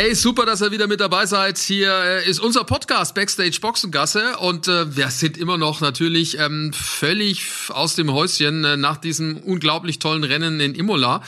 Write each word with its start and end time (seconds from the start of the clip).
Hey, 0.00 0.14
super, 0.14 0.46
dass 0.46 0.62
ihr 0.62 0.70
wieder 0.70 0.86
mit 0.86 1.00
dabei 1.00 1.26
seid. 1.26 1.58
Hier 1.58 1.92
äh, 1.92 2.30
ist 2.30 2.38
unser 2.38 2.62
Podcast 2.62 3.16
Backstage 3.16 3.58
Boxengasse 3.60 4.38
und 4.38 4.68
äh, 4.68 4.96
wir 4.96 5.08
sind 5.08 5.36
immer 5.36 5.58
noch 5.58 5.80
natürlich 5.80 6.38
ähm, 6.38 6.72
völlig 6.72 7.42
aus 7.70 7.96
dem 7.96 8.12
Häuschen 8.12 8.62
äh, 8.62 8.76
nach 8.76 8.98
diesem 8.98 9.38
unglaublich 9.38 9.98
tollen 9.98 10.22
Rennen 10.22 10.60
in 10.60 10.76
Imola 10.76 11.20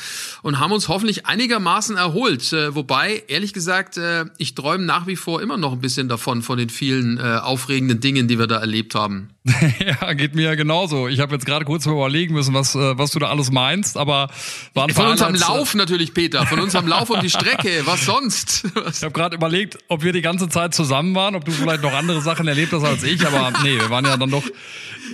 und 0.42 0.60
haben 0.60 0.70
uns 0.70 0.86
hoffentlich 0.86 1.26
einigermaßen 1.26 1.96
erholt. 1.96 2.52
Äh, 2.52 2.72
wobei, 2.76 3.24
ehrlich 3.26 3.52
gesagt, 3.52 3.96
äh, 3.96 4.26
ich 4.38 4.54
träume 4.54 4.84
nach 4.84 5.09
wie 5.09 5.16
vor 5.16 5.42
immer 5.42 5.56
noch 5.56 5.73
ein 5.73 5.80
bisschen 5.80 6.09
davon, 6.09 6.40
von 6.40 6.56
den 6.56 6.70
vielen 6.70 7.18
äh, 7.18 7.23
aufregenden 7.42 7.98
Dingen, 7.98 8.28
die 8.28 8.38
wir 8.38 8.46
da 8.46 8.60
erlebt 8.60 8.95
haben. 8.95 9.30
ja, 9.80 10.12
geht 10.12 10.34
mir 10.34 10.42
ja 10.42 10.54
genauso. 10.54 11.09
Ich 11.09 11.18
habe 11.18 11.34
jetzt 11.34 11.46
gerade 11.46 11.64
kurz 11.64 11.87
mal 11.87 11.92
überlegen 11.92 12.34
müssen, 12.34 12.54
was, 12.54 12.74
äh, 12.74 12.98
was 12.98 13.10
du 13.10 13.18
da 13.18 13.30
alles 13.30 13.50
meinst, 13.50 13.96
aber 13.96 14.28
waren 14.74 14.90
Von 14.90 15.06
unserem 15.06 15.34
Lauf 15.34 15.74
natürlich, 15.74 16.14
Peter. 16.14 16.46
Von 16.46 16.60
unserem 16.60 16.87
Lauf 16.87 17.10
und 17.10 17.23
die 17.23 17.30
Strecke. 17.30 17.82
Was 17.87 18.04
sonst? 18.04 18.59
Ich 18.91 19.02
habe 19.02 19.12
gerade 19.12 19.37
überlegt, 19.37 19.78
ob 19.88 20.02
wir 20.02 20.12
die 20.12 20.23
ganze 20.23 20.48
Zeit 20.48 20.74
zusammen 20.74 21.14
waren, 21.14 21.34
ob 21.34 21.45
du 21.45 21.52
vielleicht 21.52 21.82
noch 21.82 21.92
andere 21.92 22.20
Sachen 22.20 22.46
erlebt 22.48 22.73
hast 22.73 22.84
als 22.84 23.02
ich, 23.02 23.27
aber 23.27 23.52
nee, 23.62 23.78
wir 23.78 23.91
waren 23.91 24.05
ja 24.05 24.16
dann 24.16 24.30
doch 24.30 24.45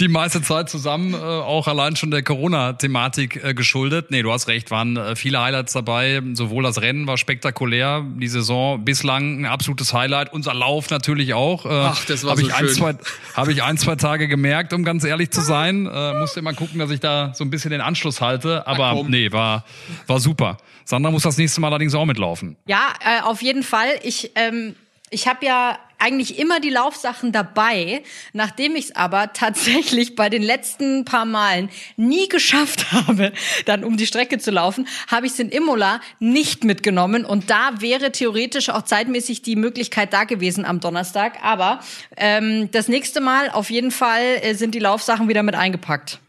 die 0.00 0.08
meiste 0.08 0.42
Zeit 0.42 0.68
zusammen, 0.68 1.14
äh, 1.14 1.16
auch 1.16 1.68
allein 1.68 1.96
schon 1.96 2.10
der 2.10 2.22
Corona-Thematik 2.22 3.42
äh, 3.42 3.54
geschuldet. 3.54 4.10
Nee, 4.10 4.22
du 4.22 4.32
hast 4.32 4.48
recht, 4.48 4.70
waren 4.70 4.96
äh, 4.96 5.16
viele 5.16 5.40
Highlights 5.40 5.72
dabei. 5.72 6.22
Sowohl 6.34 6.62
das 6.62 6.80
Rennen 6.80 7.06
war 7.06 7.16
spektakulär, 7.16 8.04
die 8.18 8.28
Saison 8.28 8.84
bislang 8.84 9.40
ein 9.40 9.46
absolutes 9.46 9.92
Highlight, 9.92 10.32
unser 10.32 10.54
Lauf 10.54 10.90
natürlich 10.90 11.34
auch. 11.34 11.64
Ach, 11.66 12.04
das 12.04 12.24
war 12.24 12.32
hab 12.32 12.38
so 12.38 12.46
ich 12.46 12.54
ein, 12.54 12.66
schön. 12.66 12.74
zwei, 12.74 12.94
Habe 13.34 13.52
ich 13.52 13.62
ein, 13.62 13.78
zwei 13.78 13.96
Tage 13.96 14.28
gemerkt, 14.28 14.72
um 14.72 14.84
ganz 14.84 15.04
ehrlich 15.04 15.30
zu 15.30 15.40
sein. 15.40 15.86
Äh, 15.86 16.14
musste 16.14 16.40
immer 16.40 16.52
gucken, 16.52 16.78
dass 16.78 16.90
ich 16.90 17.00
da 17.00 17.32
so 17.34 17.44
ein 17.44 17.50
bisschen 17.50 17.70
den 17.70 17.80
Anschluss 17.80 18.20
halte, 18.20 18.66
aber 18.66 19.04
nee, 19.08 19.32
war, 19.32 19.64
war 20.06 20.20
super. 20.20 20.58
Sandra 20.84 21.10
muss 21.10 21.24
das 21.24 21.36
nächste 21.36 21.60
Mal 21.60 21.68
allerdings 21.68 21.94
auch 21.94 22.04
mitlaufen. 22.04 22.56
Ja, 22.66 22.92
äh, 23.00 23.22
auf 23.36 23.42
jeden 23.42 23.62
Fall. 23.62 23.88
Ich, 24.02 24.30
ähm, 24.34 24.74
ich 25.10 25.28
habe 25.28 25.44
ja 25.44 25.78
eigentlich 25.98 26.38
immer 26.38 26.58
die 26.58 26.70
Laufsachen 26.70 27.32
dabei. 27.32 28.02
Nachdem 28.32 28.76
ich 28.76 28.86
es 28.86 28.96
aber 28.96 29.32
tatsächlich 29.34 30.16
bei 30.16 30.30
den 30.30 30.42
letzten 30.42 31.04
paar 31.04 31.26
Malen 31.26 31.68
nie 31.98 32.30
geschafft 32.30 32.92
habe, 32.92 33.34
dann 33.66 33.84
um 33.84 33.98
die 33.98 34.06
Strecke 34.06 34.38
zu 34.38 34.50
laufen, 34.50 34.88
habe 35.08 35.26
ich 35.26 35.32
es 35.32 35.38
in 35.38 35.50
Imola 35.50 36.00
nicht 36.18 36.64
mitgenommen. 36.64 37.26
Und 37.26 37.50
da 37.50 37.72
wäre 37.80 38.10
theoretisch 38.10 38.70
auch 38.70 38.82
zeitmäßig 38.82 39.42
die 39.42 39.56
Möglichkeit 39.56 40.14
da 40.14 40.24
gewesen 40.24 40.64
am 40.64 40.80
Donnerstag. 40.80 41.34
Aber 41.42 41.80
ähm, 42.16 42.70
das 42.70 42.88
nächste 42.88 43.20
Mal 43.20 43.50
auf 43.50 43.68
jeden 43.68 43.90
Fall 43.90 44.22
äh, 44.40 44.54
sind 44.54 44.74
die 44.74 44.78
Laufsachen 44.80 45.28
wieder 45.28 45.42
mit 45.42 45.56
eingepackt. 45.56 46.20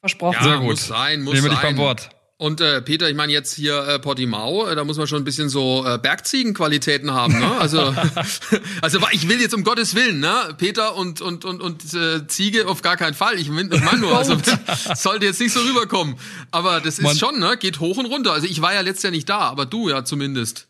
Versprochen. 0.00 0.36
Ja, 0.38 0.44
Sehr 0.44 0.58
gut. 0.58 0.66
muss 0.66 0.86
sein, 0.86 1.22
muss 1.22 1.32
Nehme 1.32 1.48
dich 1.48 1.60
sein. 1.60 1.76
beim 1.76 1.78
Wort. 1.78 2.10
Und 2.42 2.60
äh, 2.60 2.82
Peter, 2.82 3.08
ich 3.08 3.14
meine 3.14 3.32
jetzt 3.32 3.54
hier 3.54 3.86
äh, 3.86 3.98
Portimao, 4.00 4.66
äh, 4.66 4.74
da 4.74 4.82
muss 4.82 4.96
man 4.98 5.06
schon 5.06 5.22
ein 5.22 5.24
bisschen 5.24 5.48
so 5.48 5.86
äh, 5.86 5.96
Bergziegenqualitäten 5.96 7.12
haben, 7.12 7.38
ne? 7.38 7.48
Also, 7.60 7.94
also 8.82 8.98
ich 9.12 9.28
will 9.28 9.40
jetzt 9.40 9.54
um 9.54 9.62
Gottes 9.62 9.94
Willen, 9.94 10.18
ne? 10.18 10.52
Peter 10.58 10.96
und 10.96 11.20
und 11.20 11.44
und 11.44 11.60
und 11.60 11.94
äh, 11.94 12.26
Ziege 12.26 12.66
auf 12.66 12.82
gar 12.82 12.96
keinen 12.96 13.14
Fall. 13.14 13.38
Ich 13.38 13.48
meine 13.48 13.68
nur, 13.98 14.18
also 14.18 14.36
sollte 14.96 15.24
jetzt 15.26 15.38
nicht 15.38 15.52
so 15.52 15.60
rüberkommen. 15.60 16.16
Aber 16.50 16.80
das 16.80 16.98
ist 16.98 17.02
Man- 17.02 17.16
schon, 17.16 17.38
ne? 17.38 17.56
Geht 17.56 17.78
hoch 17.78 17.96
und 17.98 18.06
runter. 18.06 18.32
Also 18.32 18.48
ich 18.48 18.60
war 18.60 18.74
ja 18.74 18.80
letztes 18.80 19.04
Jahr 19.04 19.12
nicht 19.12 19.28
da, 19.28 19.38
aber 19.38 19.64
du 19.64 19.88
ja 19.88 20.04
zumindest. 20.04 20.66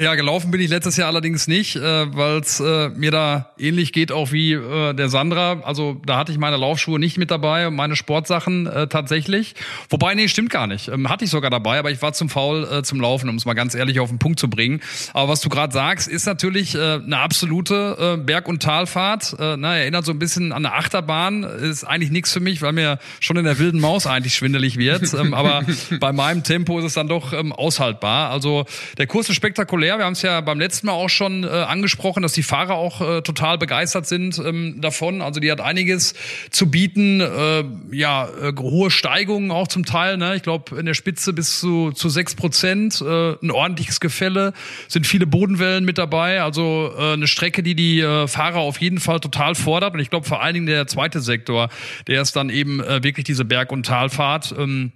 Ja, 0.00 0.16
gelaufen 0.16 0.50
bin 0.50 0.60
ich 0.60 0.70
letztes 0.70 0.96
Jahr 0.96 1.06
allerdings 1.06 1.46
nicht, 1.46 1.76
äh, 1.76 1.80
weil 1.80 2.40
es 2.40 2.58
äh, 2.58 2.88
mir 2.88 3.12
da 3.12 3.52
ähnlich 3.56 3.92
geht 3.92 4.10
auch 4.10 4.32
wie 4.32 4.54
äh, 4.54 4.92
der 4.92 5.08
Sandra. 5.08 5.60
Also 5.62 6.00
da 6.04 6.18
hatte 6.18 6.32
ich 6.32 6.38
meine 6.38 6.56
Laufschuhe 6.56 6.98
nicht 6.98 7.16
mit 7.16 7.30
dabei 7.30 7.68
und 7.68 7.76
meine 7.76 7.94
Sportsachen 7.94 8.66
äh, 8.66 8.88
tatsächlich. 8.88 9.54
Wobei, 9.90 10.16
nee, 10.16 10.26
stimmt 10.26 10.50
gar 10.50 10.66
nicht. 10.66 10.88
Ähm, 10.88 11.08
hatte 11.08 11.24
ich 11.24 11.30
sogar 11.30 11.48
dabei, 11.48 11.78
aber 11.78 11.92
ich 11.92 12.02
war 12.02 12.12
zum 12.12 12.28
faul 12.28 12.64
äh, 12.64 12.82
zum 12.82 13.00
Laufen, 13.00 13.28
um 13.28 13.36
es 13.36 13.44
mal 13.44 13.54
ganz 13.54 13.76
ehrlich 13.76 14.00
auf 14.00 14.08
den 14.08 14.18
Punkt 14.18 14.40
zu 14.40 14.50
bringen. 14.50 14.80
Aber 15.12 15.28
was 15.28 15.42
du 15.42 15.48
gerade 15.48 15.72
sagst, 15.72 16.08
ist 16.08 16.26
natürlich 16.26 16.74
äh, 16.74 16.94
eine 16.94 17.18
absolute 17.20 18.16
äh, 18.16 18.20
Berg- 18.20 18.48
und 18.48 18.64
Talfahrt. 18.64 19.36
Äh, 19.38 19.56
na, 19.58 19.76
erinnert 19.76 20.04
so 20.04 20.10
ein 20.10 20.18
bisschen 20.18 20.50
an 20.50 20.66
eine 20.66 20.74
Achterbahn. 20.74 21.44
Ist 21.44 21.84
eigentlich 21.84 22.10
nichts 22.10 22.32
für 22.32 22.40
mich, 22.40 22.62
weil 22.62 22.72
mir 22.72 22.98
schon 23.20 23.36
in 23.36 23.44
der 23.44 23.60
wilden 23.60 23.78
Maus 23.78 24.08
eigentlich 24.08 24.34
schwindelig 24.34 24.76
wird. 24.76 25.14
ähm, 25.14 25.34
aber 25.34 25.62
bei 26.00 26.10
meinem 26.10 26.42
Tempo 26.42 26.80
ist 26.80 26.84
es 26.84 26.94
dann 26.94 27.06
doch 27.06 27.32
ähm, 27.32 27.52
aushaltbar. 27.52 28.30
Also 28.30 28.66
der 28.98 29.06
Kurs 29.06 29.28
ist 29.28 29.36
spektakulär. 29.36 29.83
Wir 29.84 30.04
haben 30.04 30.14
es 30.14 30.22
ja 30.22 30.40
beim 30.40 30.58
letzten 30.58 30.86
Mal 30.86 30.92
auch 30.94 31.08
schon 31.08 31.44
äh, 31.44 31.48
angesprochen, 31.48 32.22
dass 32.22 32.32
die 32.32 32.42
Fahrer 32.42 32.74
auch 32.74 33.00
äh, 33.00 33.22
total 33.22 33.58
begeistert 33.58 34.06
sind 34.06 34.38
ähm, 34.38 34.80
davon. 34.80 35.20
Also 35.20 35.40
die 35.40 35.50
hat 35.50 35.60
einiges 35.60 36.14
zu 36.50 36.70
bieten. 36.70 37.20
Äh, 37.20 37.64
ja, 37.92 38.28
äh, 38.28 38.52
hohe 38.58 38.90
Steigungen 38.90 39.50
auch 39.50 39.68
zum 39.68 39.84
Teil. 39.84 40.16
Ne? 40.16 40.36
Ich 40.36 40.42
glaube 40.42 40.78
in 40.78 40.86
der 40.86 40.94
Spitze 40.94 41.32
bis 41.32 41.60
zu, 41.60 41.92
zu 41.92 42.08
sechs 42.08 42.34
Prozent. 42.34 43.00
Äh, 43.00 43.32
ein 43.42 43.50
ordentliches 43.50 44.00
Gefälle. 44.00 44.52
Sind 44.88 45.06
viele 45.06 45.26
Bodenwellen 45.26 45.84
mit 45.84 45.98
dabei. 45.98 46.42
Also 46.42 46.92
äh, 46.96 47.12
eine 47.12 47.26
Strecke, 47.26 47.62
die 47.62 47.74
die 47.74 48.02
Fahrer 48.26 48.58
auf 48.58 48.80
jeden 48.80 48.98
Fall 48.98 49.20
total 49.20 49.54
fordert. 49.54 49.94
Und 49.94 50.00
ich 50.00 50.10
glaube 50.10 50.26
vor 50.26 50.42
allen 50.42 50.54
Dingen 50.54 50.66
der 50.66 50.86
zweite 50.86 51.20
Sektor, 51.20 51.68
der 52.06 52.22
ist 52.22 52.36
dann 52.36 52.50
eben 52.50 52.78
wirklich 52.78 53.24
diese 53.24 53.44
Berg- 53.44 53.72
und 53.72 53.86
Talfahrt. 53.86 54.54
Ähm, 54.58 54.92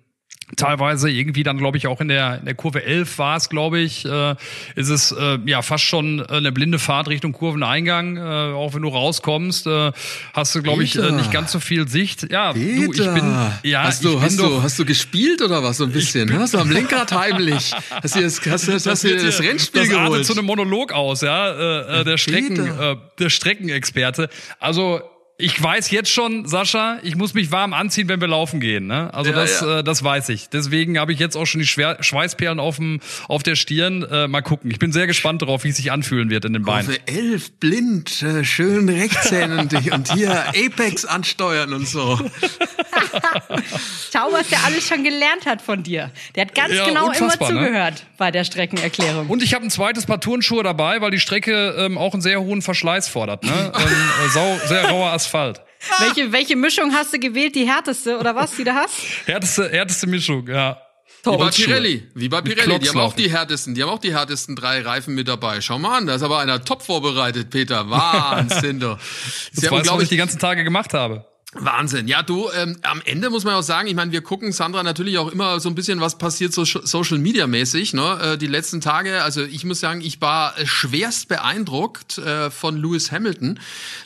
Teilweise 0.56 1.10
irgendwie 1.10 1.42
dann, 1.42 1.58
glaube 1.58 1.76
ich, 1.76 1.86
auch 1.86 2.00
in 2.00 2.08
der, 2.08 2.38
in 2.38 2.46
der 2.46 2.54
Kurve 2.54 2.82
11 2.84 3.18
war 3.18 3.36
es, 3.36 3.48
glaube 3.48 3.80
ich, 3.80 4.04
äh, 4.06 4.34
ist 4.76 4.88
es 4.88 5.12
äh, 5.12 5.38
ja 5.44 5.60
fast 5.62 5.84
schon 5.84 6.20
äh, 6.20 6.24
eine 6.28 6.52
blinde 6.52 6.78
Fahrt 6.78 7.08
Richtung 7.08 7.32
Kurveneingang. 7.32 8.16
Äh, 8.16 8.20
auch 8.20 8.74
wenn 8.74 8.82
du 8.82 8.88
rauskommst, 8.88 9.66
äh, 9.66 9.92
hast 10.32 10.54
du, 10.54 10.62
glaube 10.62 10.84
ich, 10.84 10.96
äh, 10.96 11.02
Peter. 11.02 11.12
nicht 11.12 11.30
ganz 11.32 11.52
so 11.52 11.60
viel 11.60 11.86
Sicht. 11.86 12.32
Ja, 12.32 12.54
du, 12.54 12.60
ich 12.60 12.96
bin, 12.96 13.36
ja, 13.62 13.82
hast 13.82 14.04
du, 14.04 14.08
ich 14.08 14.14
bin 14.14 14.22
hast 14.22 14.40
doch, 14.40 14.48
du, 14.48 14.62
hast 14.62 14.78
du 14.78 14.84
gespielt 14.84 15.42
oder 15.42 15.62
was 15.62 15.76
so 15.76 15.84
ein 15.84 15.92
bisschen? 15.92 16.32
Hast 16.38 16.54
du 16.54 16.58
am 16.58 16.70
Lenkrad 16.70 17.12
heimlich? 17.12 17.72
Hast 18.02 18.16
du 18.16 18.20
das, 18.22 18.40
hast, 18.46 18.68
hast, 18.68 18.86
hast 18.86 19.04
du 19.04 19.08
dir 19.08 19.24
das 19.24 19.40
Rennspiel 19.40 19.82
das 19.82 19.90
geholt? 19.90 20.24
zu 20.24 20.32
einem 20.32 20.46
Monolog 20.46 20.92
aus, 20.92 21.20
ja, 21.20 21.50
äh, 21.50 22.00
äh, 22.00 22.04
der 22.04 22.16
Strecken, 22.16 22.54
Peter. 22.54 22.92
äh, 22.92 22.96
der 23.18 23.30
Streckenexperte. 23.30 24.28
Also 24.60 25.02
ich 25.40 25.62
weiß 25.62 25.92
jetzt 25.92 26.10
schon, 26.10 26.46
Sascha, 26.46 26.98
ich 27.04 27.14
muss 27.14 27.32
mich 27.32 27.52
warm 27.52 27.72
anziehen, 27.72 28.08
wenn 28.08 28.20
wir 28.20 28.26
laufen 28.26 28.58
gehen. 28.58 28.88
Ne? 28.88 29.14
Also 29.14 29.30
Ja, 29.30 29.36
das, 29.36 29.60
ja. 29.60 29.78
Äh, 29.78 29.84
das 29.84 30.02
weiß 30.02 30.30
ich. 30.30 30.48
Deswegen 30.48 30.98
habe 30.98 31.12
ich 31.12 31.20
jetzt 31.20 31.36
auch 31.36 31.46
schon 31.46 31.60
die 31.60 31.66
Schwer 31.66 31.96
Schweißperlen 32.00 32.58
auf, 32.58 32.76
dem, 32.76 32.98
auf 33.28 33.44
der 33.44 33.54
Stirn. 33.54 34.02
Äh, 34.02 34.26
mal 34.26 34.42
gucken. 34.42 34.68
Ich 34.72 34.80
bin 34.80 34.90
sehr 34.90 35.06
gespannt 35.06 35.40
darauf, 35.42 35.62
wie 35.62 35.68
es 35.68 35.76
sich 35.76 35.92
anfühlen 35.92 36.28
wird 36.28 36.44
in 36.44 36.54
den 36.54 36.64
Beinen. 36.64 36.86
Kurve 36.86 37.00
11, 37.06 37.52
blind, 37.52 38.22
äh, 38.22 38.42
schön 38.42 38.88
rechtshändig 38.88 39.92
und, 39.92 40.08
und 40.08 40.12
hier 40.12 40.48
Apex 40.48 41.04
ansteuern 41.04 41.72
und 41.72 41.86
so. 41.86 42.18
Schau, 44.12 44.32
was 44.32 44.48
der 44.48 44.64
alles 44.64 44.86
schon 44.86 45.04
gelernt 45.04 45.46
hat 45.46 45.62
von 45.62 45.82
dir. 45.82 46.10
Der 46.34 46.46
hat 46.46 46.54
ganz 46.54 46.74
Ja, 46.74 46.86
genau 46.86 47.10
immer 47.10 47.26
ne? 47.28 47.38
zugehört 47.38 48.06
bei 48.16 48.30
der 48.30 48.44
Streckenerklärung. 48.44 49.28
Und 49.28 49.42
ich 49.42 49.54
habe 49.54 49.64
ein 49.64 49.70
zweites 49.70 50.06
Paar 50.06 50.20
Turnschuhe 50.20 50.62
dabei, 50.62 51.00
weil 51.00 51.10
die 51.10 51.20
Strecke 51.20 51.74
ähm, 51.78 51.98
auch 51.98 52.12
einen 52.12 52.22
sehr 52.22 52.40
hohen 52.40 52.62
Verschleiß 52.62 53.08
fordert. 53.08 53.44
Ne? 53.44 53.72
ähm, 53.74 53.82
äh, 53.82 54.28
sau, 54.30 54.58
sehr 54.66 54.88
rauer 54.88 55.12
Asphalt. 55.12 55.62
welche, 55.98 56.32
welche 56.32 56.56
Mischung 56.56 56.92
hast 56.92 57.12
du 57.12 57.18
gewählt? 57.18 57.54
Die 57.54 57.66
härteste 57.68 58.18
oder 58.18 58.34
was, 58.34 58.56
die 58.56 58.64
du 58.64 58.74
hast? 58.74 58.94
Härteste, 59.26 59.70
härteste 59.70 60.06
Mischung, 60.06 60.46
ja. 60.48 60.80
Wie 61.24 61.36
bei. 61.36 61.50
Pirelli. 61.50 62.08
Wie 62.14 62.28
bei 62.28 62.40
Pirelli. 62.40 62.78
Die 62.78 62.88
haben 62.88 63.00
auch 63.00 63.12
die 63.12 63.30
härtesten, 63.30 63.74
die 63.74 63.82
haben 63.82 63.90
auch 63.90 63.98
die 63.98 64.14
härtesten 64.14 64.56
drei 64.56 64.80
Reifen 64.80 65.14
mit 65.14 65.28
dabei. 65.28 65.60
Schau 65.60 65.78
mal 65.78 65.98
an, 65.98 66.06
da 66.06 66.14
ist 66.14 66.22
aber 66.22 66.38
einer 66.38 66.64
top 66.64 66.82
vorbereitet, 66.82 67.50
Peter. 67.50 67.90
Wahnsinn, 67.90 68.80
du. 68.80 68.88
Das 68.88 68.98
Ist 69.52 69.62
ja 69.62 69.70
weißt 69.70 69.88
du, 69.88 69.94
was 69.94 70.02
ich 70.04 70.08
die 70.08 70.16
ganzen 70.16 70.38
Tage 70.38 70.64
gemacht 70.64 70.94
habe. 70.94 71.26
Wahnsinn. 71.54 72.08
Ja, 72.08 72.22
du, 72.22 72.50
ähm, 72.54 72.76
am 72.82 73.00
Ende 73.06 73.30
muss 73.30 73.44
man 73.44 73.54
auch 73.54 73.62
sagen, 73.62 73.88
ich 73.88 73.94
meine, 73.94 74.12
wir 74.12 74.20
gucken 74.20 74.52
Sandra 74.52 74.82
natürlich 74.82 75.16
auch 75.16 75.32
immer 75.32 75.60
so 75.60 75.70
ein 75.70 75.74
bisschen, 75.74 75.98
was 75.98 76.18
passiert 76.18 76.52
so 76.52 76.66
Social 76.66 77.16
Media 77.16 77.46
mäßig, 77.46 77.94
ne? 77.94 78.18
Äh, 78.34 78.38
die 78.38 78.46
letzten 78.46 78.82
Tage, 78.82 79.22
also 79.22 79.42
ich 79.42 79.64
muss 79.64 79.80
sagen, 79.80 80.02
ich 80.02 80.20
war 80.20 80.58
äh, 80.58 80.66
schwerst 80.66 81.28
beeindruckt 81.28 82.18
äh, 82.18 82.50
von 82.50 82.76
Lewis 82.76 83.12
Hamilton. 83.12 83.60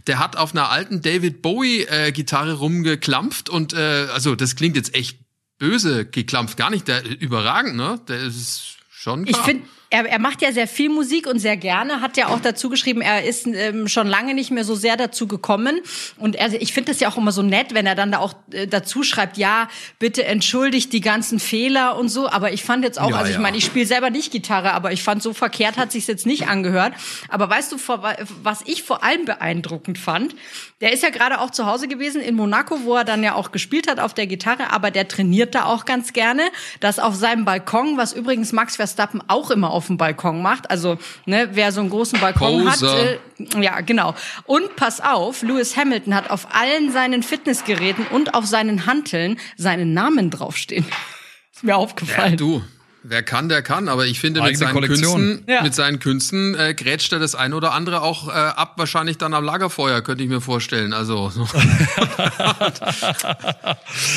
Der 0.06 0.20
hat 0.20 0.36
auf 0.36 0.52
einer 0.52 0.70
alten 0.70 1.02
David 1.02 1.42
Bowie 1.42 1.82
äh, 1.82 2.12
Gitarre 2.12 2.52
rumgeklampft 2.54 3.48
und 3.48 3.72
äh, 3.72 4.06
also 4.12 4.36
das 4.36 4.54
klingt 4.54 4.76
jetzt 4.76 4.94
echt 4.94 5.18
böse 5.58 6.06
geklampft, 6.06 6.56
gar 6.56 6.70
nicht 6.70 6.86
der 6.86 7.04
überragend, 7.20 7.74
ne? 7.74 8.00
Der 8.06 8.20
ist 8.22 8.76
schon 8.90 9.26
Ich 9.26 9.32
klar. 9.32 9.44
finde 9.44 9.64
er, 9.92 10.06
er 10.06 10.18
macht 10.18 10.40
ja 10.40 10.52
sehr 10.52 10.66
viel 10.66 10.88
Musik 10.88 11.26
und 11.26 11.38
sehr 11.38 11.58
gerne, 11.58 12.00
hat 12.00 12.16
ja 12.16 12.28
auch 12.28 12.40
dazu 12.40 12.70
geschrieben, 12.70 13.02
er 13.02 13.24
ist 13.24 13.46
ähm, 13.46 13.88
schon 13.88 14.06
lange 14.06 14.32
nicht 14.32 14.50
mehr 14.50 14.64
so 14.64 14.74
sehr 14.74 14.96
dazu 14.96 15.26
gekommen. 15.26 15.80
Und 16.16 16.34
er, 16.34 16.60
ich 16.60 16.72
finde 16.72 16.92
das 16.92 17.00
ja 17.00 17.10
auch 17.10 17.18
immer 17.18 17.30
so 17.30 17.42
nett, 17.42 17.74
wenn 17.74 17.86
er 17.86 17.94
dann 17.94 18.10
da 18.10 18.18
auch 18.18 18.34
äh, 18.52 18.66
dazu 18.66 19.02
schreibt, 19.02 19.36
ja, 19.36 19.68
bitte 19.98 20.24
entschuldigt 20.24 20.94
die 20.94 21.02
ganzen 21.02 21.38
Fehler 21.38 21.98
und 21.98 22.08
so. 22.08 22.26
Aber 22.26 22.52
ich 22.52 22.64
fand 22.64 22.84
jetzt 22.84 22.98
auch, 22.98 23.10
Ja, 23.10 23.16
also 23.16 23.28
ich 23.28 23.36
ja. 23.36 23.42
meine, 23.42 23.58
ich 23.58 23.66
spiele 23.66 23.84
selber 23.84 24.08
nicht 24.08 24.32
Gitarre, 24.32 24.72
aber 24.72 24.92
ich 24.92 25.02
fand, 25.02 25.22
so 25.22 25.34
verkehrt 25.34 25.76
hat 25.76 25.92
sich's 25.92 26.06
jetzt 26.06 26.24
nicht 26.24 26.48
angehört. 26.48 26.94
Aber 27.28 27.50
weißt 27.50 27.70
du, 27.70 27.76
vor, 27.76 28.02
was 28.42 28.62
ich 28.64 28.82
vor 28.84 29.04
allem 29.04 29.26
beeindruckend 29.26 29.98
fand, 29.98 30.34
der 30.80 30.92
ist 30.92 31.02
ja 31.02 31.10
gerade 31.10 31.40
auch 31.40 31.50
zu 31.50 31.66
Hause 31.66 31.86
gewesen 31.86 32.22
in 32.22 32.34
Monaco, 32.34 32.84
wo 32.84 32.96
er 32.96 33.04
dann 33.04 33.22
ja 33.22 33.34
auch 33.34 33.52
gespielt 33.52 33.90
hat 33.90 34.00
auf 34.00 34.14
der 34.14 34.26
Gitarre, 34.26 34.72
aber 34.72 34.90
der 34.90 35.06
trainiert 35.06 35.54
da 35.54 35.66
auch 35.66 35.84
ganz 35.84 36.14
gerne. 36.14 36.42
Das 36.80 36.98
auf 36.98 37.14
seinem 37.14 37.44
Balkon, 37.44 37.98
was 37.98 38.14
übrigens 38.14 38.52
Max 38.52 38.76
Verstappen 38.76 39.22
auch 39.28 39.50
immer 39.50 39.70
auf 39.70 39.81
dem 39.86 39.96
Balkon 39.96 40.42
macht. 40.42 40.70
Also, 40.70 40.98
ne, 41.26 41.48
wer 41.52 41.72
so 41.72 41.80
einen 41.80 41.90
großen 41.90 42.20
Balkon 42.20 42.64
Poser. 42.64 42.92
hat, 42.92 43.54
äh, 43.54 43.60
ja, 43.62 43.80
genau. 43.80 44.14
Und 44.44 44.76
pass 44.76 45.00
auf, 45.00 45.42
Lewis 45.42 45.76
Hamilton 45.76 46.14
hat 46.14 46.30
auf 46.30 46.48
allen 46.54 46.90
seinen 46.92 47.22
Fitnessgeräten 47.22 48.06
und 48.08 48.34
auf 48.34 48.46
seinen 48.46 48.86
Hanteln 48.86 49.38
seinen 49.56 49.92
Namen 49.94 50.30
draufstehen. 50.30 50.84
Ist 51.54 51.64
mir 51.64 51.70
Ja, 51.70 51.76
aufgefallen. 51.76 52.36
du. 52.36 52.62
Wer 53.04 53.22
kann, 53.22 53.48
der 53.48 53.62
kann. 53.62 53.88
Aber 53.88 54.06
ich 54.06 54.20
finde, 54.20 54.42
mit 54.42 54.56
seinen. 54.56 54.80
Künsten, 54.80 55.42
Ja. 55.48 55.62
mit 55.62 55.74
seinen 55.74 55.98
Künsten 55.98 56.54
äh, 56.54 56.72
grätscht 56.74 57.12
er 57.12 57.18
das 57.18 57.34
ein 57.34 57.52
oder 57.52 57.72
andere 57.72 58.02
auch 58.02 58.28
äh, 58.28 58.32
ab, 58.32 58.74
wahrscheinlich 58.76 59.18
dann 59.18 59.34
am 59.34 59.44
Lagerfeuer, 59.44 60.02
könnte 60.02 60.22
ich 60.22 60.28
mir 60.28 60.40
vorstellen. 60.40 60.92
Also 60.92 61.30
so. 61.30 61.48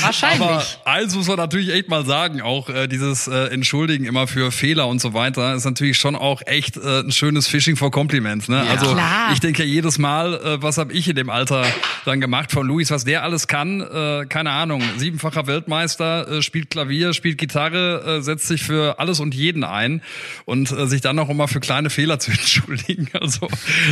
Wahrscheinlich. 0.02 0.42
Aber 0.42 0.64
eins 0.86 1.16
muss 1.16 1.28
man 1.28 1.38
natürlich 1.38 1.72
echt 1.74 1.90
mal 1.90 2.06
sagen, 2.06 2.42
auch 2.42 2.70
äh, 2.70 2.88
dieses 2.88 3.28
äh, 3.28 3.48
Entschuldigen 3.48 4.06
immer 4.06 4.28
für 4.28 4.52
Fehler 4.52 4.88
und 4.88 5.02
so 5.02 5.14
weiter 5.14 5.56
ist 5.56 5.66
natürlich 5.66 5.98
schon 5.98 6.16
auch 6.16 6.42
echt 6.46 6.78
äh, 6.78 7.00
ein 7.00 7.12
schönes 7.12 7.48
Fishing 7.48 7.76
for 7.76 7.92
Compliments. 7.92 8.48
Ne? 8.48 8.62
also 8.70 8.94
Klar. 8.94 9.32
ich 9.34 9.40
denke 9.40 9.64
ja 9.64 9.70
jedes 9.70 9.98
Mal, 9.98 10.36
äh, 10.36 10.62
was 10.62 10.78
habe 10.78 10.94
ich 10.94 11.08
in 11.10 11.16
dem 11.16 11.30
Alter 11.30 11.66
dann 12.06 12.22
gemacht 12.22 12.52
von 12.52 12.68
Luis, 12.68 12.92
was 12.92 13.04
der 13.06 13.24
alles 13.24 13.48
kann, 13.48 13.82
äh, 13.82 14.26
keine 14.28 14.52
Ahnung, 14.52 14.84
siebenfacher 14.98 15.48
Weltmeister, 15.48 16.30
äh, 16.30 16.42
spielt 16.42 16.70
Klavier, 16.70 17.14
spielt 17.14 17.38
Gitarre, 17.38 18.18
äh, 18.20 18.22
setzt 18.22 18.48
sich 18.48 18.64
für 18.64 18.75
alles 18.98 19.20
und 19.20 19.34
jeden 19.36 19.64
ein 19.64 20.02
und 20.46 20.72
äh, 20.72 20.88
sich 20.88 21.02
dann 21.02 21.18
auch 21.20 21.30
immer 21.30 21.48
für 21.48 21.60
kleine 21.60 21.90
Fehler 21.90 22.20
zu 22.20 22.32
entschuldigen. 22.40 23.10
Also 23.14 23.48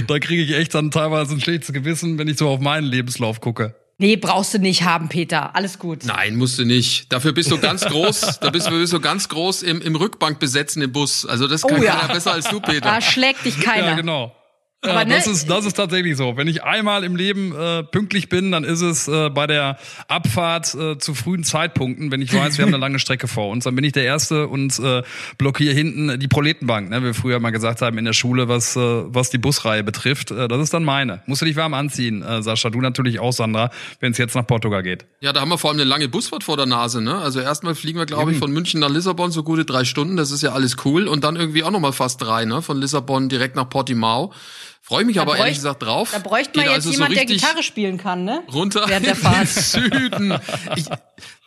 da 0.08 0.20
kriege 0.20 0.44
ich 0.44 0.54
echt 0.54 0.74
dann 0.76 0.92
teilweise 0.92 1.34
ein 1.34 1.42
schlechtes 1.42 1.74
Gewissen, 1.74 2.18
wenn 2.18 2.28
ich 2.28 2.38
so 2.38 2.50
auf 2.50 2.60
meinen 2.60 2.86
Lebenslauf 2.86 3.42
gucke. 3.42 3.76
nee, 3.98 4.16
brauchst 4.18 4.54
du 4.54 4.60
nicht 4.60 4.84
haben, 4.84 5.08
Peter. 5.10 5.56
Alles 5.56 5.80
gut. 5.80 6.04
Nein, 6.06 6.36
musst 6.36 6.60
du 6.60 6.66
nicht. 6.66 7.12
Dafür 7.14 7.32
bist 7.32 7.50
du 7.52 7.58
ganz 7.58 7.86
groß. 7.86 8.40
da 8.42 8.50
bist 8.50 8.68
du, 8.68 8.72
bist 8.72 8.92
du 8.94 9.00
ganz 9.00 9.30
groß 9.30 9.64
im, 9.64 9.82
im 9.82 9.96
Rückbank 9.96 10.40
besetzen 10.40 10.82
im 10.82 10.92
Bus. 10.92 11.26
Also 11.26 11.48
das 11.48 11.62
kann 11.62 11.80
Oh 11.80 11.84
ja. 11.84 11.96
keiner 11.96 12.14
besser 12.14 12.34
als 12.34 12.50
du, 12.50 12.60
Peter. 12.60 12.82
Da 12.82 13.02
schlägt 13.02 13.46
dich 13.46 13.60
keiner. 13.60 13.90
Ja, 13.90 13.96
genau. 13.96 14.36
Aber 14.84 15.00
Ja, 15.00 15.06
ne- 15.06 15.16
das, 15.16 15.28
ist, 15.28 15.50
das 15.50 15.66
ist 15.66 15.74
tatsächlich 15.74 16.18
so. 16.18 16.38
Wenn 16.38 16.48
ich 16.48 16.64
einmal 16.64 17.04
im 17.04 17.16
Leben 17.16 17.56
äh, 17.56 17.84
pünktlich 17.84 18.30
bin, 18.30 18.52
dann 18.52 18.64
ist 18.64 18.82
es 18.82 19.08
äh, 19.08 19.30
bei 19.30 19.48
der 19.48 19.78
Abfahrt 20.08 20.74
äh, 20.76 20.98
zu 20.98 21.14
frühen 21.14 21.44
Zeitpunkten, 21.44 22.12
wenn 22.12 22.22
ich 22.22 22.34
weiß, 22.34 22.58
wir 22.58 22.66
haben 22.66 22.74
eine 22.74 22.82
lange 22.82 23.00
Strecke 23.00 23.28
vor 23.28 23.50
uns, 23.50 23.64
dann 23.64 23.76
bin 23.76 23.84
ich 23.84 23.94
der 23.94 24.04
Erste 24.04 24.48
und 24.48 24.78
äh, 24.80 25.04
blockiere 25.38 25.74
hinten 25.74 26.20
die 26.20 26.28
Proletenbank, 26.28 26.90
ne, 26.90 27.02
wie 27.02 27.06
wir 27.06 27.14
früher 27.14 27.40
mal 27.40 27.52
gesagt 27.52 27.82
haben 27.82 27.98
in 27.98 28.06
der 28.06 28.14
Schule, 28.14 28.48
was, 28.48 28.76
äh, 28.76 28.80
was 28.80 29.30
die 29.30 29.38
Busreihe 29.38 29.84
betrifft. 29.84 30.32
Äh, 30.32 30.48
das 30.48 30.62
ist 30.62 30.74
dann 30.74 30.84
meine. 30.84 31.22
Musst 31.26 31.42
du 31.42 31.46
dich 31.46 31.56
warm 31.56 31.74
anziehen, 31.74 32.22
äh, 32.22 32.42
Sascha. 32.44 32.70
Du 32.70 32.82
natürlich 32.82 33.20
auch, 33.20 33.32
Sandra, 33.34 33.70
wenn 34.00 34.12
es 34.12 34.18
jetzt 34.18 34.36
nach 34.36 34.46
Portugal 34.46 34.84
geht. 34.84 35.06
Ja, 35.22 35.34
da 35.34 35.42
haben 35.42 35.50
wir 35.50 35.58
vor 35.58 35.70
allem 35.70 35.80
eine 35.80 35.90
lange 35.90 36.08
Busfahrt 36.10 36.44
vor 36.44 36.58
der 36.58 36.66
Nase. 36.66 37.02
Ne? 37.02 37.16
Also 37.18 37.40
erstmal 37.40 37.76
fliegen 37.76 38.00
wir, 38.00 38.06
glaube 38.06 38.32
ich, 38.32 38.38
von 38.38 38.52
München 38.52 38.80
nach 38.80 38.90
Lissabon 38.90 39.32
so 39.32 39.44
gute 39.44 39.66
drei 39.66 39.84
Stunden. 39.86 40.18
Das 40.18 40.32
ist 40.32 40.42
ja 40.44 40.52
alles 40.52 40.76
cool. 40.86 41.08
Und 41.08 41.24
dann 41.24 41.36
irgendwie 41.36 41.64
auch 41.64 41.72
nochmal 41.72 41.94
fast 41.94 42.22
drei. 42.22 42.46
Ne? 42.46 42.62
Von 42.62 42.80
Lissabon 42.80 43.30
direkt 43.30 43.56
nach 43.56 43.70
Portimao. 43.70 44.34
Freue 44.86 45.06
mich 45.06 45.18
aber 45.22 45.32
bräuch- 45.34 45.40
ehrlich 45.40 45.56
gesagt 45.56 45.82
drauf. 45.82 46.10
Da 46.12 46.20
bräuchte 46.20 46.58
man 46.58 46.66
Geht 46.66 46.76
jetzt 46.76 46.86
also 46.86 46.92
jemand, 46.92 47.12
so 47.12 47.16
der 47.16 47.26
Gitarre 47.26 47.64
spielen 47.64 47.98
kann, 47.98 48.26
ne? 48.26 48.44
runter 48.52 48.84
Während 48.88 49.06
der 49.06 49.14
in 49.16 49.20
Fahrt. 49.22 49.48
den 49.48 49.48
Süden. 49.92 50.40
Ich, 50.76 50.86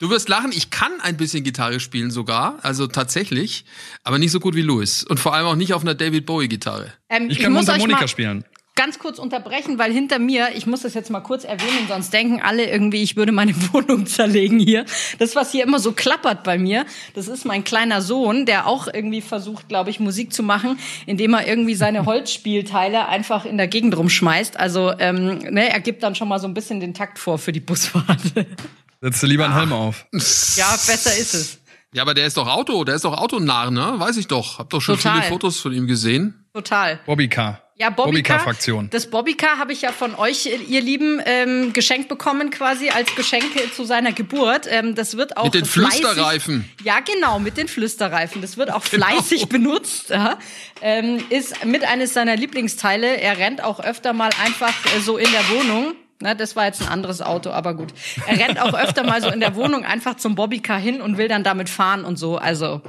du 0.00 0.08
wirst 0.08 0.30
lachen, 0.30 0.52
ich 0.52 0.70
kann 0.70 0.92
ein 1.02 1.18
bisschen 1.18 1.44
Gitarre 1.44 1.78
spielen 1.78 2.10
sogar, 2.10 2.58
also 2.62 2.86
tatsächlich, 2.86 3.66
aber 4.04 4.18
nicht 4.18 4.32
so 4.32 4.40
gut 4.40 4.54
wie 4.54 4.62
Louis 4.62 5.04
und 5.04 5.20
vor 5.20 5.34
allem 5.34 5.46
auch 5.46 5.54
nicht 5.54 5.74
auf 5.74 5.82
einer 5.82 5.94
David 5.94 6.24
Bowie 6.24 6.48
Gitarre. 6.48 6.92
Ähm, 7.10 7.28
Ich 7.28 7.38
kann 7.38 7.52
muss 7.52 7.62
euch 7.64 7.66
Mundharmonika 7.76 8.00
mal 8.00 8.08
spielen. 8.08 8.44
Ganz 8.76 8.98
kurz 8.98 9.18
unterbrechen, 9.18 9.78
weil 9.78 9.90
hinter 9.90 10.18
mir, 10.18 10.50
ich 10.54 10.66
muss 10.66 10.82
das 10.82 10.92
jetzt 10.92 11.10
mal 11.10 11.20
kurz 11.20 11.44
erwähnen, 11.44 11.88
sonst 11.88 12.12
denken 12.12 12.42
alle 12.42 12.70
irgendwie, 12.70 13.02
ich 13.02 13.16
würde 13.16 13.32
meine 13.32 13.54
Wohnung 13.72 14.06
zerlegen 14.06 14.58
hier. 14.58 14.84
Das, 15.18 15.34
was 15.34 15.50
hier 15.50 15.64
immer 15.64 15.78
so 15.78 15.92
klappert 15.92 16.44
bei 16.44 16.58
mir, 16.58 16.84
das 17.14 17.26
ist 17.26 17.46
mein 17.46 17.64
kleiner 17.64 18.02
Sohn, 18.02 18.44
der 18.44 18.66
auch 18.66 18.86
irgendwie 18.86 19.22
versucht, 19.22 19.68
glaube 19.68 19.88
ich, 19.88 19.98
Musik 19.98 20.32
zu 20.32 20.42
machen, 20.42 20.78
indem 21.06 21.32
er 21.32 21.48
irgendwie 21.48 21.74
seine 21.74 22.04
Holzspielteile 22.06 23.08
einfach 23.08 23.46
in 23.46 23.56
der 23.56 23.66
Gegend 23.66 23.96
rumschmeißt. 23.96 24.58
Also 24.58 24.92
ähm, 24.98 25.38
ne, 25.38 25.70
er 25.70 25.80
gibt 25.80 26.02
dann 26.02 26.14
schon 26.14 26.28
mal 26.28 26.38
so 26.38 26.46
ein 26.46 26.54
bisschen 26.54 26.78
den 26.78 26.92
Takt 26.92 27.18
vor 27.18 27.38
für 27.38 27.52
die 27.52 27.60
Busfahrt. 27.60 28.20
Setzt 29.00 29.22
du 29.22 29.26
lieber 29.26 29.46
einen 29.46 29.54
Helm 29.54 29.72
auf. 29.72 30.06
ja, 30.12 30.70
besser 30.70 31.16
ist 31.16 31.34
es. 31.34 31.58
Ja, 31.94 32.02
aber 32.02 32.12
der 32.12 32.26
ist 32.26 32.36
doch 32.36 32.46
Auto, 32.46 32.84
der 32.84 32.96
ist 32.96 33.06
doch 33.06 33.16
Autonarr, 33.16 33.70
ne? 33.70 33.94
Weiß 33.96 34.18
ich 34.18 34.26
doch. 34.26 34.58
Hab 34.58 34.68
doch 34.68 34.82
schon 34.82 34.96
Total. 34.96 35.20
viele 35.20 35.32
Fotos 35.32 35.60
von 35.60 35.72
ihm 35.72 35.86
gesehen. 35.86 36.45
Total. 36.56 36.98
Bobbycar. 37.04 37.60
Ja, 37.78 37.90
Bobbycar. 37.90 38.06
Bobbycar-Fraktion. 38.38 38.88
Das 38.90 39.10
Bobbycar 39.10 39.58
habe 39.58 39.74
ich 39.74 39.82
ja 39.82 39.92
von 39.92 40.14
euch, 40.14 40.46
ihr 40.68 40.80
Lieben, 40.80 41.20
ähm, 41.26 41.74
geschenkt 41.74 42.08
bekommen, 42.08 42.48
quasi 42.48 42.88
als 42.88 43.14
Geschenk 43.14 43.44
zu 43.74 43.84
seiner 43.84 44.12
Geburt. 44.12 44.66
Ähm, 44.70 44.94
das 44.94 45.18
wird 45.18 45.36
auch 45.36 45.44
Mit 45.44 45.52
den 45.54 45.66
fleißig- 45.66 46.00
Flüsterreifen. 46.00 46.64
Ja, 46.82 47.00
genau, 47.00 47.38
mit 47.38 47.58
den 47.58 47.68
Flüsterreifen. 47.68 48.40
Das 48.40 48.56
wird 48.56 48.72
auch 48.72 48.82
Genau. 48.90 49.04
fleißig 49.06 49.48
benutzt. 49.50 50.08
Ja. 50.08 50.38
Ähm, 50.80 51.22
ist 51.28 51.66
mit 51.66 51.84
eines 51.84 52.14
seiner 52.14 52.34
Lieblingsteile. 52.36 53.20
Er 53.20 53.36
rennt 53.36 53.62
auch 53.62 53.80
öfter 53.80 54.14
mal 54.14 54.30
einfach 54.42 54.72
äh, 54.96 55.00
so 55.00 55.18
in 55.18 55.30
der 55.30 55.46
Wohnung. 55.50 55.92
Na, 56.20 56.32
das 56.32 56.56
war 56.56 56.64
jetzt 56.64 56.80
ein 56.80 56.88
anderes 56.88 57.20
Auto, 57.20 57.50
aber 57.50 57.74
gut. 57.74 57.92
Er 58.26 58.38
rennt 58.38 58.58
auch 58.58 58.72
öfter 58.72 59.02
mal 59.04 59.20
so 59.20 59.28
in 59.28 59.40
der 59.40 59.54
Wohnung 59.54 59.84
einfach 59.84 60.16
zum 60.16 60.34
Bobbycar 60.34 60.78
hin 60.78 61.02
und 61.02 61.18
will 61.18 61.28
dann 61.28 61.44
damit 61.44 61.68
fahren 61.68 62.06
und 62.06 62.16
so. 62.16 62.38
Also 62.38 62.80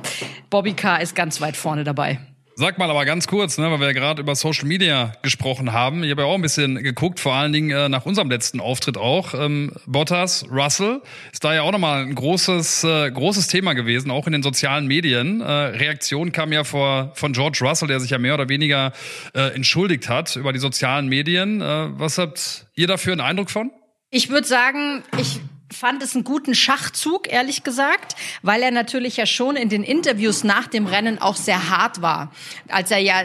Bobbycar 0.50 1.02
ist 1.02 1.14
ganz 1.14 1.42
weit 1.42 1.58
vorne 1.58 1.84
dabei. 1.84 2.20
Sag 2.60 2.80
mal 2.80 2.90
aber 2.90 3.06
ganz 3.06 3.28
kurz, 3.28 3.60
ne, 3.60 3.70
weil 3.70 3.80
wir 3.80 3.86
ja 3.86 3.94
gerade 3.94 4.20
über 4.20 4.36
Social 4.36 4.66
Media 4.66 5.14
gesprochen 5.22 5.74
haben. 5.74 6.04
Ich 6.04 6.10
habe 6.10 6.24
ja 6.24 6.28
auch 6.28 6.34
ein 6.34 6.42
bisschen 6.42 6.82
geguckt, 6.82 7.20
vor 7.20 7.36
allen 7.36 7.54
Dingen 7.54 7.70
äh, 7.70 7.88
nach 7.88 8.08
unserem 8.08 8.32
letzten 8.32 8.60
Auftritt 8.60 8.98
auch. 8.98 9.36
Ähm, 9.36 9.74
Bottas, 9.86 10.44
Russell 10.50 11.04
ist 11.32 11.44
da 11.44 11.54
ja 11.54 11.62
auch 11.62 11.72
nochmal 11.72 12.02
ein 12.02 12.16
großes, 12.16 12.84
äh, 12.84 13.12
großes 13.12 13.46
Thema 13.46 13.74
gewesen, 13.74 14.10
auch 14.10 14.26
in 14.26 14.34
den 14.34 14.42
sozialen 14.42 14.88
Medien. 14.88 15.40
Äh, 15.40 15.46
Reaktion 15.46 16.32
kam 16.32 16.52
ja 16.52 16.64
vor, 16.64 17.12
von 17.14 17.34
George 17.34 17.60
Russell, 17.62 17.90
der 17.90 18.00
sich 18.00 18.10
ja 18.10 18.18
mehr 18.18 18.34
oder 18.34 18.50
weniger 18.50 18.92
äh, 19.36 19.54
entschuldigt 19.54 20.10
hat 20.10 20.36
über 20.36 20.52
die 20.52 20.58
sozialen 20.58 21.08
Medien. 21.10 21.62
Äh, 21.62 21.90
was 22.00 22.18
habt 22.18 22.66
ihr 22.74 22.88
dafür 22.88 23.12
einen 23.12 23.22
Eindruck 23.22 23.52
von? 23.52 23.70
Ich 24.10 24.30
würde 24.30 24.48
sagen, 24.48 25.04
ich 25.20 25.42
fand 25.72 26.02
es 26.02 26.16
einen 26.16 26.24
guten 26.24 26.56
Schachzug, 26.56 27.32
ehrlich 27.32 27.64
gesagt, 27.64 28.16
weil 28.42 28.62
er 28.62 28.72
natürlich 28.72 29.18
ja 29.18 29.26
schon 29.26 29.56
in 29.56 29.70
den 29.70 29.84
Interviews 29.84 30.44
nach 30.44 30.68
dem 30.68 30.86
Rennen 30.86 31.20
auch 31.20 31.36
sehr 31.36 31.70
hart 31.70 32.02
war. 32.02 32.32
Als 32.68 32.92
er 32.92 33.00
ja 33.00 33.24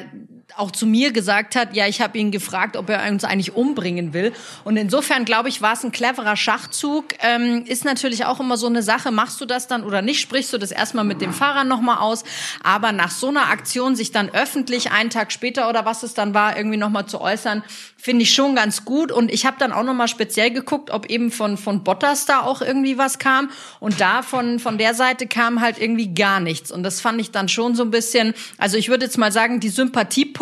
auch 0.56 0.70
zu 0.70 0.86
mir 0.86 1.12
gesagt 1.12 1.56
hat, 1.56 1.74
ja, 1.74 1.86
ich 1.86 2.00
habe 2.00 2.18
ihn 2.18 2.30
gefragt, 2.30 2.76
ob 2.76 2.88
er 2.88 3.08
uns 3.10 3.24
eigentlich 3.24 3.54
umbringen 3.54 4.12
will. 4.12 4.32
Und 4.64 4.76
insofern, 4.76 5.24
glaube 5.24 5.48
ich, 5.48 5.62
war 5.62 5.74
es 5.74 5.84
ein 5.84 5.92
cleverer 5.92 6.36
Schachzug. 6.36 7.06
Ähm, 7.20 7.64
ist 7.66 7.84
natürlich 7.84 8.24
auch 8.24 8.40
immer 8.40 8.56
so 8.56 8.66
eine 8.66 8.82
Sache, 8.82 9.10
machst 9.10 9.40
du 9.40 9.46
das 9.46 9.66
dann 9.66 9.84
oder 9.84 10.02
nicht, 10.02 10.20
sprichst 10.20 10.52
du 10.52 10.58
das 10.58 10.70
erstmal 10.70 11.04
mit 11.04 11.20
dem 11.20 11.32
Fahrer 11.32 11.64
nochmal 11.64 11.98
aus. 11.98 12.24
Aber 12.62 12.92
nach 12.92 13.10
so 13.10 13.28
einer 13.28 13.48
Aktion 13.48 13.96
sich 13.96 14.12
dann 14.12 14.30
öffentlich 14.30 14.92
einen 14.92 15.10
Tag 15.10 15.32
später 15.32 15.68
oder 15.68 15.84
was 15.84 16.02
es 16.02 16.14
dann 16.14 16.34
war, 16.34 16.56
irgendwie 16.56 16.76
nochmal 16.76 17.06
zu 17.06 17.20
äußern, 17.20 17.62
finde 17.96 18.24
ich 18.24 18.34
schon 18.34 18.56
ganz 18.56 18.84
gut. 18.84 19.12
Und 19.12 19.30
ich 19.30 19.46
habe 19.46 19.56
dann 19.60 19.72
auch 19.72 19.84
nochmal 19.84 20.08
speziell 20.08 20.50
geguckt, 20.50 20.90
ob 20.90 21.06
eben 21.06 21.30
von, 21.30 21.56
von 21.56 21.84
Bottas 21.84 22.26
da 22.26 22.40
auch 22.40 22.60
irgendwie 22.60 22.98
was 22.98 23.18
kam. 23.18 23.50
Und 23.78 24.00
da 24.00 24.22
von, 24.22 24.58
von 24.58 24.76
der 24.76 24.94
Seite 24.94 25.26
kam 25.28 25.60
halt 25.60 25.80
irgendwie 25.80 26.12
gar 26.12 26.40
nichts. 26.40 26.72
Und 26.72 26.82
das 26.82 27.00
fand 27.00 27.20
ich 27.20 27.30
dann 27.30 27.48
schon 27.48 27.76
so 27.76 27.84
ein 27.84 27.90
bisschen, 27.90 28.34
also 28.58 28.76
ich 28.76 28.88
würde 28.88 29.04
jetzt 29.04 29.18
mal 29.18 29.30
sagen, 29.30 29.60
die 29.60 29.68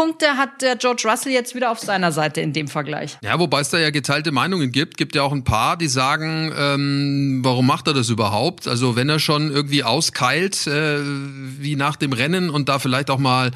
Sympathiepunkte 0.00 0.36
hat 0.36 0.62
der 0.62 0.76
George 0.76 1.02
Russell 1.04 1.32
jetzt 1.32 1.54
wieder 1.54 1.70
auf 1.70 1.78
seiner 1.78 2.12
Seite 2.12 2.40
in 2.40 2.52
dem 2.52 2.68
Vergleich. 2.68 3.18
Ja, 3.22 3.38
wobei 3.38 3.60
es 3.60 3.68
da 3.68 3.78
ja 3.78 3.90
geteilte 3.90 4.32
Meinungen 4.32 4.72
gibt. 4.72 4.96
Gibt 4.96 5.14
ja 5.14 5.22
auch 5.22 5.32
ein 5.32 5.44
paar, 5.44 5.76
die 5.76 5.88
sagen, 5.88 6.52
ähm, 6.56 7.40
warum 7.42 7.66
macht 7.66 7.86
er 7.86 7.94
das 7.94 8.08
überhaupt? 8.08 8.66
Also 8.66 8.96
wenn 8.96 9.08
er 9.08 9.18
schon 9.18 9.50
irgendwie 9.50 9.84
auskeilt, 9.84 10.66
äh, 10.66 10.98
wie 11.02 11.76
nach 11.76 11.96
dem 11.96 12.12
Rennen 12.12 12.50
und 12.50 12.68
da 12.68 12.78
vielleicht 12.78 13.10
auch 13.10 13.18
mal 13.18 13.50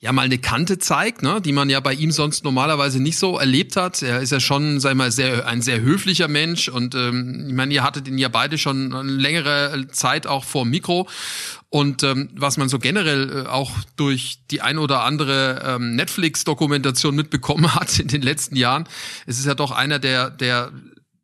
ja 0.00 0.10
mal 0.10 0.22
eine 0.22 0.38
Kante 0.38 0.78
zeigt, 0.78 1.22
ne, 1.22 1.40
die 1.40 1.52
man 1.52 1.70
ja 1.70 1.78
bei 1.78 1.92
ihm 1.92 2.10
sonst 2.10 2.42
normalerweise 2.42 3.00
nicht 3.00 3.18
so 3.18 3.38
erlebt 3.38 3.76
hat. 3.76 4.02
Er 4.02 4.20
ist 4.20 4.32
ja 4.32 4.40
schon, 4.40 4.80
sag 4.80 4.92
ich 4.92 4.96
mal, 4.96 5.12
sehr 5.12 5.46
ein 5.46 5.62
sehr 5.62 5.80
höflicher 5.80 6.26
Mensch 6.26 6.68
und 6.68 6.96
ähm, 6.96 7.44
ich 7.46 7.54
meine, 7.54 7.72
ihr 7.72 7.84
hattet 7.84 8.08
ihn 8.08 8.18
ja 8.18 8.28
beide 8.28 8.58
schon 8.58 8.90
längere 9.06 9.86
Zeit 9.92 10.26
auch 10.26 10.42
vor 10.42 10.64
Mikro 10.64 11.06
und 11.72 12.02
ähm, 12.02 12.28
was 12.34 12.58
man 12.58 12.68
so 12.68 12.78
generell 12.78 13.46
äh, 13.46 13.48
auch 13.48 13.70
durch 13.96 14.40
die 14.50 14.60
ein 14.60 14.76
oder 14.76 15.04
andere 15.04 15.62
ähm, 15.64 15.96
Netflix-Dokumentation 15.96 17.14
mitbekommen 17.14 17.74
hat 17.74 17.98
in 17.98 18.08
den 18.08 18.20
letzten 18.20 18.56
Jahren, 18.56 18.86
es 19.24 19.38
ist 19.38 19.46
ja 19.46 19.54
doch 19.54 19.70
einer 19.70 19.98
der 19.98 20.28
der 20.28 20.70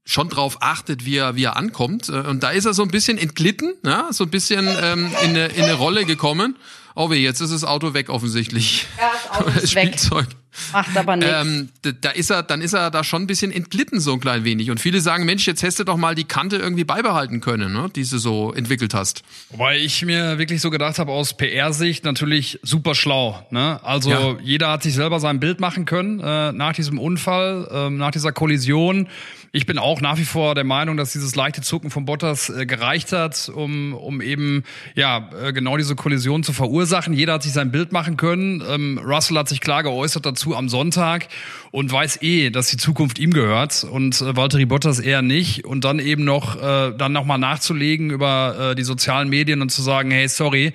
schon 0.07 0.31
drauf 0.31 0.57
achtet, 0.63 1.05
wie 1.05 1.17
er, 1.17 1.37
wie 1.37 1.45
er 1.45 1.57
ankommt. 1.59 2.09
Äh, 2.09 2.23
Und 2.23 2.43
da 2.43 2.49
ist 2.49 2.65
er 2.65 2.73
so 2.73 2.83
ein 2.83 2.89
bisschen 2.89 3.19
entglitten, 3.19 3.75
ja, 3.85 4.09
so 4.11 4.25
ein 4.25 4.31
bisschen 4.31 4.67
ähm, 4.81 5.11
in, 5.23 5.31
eine, 5.31 5.47
in 5.49 5.65
eine 5.65 5.75
Rolle 5.75 6.07
gekommen. 6.07 6.57
Oh 7.01 7.11
weh, 7.11 7.23
jetzt 7.23 7.41
ist 7.41 7.53
das 7.53 7.63
Auto 7.63 7.95
weg 7.95 8.09
offensichtlich. 8.11 8.87
Ja, 8.99 9.11
das 9.13 9.41
Auto 9.41 9.51
ist 9.63 9.75
weg. 9.77 9.85
Spielzeug. 9.95 10.27
Macht 10.73 10.97
aber 10.97 11.15
nichts. 11.15 11.33
Ähm, 11.41 11.69
da- 11.83 11.93
da 11.93 12.11
ist 12.11 12.31
er, 12.31 12.43
dann 12.43 12.61
ist 12.61 12.73
er 12.73 12.91
da 12.91 13.05
schon 13.05 13.23
ein 13.23 13.27
bisschen 13.29 13.53
entglitten, 13.53 14.01
so 14.01 14.13
ein 14.15 14.19
klein 14.19 14.43
wenig. 14.43 14.73
Und 14.73 14.81
viele 14.81 15.01
sagen, 15.01 15.25
Mensch, 15.25 15.47
jetzt 15.47 15.63
hättest 15.63 15.79
du 15.79 15.85
doch 15.85 15.97
mal 15.97 16.17
die 16.17 16.25
Kante 16.25 16.57
irgendwie 16.57 16.83
beibehalten 16.83 17.41
können, 17.41 17.73
ne, 17.73 17.89
die 17.95 18.03
du 18.03 18.19
so 18.19 18.53
entwickelt 18.53 18.95
hast. 18.95 19.23
Wobei 19.51 19.79
ich 19.79 20.05
mir 20.05 20.39
wirklich 20.39 20.61
so 20.61 20.71
gedacht 20.71 20.99
habe, 20.99 21.13
aus 21.13 21.37
PR-Sicht 21.37 22.05
natürlich 22.05 22.59
super 22.65 22.97
schlau. 22.97 23.47
Ne? 23.51 23.79
Also 23.85 24.11
Ja. 24.11 24.37
jeder 24.43 24.71
hat 24.73 24.83
sich 24.83 24.95
selber 24.95 25.21
sein 25.21 25.39
Bild 25.39 25.61
machen 25.61 25.85
können 25.85 26.19
äh, 26.19 26.51
nach 26.51 26.73
diesem 26.73 26.99
Unfall, 26.99 27.69
ähm, 27.71 27.97
nach 27.97 28.11
dieser 28.11 28.33
Kollision. 28.33 29.07
Ich 29.51 29.65
bin 29.65 29.79
auch 29.79 30.03
nach 30.03 30.19
wie 30.19 30.27
vor 30.27 30.55
der 30.55 30.65
Meinung, 30.65 30.99
dass 30.99 31.13
dieses 31.13 31.35
leichte 31.35 31.63
Zucken 31.63 31.91
von 31.91 32.05
Bottas 32.05 32.51
äh, 32.51 32.67
gereicht 32.67 33.13
hat, 33.13 33.51
um, 33.55 33.95
um 33.95 34.21
eben 34.21 34.63
ja 34.95 35.31
äh, 35.43 35.55
genau 35.55 35.79
diese 35.79 35.97
Kollision 35.97 36.43
zu 36.43 36.53
verursachen. 36.53 37.15
Jeder 37.15 37.35
hat 37.35 37.43
sich 37.43 37.53
sein 37.55 37.71
Bild 37.71 37.91
machen 37.91 38.19
können. 38.19 38.63
Ähm, 38.69 38.99
Russell 39.03 39.39
hat 39.39 39.49
sich 39.49 39.63
klar 39.63 39.83
geäußert 39.83 40.27
dazu 40.27 40.55
am 40.55 40.69
Sonntag 40.69 41.29
und 41.71 41.91
weiß 41.91 42.21
eh, 42.21 42.51
dass 42.51 42.69
die 42.69 42.77
Zukunft 42.77 43.19
ihm 43.19 43.33
gehört 43.33 43.85
und 43.85 44.21
äh, 44.21 44.37
Valtteri 44.37 44.67
Bottas 44.67 45.01
eher 45.01 45.23
nicht. 45.23 45.65
Und 45.65 45.83
dann 45.85 45.99
eben 45.99 46.25
noch 46.25 46.57
äh, 46.57 46.93
dann 46.97 47.13
noch 47.13 47.25
mal 47.25 47.39
nachzulegen 47.39 48.11
über 48.11 48.73
äh, 48.73 48.75
die 48.75 48.85
sozialen 48.85 49.31
Medien 49.31 49.63
und 49.63 49.71
zu 49.71 49.81
sagen, 49.81 50.11
hey, 50.11 50.29
sorry, 50.29 50.75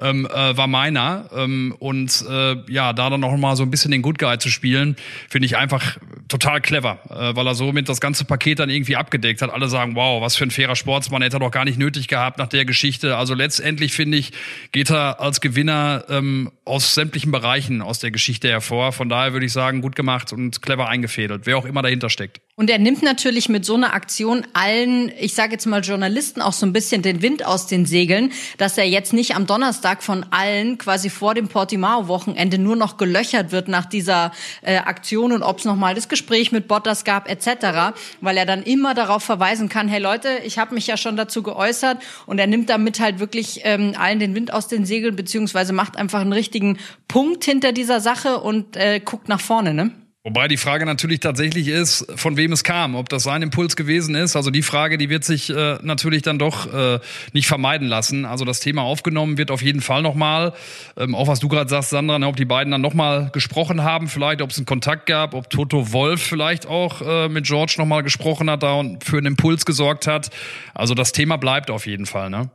ähm, 0.00 0.26
äh, 0.26 0.56
war 0.56 0.66
meiner. 0.66 1.26
Ähm, 1.34 1.74
und 1.78 2.24
äh, 2.28 2.56
ja, 2.68 2.92
da 2.92 3.10
dann 3.10 3.20
noch 3.20 3.36
mal 3.36 3.56
so 3.56 3.62
ein 3.62 3.70
bisschen 3.70 3.90
den 3.90 4.02
Good 4.02 4.18
Guy 4.18 4.38
zu 4.38 4.48
spielen, 4.48 4.96
finde 5.28 5.46
ich 5.46 5.56
einfach 5.56 5.96
total 6.28 6.60
clever, 6.60 6.98
äh, 7.10 7.36
weil 7.36 7.46
er 7.46 7.54
somit 7.54 7.88
das 7.88 8.00
ganze 8.00 8.24
Paket 8.24 8.58
dann 8.58 8.70
irgendwie 8.70 8.96
abgedeckt 8.96 9.42
hat. 9.42 9.50
Alle 9.50 9.68
sagen, 9.68 9.94
wow, 9.94 10.22
was 10.22 10.36
für 10.36 10.44
ein 10.44 10.50
fairer 10.50 10.76
Sportsmann, 10.76 11.22
hätte 11.22 11.36
er 11.36 11.40
doch 11.40 11.50
gar 11.50 11.64
nicht 11.64 11.78
nötig 11.78 12.08
gehabt 12.08 12.38
nach 12.38 12.48
der 12.48 12.64
Geschichte. 12.64 13.16
Also 13.16 13.34
letztendlich 13.34 13.92
finde 13.92 14.18
ich, 14.18 14.32
geht 14.72 14.90
er 14.90 15.20
als 15.20 15.40
Gewinner 15.40 16.04
ähm, 16.08 16.50
aus 16.64 16.94
sämtlichen 16.94 17.30
Bereichen 17.30 17.82
aus 17.82 17.98
der 17.98 18.10
Geschichte 18.10 18.48
hervor. 18.48 18.92
Von 18.92 19.08
daher 19.08 19.32
würde 19.32 19.46
ich 19.46 19.52
sagen, 19.52 19.80
gut 19.80 19.96
gemacht 19.96 20.32
und 20.32 20.62
clever 20.62 20.88
eingefädelt, 20.88 21.42
wer 21.44 21.58
auch 21.58 21.64
immer 21.64 21.82
dahinter 21.82 22.10
steckt. 22.10 22.40
Und 22.56 22.70
er 22.70 22.78
nimmt 22.78 23.02
natürlich 23.02 23.48
mit 23.48 23.64
so 23.64 23.74
einer 23.74 23.94
Aktion 23.94 24.46
allen, 24.52 25.10
ich 25.18 25.34
sage 25.34 25.54
jetzt 25.54 25.66
mal 25.66 25.80
Journalisten 25.80 26.40
auch 26.40 26.52
so 26.52 26.64
ein 26.66 26.72
bisschen 26.72 27.02
den 27.02 27.20
Wind 27.20 27.44
aus 27.44 27.66
den 27.66 27.84
Segeln, 27.84 28.30
dass 28.58 28.78
er 28.78 28.84
jetzt 28.84 29.12
nicht 29.12 29.34
am 29.34 29.46
Donnerstag 29.46 30.04
von 30.04 30.24
allen 30.30 30.78
quasi 30.78 31.10
vor 31.10 31.34
dem 31.34 31.48
Portimao-Wochenende 31.48 32.58
nur 32.58 32.76
noch 32.76 32.96
gelöchert 32.96 33.50
wird 33.50 33.66
nach 33.66 33.86
dieser 33.86 34.30
äh, 34.62 34.76
Aktion 34.76 35.32
und 35.32 35.42
ob 35.42 35.58
es 35.58 35.64
nochmal 35.64 35.96
das 35.96 36.08
Gespräch 36.08 36.52
mit 36.52 36.68
Bottas 36.68 37.02
gab 37.02 37.28
etc., 37.28 37.96
weil 38.20 38.36
er 38.36 38.46
dann 38.46 38.62
immer 38.62 38.94
darauf 38.94 39.24
verweisen 39.24 39.68
kann, 39.68 39.88
hey 39.88 40.00
Leute, 40.00 40.28
ich 40.44 40.56
habe 40.56 40.76
mich 40.76 40.86
ja 40.86 40.96
schon 40.96 41.16
dazu 41.16 41.42
geäußert 41.42 42.00
und 42.26 42.38
er 42.38 42.46
nimmt 42.46 42.70
damit 42.70 43.00
halt 43.00 43.18
wirklich 43.18 43.62
ähm, 43.64 43.94
allen 43.98 44.20
den 44.20 44.36
Wind 44.36 44.52
aus 44.52 44.68
den 44.68 44.86
Segeln 44.86 45.16
beziehungsweise 45.16 45.72
macht 45.72 45.96
einfach 45.96 46.20
einen 46.20 46.32
richtigen 46.32 46.78
Punkt 47.08 47.44
hinter 47.44 47.72
dieser 47.72 47.98
Sache 47.98 48.38
und 48.38 48.76
äh, 48.76 49.00
guckt 49.00 49.28
nach 49.28 49.40
vorne, 49.40 49.74
ne? 49.74 50.03
Wobei 50.26 50.48
die 50.48 50.56
Frage 50.56 50.86
natürlich 50.86 51.20
tatsächlich 51.20 51.68
ist, 51.68 52.06
von 52.16 52.38
wem 52.38 52.52
es 52.52 52.64
kam, 52.64 52.94
ob 52.94 53.10
das 53.10 53.24
sein 53.24 53.42
Impuls 53.42 53.76
gewesen 53.76 54.14
ist. 54.14 54.36
Also 54.36 54.50
die 54.50 54.62
Frage, 54.62 54.96
die 54.96 55.10
wird 55.10 55.22
sich 55.22 55.50
äh, 55.50 55.76
natürlich 55.82 56.22
dann 56.22 56.38
doch 56.38 56.72
äh, 56.72 56.98
nicht 57.34 57.46
vermeiden 57.46 57.86
lassen. 57.88 58.24
Also 58.24 58.46
das 58.46 58.58
Thema 58.58 58.84
aufgenommen 58.84 59.36
wird 59.36 59.50
auf 59.50 59.60
jeden 59.60 59.82
Fall 59.82 60.00
nochmal. 60.00 60.54
Ähm, 60.96 61.14
auch 61.14 61.28
was 61.28 61.40
du 61.40 61.48
gerade 61.48 61.68
sagst, 61.68 61.90
Sandra, 61.90 62.18
ne, 62.18 62.26
ob 62.26 62.36
die 62.36 62.46
beiden 62.46 62.70
dann 62.70 62.80
nochmal 62.80 63.28
gesprochen 63.34 63.84
haben, 63.84 64.08
vielleicht, 64.08 64.40
ob 64.40 64.48
es 64.48 64.56
einen 64.56 64.64
Kontakt 64.64 65.04
gab, 65.04 65.34
ob 65.34 65.50
Toto 65.50 65.92
Wolf 65.92 66.22
vielleicht 66.22 66.64
auch 66.64 67.02
äh, 67.02 67.28
mit 67.28 67.44
George 67.44 67.74
nochmal 67.76 68.02
gesprochen 68.02 68.48
hat 68.48 68.62
da 68.62 68.76
und 68.76 69.04
für 69.04 69.18
einen 69.18 69.26
Impuls 69.26 69.66
gesorgt 69.66 70.06
hat. 70.06 70.30
Also 70.72 70.94
das 70.94 71.12
Thema 71.12 71.36
bleibt 71.36 71.70
auf 71.70 71.84
jeden 71.84 72.06
Fall, 72.06 72.30
ne? 72.30 72.48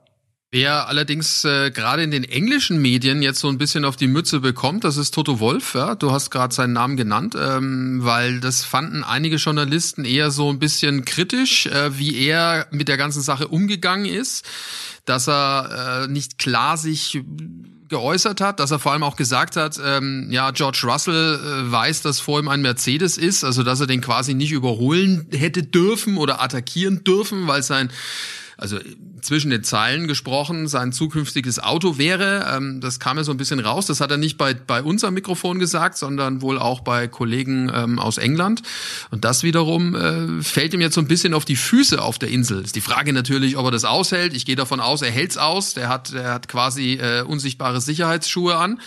Wer 0.52 0.88
allerdings 0.88 1.46
äh, 1.46 1.70
gerade 1.70 2.02
in 2.02 2.10
den 2.10 2.24
englischen 2.24 2.82
Medien 2.82 3.22
jetzt 3.22 3.40
so 3.40 3.50
ein 3.50 3.60
bisschen 3.60 3.86
auf 3.86 3.98
die 3.98 4.08
Mütze 4.08 4.40
bekommt, 4.40 4.84
das 4.84 4.98
ist 4.98 5.14
Toto 5.14 5.40
Wolf. 5.40 5.76
Ja? 5.76 5.94
Du 5.94 6.12
hast 6.12 6.32
gerade 6.32 6.56
seinen 6.56 6.74
Namen 6.74 6.98
genannt, 6.98 7.36
ähm, 7.40 8.00
weil 8.02 8.40
das 8.40 8.64
fanden 8.64 9.04
einige 9.04 9.36
Journalisten 9.36 10.06
eher 10.06 10.32
so 10.32 10.50
ein 10.50 10.58
bisschen 10.58 11.06
kritisch, 11.06 11.68
äh, 11.68 12.00
wie 12.00 12.26
er 12.26 12.66
mit 12.72 12.88
der 12.88 12.98
ganzen 12.98 13.22
Sache 13.22 13.48
umgegangen 13.48 14.08
ist, 14.08 14.44
dass 15.06 15.30
er 15.30 16.06
äh, 16.06 16.08
nicht 16.08 16.40
klar 16.40 16.78
sich 16.78 17.22
geäußert 17.88 18.42
hat, 18.42 18.60
dass 18.60 18.72
er 18.72 18.80
vor 18.80 18.94
allem 18.94 19.04
auch 19.04 19.18
gesagt 19.18 19.56
hat, 19.56 19.80
ähm, 19.84 20.30
ja, 20.32 20.50
George 20.50 20.82
Russell 20.84 21.36
äh, 21.36 21.72
weiß, 21.72 22.02
dass 22.02 22.20
vor 22.20 22.40
ihm 22.40 22.48
ein 22.48 22.64
Mercedes 22.64 23.20
ist, 23.20 23.44
also 23.44 23.62
dass 23.62 23.82
er 23.82 23.88
den 23.88 24.02
quasi 24.02 24.34
nicht 24.34 24.52
überholen 24.52 25.28
hätte 25.32 25.62
dürfen 25.62 26.18
oder 26.18 26.42
attackieren 26.42 27.04
dürfen, 27.04 27.46
weil 27.46 27.62
sein 27.62 27.92
also 28.60 28.78
zwischen 29.22 29.52
den 29.52 29.64
Zeilen 29.64 30.08
gesprochen, 30.08 30.68
sein 30.68 30.92
zukünftiges 30.92 31.60
Auto 31.60 31.98
wäre. 31.98 32.46
Ähm, 32.54 32.82
das 32.82 33.00
kam 33.00 33.18
ja 33.18 33.24
so 33.24 33.32
ein 33.32 33.38
bisschen 33.38 33.60
raus. 33.60 33.86
Das 33.86 34.02
hat 34.02 34.12
er 34.12 34.18
nicht 34.18 34.38
bei, 34.38 34.54
bei 34.54 34.84
uns 34.84 35.04
am 35.04 35.14
Mikrofon 35.14 35.60
gesagt, 35.60 35.98
sondern 35.98 36.42
wohl 36.42 36.60
auch 36.60 36.82
bei 36.82 37.08
Kollegen 37.08 37.72
ähm, 37.74 38.00
aus 38.00 38.18
England. 38.18 38.62
Und 39.12 39.24
das 39.26 39.44
wiederum 39.44 39.96
äh, 39.96 40.44
fällt 40.44 40.74
ihm 40.74 40.82
jetzt 40.82 40.96
so 40.96 41.02
ein 41.02 41.08
bisschen 41.08 41.34
auf 41.34 41.46
die 41.46 41.56
Füße 41.56 42.02
auf 42.02 42.20
der 42.20 42.30
Insel. 42.30 42.62
Ist 42.64 42.76
die 42.76 42.82
Frage 42.82 43.14
natürlich, 43.14 43.56
ob 43.56 43.66
er 43.66 43.72
das 43.72 43.86
aushält. 43.86 44.34
Ich 44.34 44.46
gehe 44.46 44.56
davon 44.56 44.80
aus, 44.80 45.02
er 45.02 45.12
hält's 45.12 45.38
aus. 45.38 45.74
Der 45.74 45.88
hat, 45.88 46.14
der 46.14 46.34
hat 46.34 46.48
quasi 46.48 46.94
äh, 46.94 47.22
unsichtbare 47.22 47.80
Sicherheitsschuhe 47.80 48.58
an. 48.58 48.82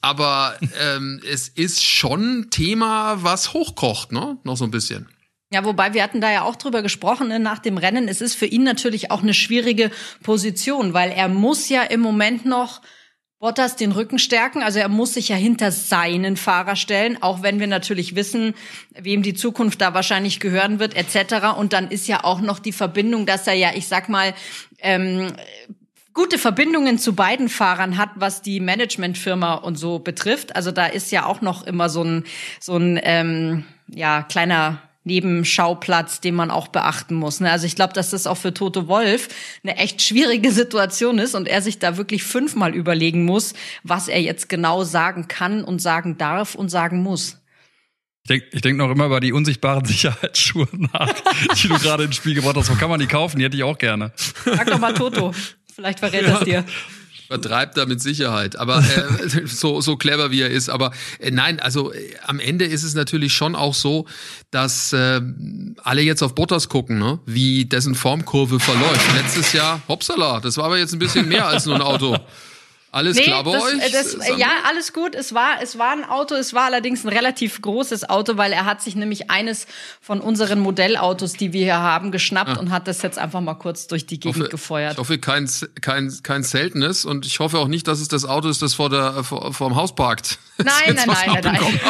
Aber 0.00 0.54
ähm, 0.80 1.20
es 1.30 1.48
ist 1.48 1.84
schon 1.84 2.48
Thema, 2.50 3.22
was 3.22 3.52
hochkocht, 3.52 4.12
ne? 4.12 4.38
Noch 4.44 4.56
so 4.56 4.64
ein 4.64 4.70
bisschen. 4.70 5.08
Ja, 5.52 5.64
wobei 5.64 5.94
wir 5.94 6.04
hatten 6.04 6.20
da 6.20 6.30
ja 6.30 6.42
auch 6.42 6.54
drüber 6.54 6.80
gesprochen 6.80 7.28
ne, 7.28 7.40
nach 7.40 7.58
dem 7.58 7.76
Rennen. 7.76 8.06
Es 8.06 8.20
ist 8.20 8.34
für 8.34 8.46
ihn 8.46 8.62
natürlich 8.62 9.10
auch 9.10 9.22
eine 9.22 9.34
schwierige 9.34 9.90
Position, 10.22 10.94
weil 10.94 11.10
er 11.10 11.28
muss 11.28 11.68
ja 11.68 11.82
im 11.82 12.00
Moment 12.00 12.46
noch 12.46 12.80
Bottas 13.40 13.74
den 13.74 13.90
Rücken 13.90 14.20
stärken. 14.20 14.62
Also 14.62 14.78
er 14.78 14.88
muss 14.88 15.14
sich 15.14 15.30
ja 15.30 15.36
hinter 15.36 15.72
seinen 15.72 16.36
Fahrer 16.36 16.76
stellen, 16.76 17.20
auch 17.20 17.42
wenn 17.42 17.58
wir 17.58 17.66
natürlich 17.66 18.14
wissen, 18.14 18.54
wem 18.96 19.22
die 19.24 19.34
Zukunft 19.34 19.80
da 19.80 19.92
wahrscheinlich 19.92 20.38
gehören 20.38 20.78
wird, 20.78 20.94
etc. 20.94 21.58
Und 21.58 21.72
dann 21.72 21.90
ist 21.90 22.06
ja 22.06 22.22
auch 22.22 22.40
noch 22.40 22.60
die 22.60 22.72
Verbindung, 22.72 23.26
dass 23.26 23.48
er 23.48 23.54
ja, 23.54 23.70
ich 23.74 23.88
sag 23.88 24.08
mal, 24.08 24.34
ähm, 24.78 25.32
gute 26.12 26.38
Verbindungen 26.38 26.98
zu 26.98 27.14
beiden 27.14 27.48
Fahrern 27.48 27.96
hat, 27.96 28.10
was 28.14 28.42
die 28.42 28.60
Managementfirma 28.60 29.54
und 29.54 29.76
so 29.76 29.98
betrifft. 29.98 30.54
Also 30.54 30.70
da 30.70 30.86
ist 30.86 31.10
ja 31.10 31.24
auch 31.24 31.40
noch 31.40 31.66
immer 31.66 31.88
so 31.88 32.04
ein 32.04 32.24
so 32.60 32.76
ein 32.76 33.00
ähm, 33.02 33.64
ja 33.88 34.22
kleiner 34.22 34.82
Nebenschauplatz, 35.10 36.20
den 36.20 36.36
man 36.36 36.52
auch 36.52 36.68
beachten 36.68 37.16
muss. 37.16 37.40
ne? 37.40 37.50
Also 37.50 37.66
ich 37.66 37.74
glaube, 37.74 37.92
dass 37.92 38.10
das 38.10 38.28
auch 38.28 38.36
für 38.36 38.54
Toto 38.54 38.86
Wolf 38.86 39.28
eine 39.64 39.76
echt 39.76 40.02
schwierige 40.02 40.52
Situation 40.60 41.18
ist 41.18 41.34
und 41.34 41.48
er 41.48 41.62
sich 41.62 41.80
da 41.80 41.96
wirklich 41.96 42.22
fünfmal 42.22 42.74
überlegen 42.74 43.24
muss, 43.24 43.54
was 43.82 44.06
er 44.06 44.22
jetzt 44.22 44.48
genau 44.48 44.84
sagen 44.84 45.26
kann 45.26 45.64
und 45.64 45.82
sagen 45.82 46.16
darf 46.16 46.54
und 46.54 46.68
sagen 46.68 47.02
muss. 47.02 47.38
Ich 48.22 48.28
denke 48.28 48.46
ich 48.52 48.60
denk 48.60 48.78
noch 48.78 48.90
immer 48.90 49.06
über 49.06 49.18
die 49.18 49.32
unsichtbaren 49.32 49.84
Sicherheitsschuhe 49.92 50.68
nach, 50.92 51.12
die 51.56 51.68
du 51.68 51.78
gerade 51.78 52.04
ins 52.04 52.16
Spiel 52.16 52.34
gebracht 52.34 52.54
hast. 52.56 52.70
Wo 52.70 52.74
kann 52.74 52.90
man 52.90 53.00
die 53.00 53.06
kaufen? 53.06 53.38
Die 53.38 53.44
hätte 53.44 53.56
ich 53.56 53.64
auch 53.64 53.78
gerne. 53.78 54.12
Sag 54.44 54.66
doch 54.68 54.78
mal 54.78 54.94
Toto, 54.94 55.34
vielleicht 55.74 55.98
verrät 55.98 56.22
er 56.22 56.38
es 56.38 56.44
dir. 56.44 56.64
Vertreibt 57.30 57.78
er 57.78 57.86
mit 57.86 58.02
Sicherheit. 58.02 58.56
Aber 58.56 58.78
äh, 58.78 59.46
so, 59.46 59.80
so 59.80 59.96
clever 59.96 60.32
wie 60.32 60.40
er 60.40 60.50
ist. 60.50 60.68
Aber 60.68 60.90
äh, 61.20 61.30
nein, 61.30 61.60
also 61.60 61.92
äh, 61.92 62.16
am 62.26 62.40
Ende 62.40 62.64
ist 62.64 62.82
es 62.82 62.94
natürlich 62.94 63.34
schon 63.34 63.54
auch 63.54 63.72
so, 63.72 64.06
dass 64.50 64.92
äh, 64.92 65.20
alle 65.84 66.02
jetzt 66.02 66.24
auf 66.24 66.34
Bottas 66.34 66.68
gucken, 66.68 66.98
ne? 66.98 67.20
wie 67.26 67.66
dessen 67.66 67.94
Formkurve 67.94 68.58
verläuft. 68.58 69.14
Letztes 69.14 69.52
Jahr, 69.52 69.80
hoppsala, 69.86 70.40
das 70.40 70.56
war 70.56 70.64
aber 70.64 70.78
jetzt 70.78 70.92
ein 70.92 70.98
bisschen 70.98 71.28
mehr 71.28 71.46
als 71.46 71.66
nur 71.66 71.76
ein 71.76 71.82
Auto. 71.82 72.18
Alles 72.92 73.16
klar 73.18 73.44
bei 73.44 73.52
das, 73.52 73.62
euch? 73.62 73.74
äh, 73.86 73.90
Das, 73.90 74.12
Sandra? 74.12 74.36
ja, 74.36 74.48
alles 74.66 74.92
gut. 74.92 75.14
Es 75.14 75.32
war, 75.32 75.62
es 75.62 75.78
war 75.78 75.92
ein 75.92 76.04
Auto. 76.04 76.34
Es 76.34 76.54
war 76.54 76.64
allerdings 76.64 77.04
ein 77.04 77.08
relativ 77.08 77.62
großes 77.62 78.08
Auto, 78.08 78.36
weil 78.36 78.52
er 78.52 78.64
hat 78.64 78.82
sich 78.82 78.96
nämlich 78.96 79.30
eines 79.30 79.66
von 80.00 80.20
unseren 80.20 80.58
Modellautos, 80.60 81.34
die 81.34 81.52
wir 81.52 81.62
hier 81.64 81.78
haben, 81.78 82.10
geschnappt 82.10 82.58
und 82.58 82.70
hat 82.70 82.88
das 82.88 83.02
jetzt 83.02 83.18
einfach 83.18 83.40
mal 83.40 83.54
kurz 83.54 83.86
durch 83.86 84.06
die 84.06 84.16
Ah. 84.16 84.18
Gegend 84.22 84.38
hoffe, 84.40 84.48
gefeuert. 84.50 84.92
ich 84.94 84.98
hoffe 84.98 85.18
kein, 85.18 85.48
kein, 85.80 86.12
kein 86.22 86.42
seltenes 86.42 87.04
und 87.04 87.24
ich 87.26 87.38
hoffe 87.38 87.58
auch 87.58 87.68
nicht, 87.68 87.86
dass 87.86 88.00
es 88.00 88.08
das 88.08 88.24
Auto 88.24 88.48
ist, 88.48 88.60
das 88.62 88.74
vor, 88.74 88.90
der, 88.90 89.22
vor, 89.24 89.54
vor 89.54 89.68
dem 89.68 89.76
Haus 89.76 89.94
parkt. 89.94 90.38
Nein, 90.64 90.94
nein, 90.94 91.06
nein, 91.06 91.40
nein, 91.42 91.42
nein. 91.42 91.80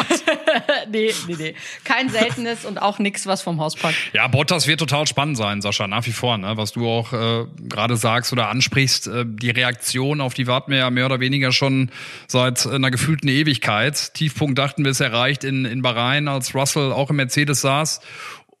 nee, 0.91 1.13
nee, 1.27 1.35
nee. 1.37 1.55
Kein 1.83 2.09
seltenes 2.09 2.65
und 2.65 2.81
auch 2.81 2.99
nichts, 2.99 3.25
was 3.25 3.41
vom 3.41 3.59
Haus 3.59 3.75
packt. 3.75 3.95
Ja, 4.13 4.27
Bottas 4.27 4.67
wird 4.67 4.79
total 4.79 5.07
spannend 5.07 5.37
sein, 5.37 5.61
Sascha, 5.61 5.87
nach 5.87 6.05
wie 6.05 6.11
vor, 6.11 6.37
ne? 6.37 6.57
was 6.57 6.71
du 6.71 6.87
auch 6.87 7.13
äh, 7.13 7.45
gerade 7.67 7.97
sagst 7.97 8.31
oder 8.31 8.49
ansprichst. 8.49 9.07
Äh, 9.07 9.25
die 9.27 9.49
Reaktion, 9.49 10.21
auf 10.21 10.33
die 10.33 10.47
warten 10.47 10.71
wir 10.71 10.79
ja 10.79 10.89
mehr 10.89 11.05
oder 11.05 11.19
weniger 11.19 11.51
schon 11.51 11.91
seit 12.27 12.65
einer 12.65 12.91
gefühlten 12.91 13.27
Ewigkeit. 13.27 14.13
Tiefpunkt 14.13 14.57
dachten 14.57 14.83
wir 14.83 14.91
es 14.91 14.99
erreicht 14.99 15.43
in, 15.43 15.65
in 15.65 15.81
Bahrain, 15.81 16.27
als 16.27 16.55
Russell 16.55 16.91
auch 16.91 17.09
im 17.09 17.17
Mercedes 17.17 17.61
saß 17.61 18.01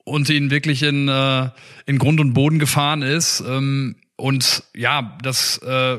und 0.03 0.29
ihn 0.29 0.51
wirklich 0.51 0.83
in, 0.83 1.07
äh, 1.07 1.49
in 1.85 1.97
Grund 1.97 2.19
und 2.19 2.33
Boden 2.33 2.59
gefahren 2.59 3.01
ist. 3.01 3.41
Ähm, 3.41 3.95
und 4.15 4.63
ja, 4.75 5.17
das 5.23 5.57
äh, 5.59 5.97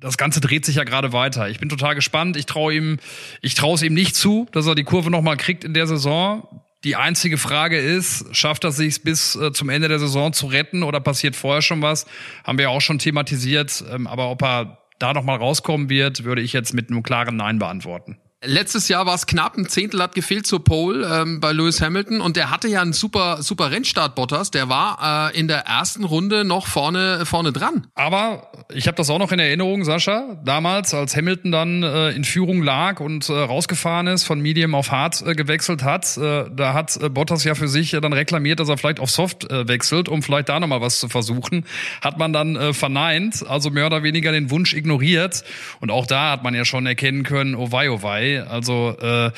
das 0.00 0.16
Ganze 0.16 0.40
dreht 0.40 0.64
sich 0.64 0.76
ja 0.76 0.84
gerade 0.84 1.12
weiter. 1.12 1.48
Ich 1.48 1.58
bin 1.58 1.68
total 1.68 1.94
gespannt. 1.94 2.36
Ich 2.36 2.46
traue 2.46 2.74
ihm, 2.74 2.98
ich 3.42 3.54
traue 3.54 3.74
es 3.74 3.82
ihm 3.82 3.94
nicht 3.94 4.14
zu, 4.14 4.46
dass 4.52 4.66
er 4.66 4.74
die 4.74 4.84
Kurve 4.84 5.10
noch 5.10 5.22
mal 5.22 5.36
kriegt 5.36 5.64
in 5.64 5.74
der 5.74 5.86
Saison. 5.86 6.62
Die 6.84 6.94
einzige 6.94 7.38
Frage 7.38 7.78
ist, 7.78 8.24
schafft 8.34 8.62
er 8.62 8.70
sich 8.70 9.02
bis 9.02 9.34
äh, 9.34 9.52
zum 9.52 9.68
Ende 9.68 9.88
der 9.88 9.98
Saison 9.98 10.32
zu 10.32 10.46
retten 10.46 10.84
oder 10.84 11.00
passiert 11.00 11.34
vorher 11.34 11.62
schon 11.62 11.82
was? 11.82 12.06
Haben 12.44 12.58
wir 12.58 12.64
ja 12.64 12.68
auch 12.68 12.80
schon 12.80 13.00
thematisiert. 13.00 13.84
Ähm, 13.90 14.06
aber 14.06 14.30
ob 14.30 14.42
er 14.42 14.78
da 15.00 15.12
nochmal 15.12 15.38
rauskommen 15.38 15.90
wird, 15.90 16.24
würde 16.24 16.42
ich 16.42 16.52
jetzt 16.52 16.74
mit 16.74 16.90
einem 16.90 17.02
klaren 17.02 17.36
Nein 17.36 17.58
beantworten. 17.58 18.18
Letztes 18.44 18.86
Jahr 18.86 19.04
war 19.04 19.16
es 19.16 19.26
knapp, 19.26 19.56
ein 19.56 19.66
Zehntel 19.66 20.00
hat 20.00 20.14
gefehlt 20.14 20.46
zur 20.46 20.62
Pole 20.62 21.04
ähm, 21.12 21.40
bei 21.40 21.50
Lewis 21.50 21.82
Hamilton 21.82 22.20
und 22.20 22.36
der 22.36 22.52
hatte 22.52 22.68
ja 22.68 22.80
einen 22.80 22.92
super 22.92 23.42
super 23.42 23.72
Rennstart 23.72 24.14
Bottas, 24.14 24.52
der 24.52 24.68
war 24.68 25.32
äh, 25.34 25.36
in 25.36 25.48
der 25.48 25.66
ersten 25.66 26.04
Runde 26.04 26.44
noch 26.44 26.68
vorne 26.68 27.26
vorne 27.26 27.50
dran. 27.50 27.88
Aber 27.96 28.52
ich 28.72 28.86
habe 28.86 28.96
das 28.96 29.10
auch 29.10 29.18
noch 29.18 29.32
in 29.32 29.40
Erinnerung, 29.40 29.84
Sascha, 29.84 30.40
damals 30.44 30.94
als 30.94 31.16
Hamilton 31.16 31.50
dann 31.50 31.82
äh, 31.82 32.10
in 32.10 32.22
Führung 32.22 32.62
lag 32.62 33.00
und 33.00 33.28
äh, 33.28 33.32
rausgefahren 33.32 34.06
ist, 34.06 34.22
von 34.22 34.40
Medium 34.40 34.76
auf 34.76 34.92
Hard 34.92 35.20
äh, 35.26 35.34
gewechselt 35.34 35.82
hat, 35.82 36.16
äh, 36.16 36.44
da 36.48 36.74
hat 36.74 36.96
äh, 36.96 37.08
Bottas 37.08 37.42
ja 37.42 37.56
für 37.56 37.66
sich 37.66 37.92
äh, 37.92 38.00
dann 38.00 38.12
reklamiert, 38.12 38.60
dass 38.60 38.68
er 38.68 38.78
vielleicht 38.78 39.00
auf 39.00 39.10
Soft 39.10 39.50
äh, 39.50 39.66
wechselt, 39.66 40.08
um 40.08 40.22
vielleicht 40.22 40.48
da 40.48 40.60
nochmal 40.60 40.80
was 40.80 41.00
zu 41.00 41.08
versuchen. 41.08 41.64
Hat 42.02 42.18
man 42.18 42.32
dann 42.32 42.54
äh, 42.54 42.72
verneint, 42.72 43.44
also 43.48 43.70
mehr 43.70 43.86
oder 43.86 44.04
weniger 44.04 44.30
den 44.30 44.52
Wunsch 44.52 44.74
ignoriert 44.74 45.42
und 45.80 45.90
auch 45.90 46.06
da 46.06 46.30
hat 46.30 46.44
man 46.44 46.54
ja 46.54 46.64
schon 46.64 46.86
erkennen 46.86 47.24
können, 47.24 47.56
oh 47.56 47.72
wei, 47.72 47.90
oh 47.90 48.00
wei, 48.04 48.27
also 48.36 48.96
äh, 49.00 49.30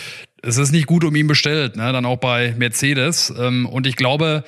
es 0.42 0.56
ist 0.56 0.72
nicht 0.72 0.86
gut 0.86 1.04
um 1.04 1.14
ihn 1.14 1.26
bestellt, 1.26 1.76
ne? 1.76 1.92
dann 1.92 2.06
auch 2.06 2.18
bei 2.18 2.54
Mercedes. 2.56 3.32
Ähm, 3.38 3.66
und 3.66 3.86
ich 3.86 3.96
glaube, 3.96 4.44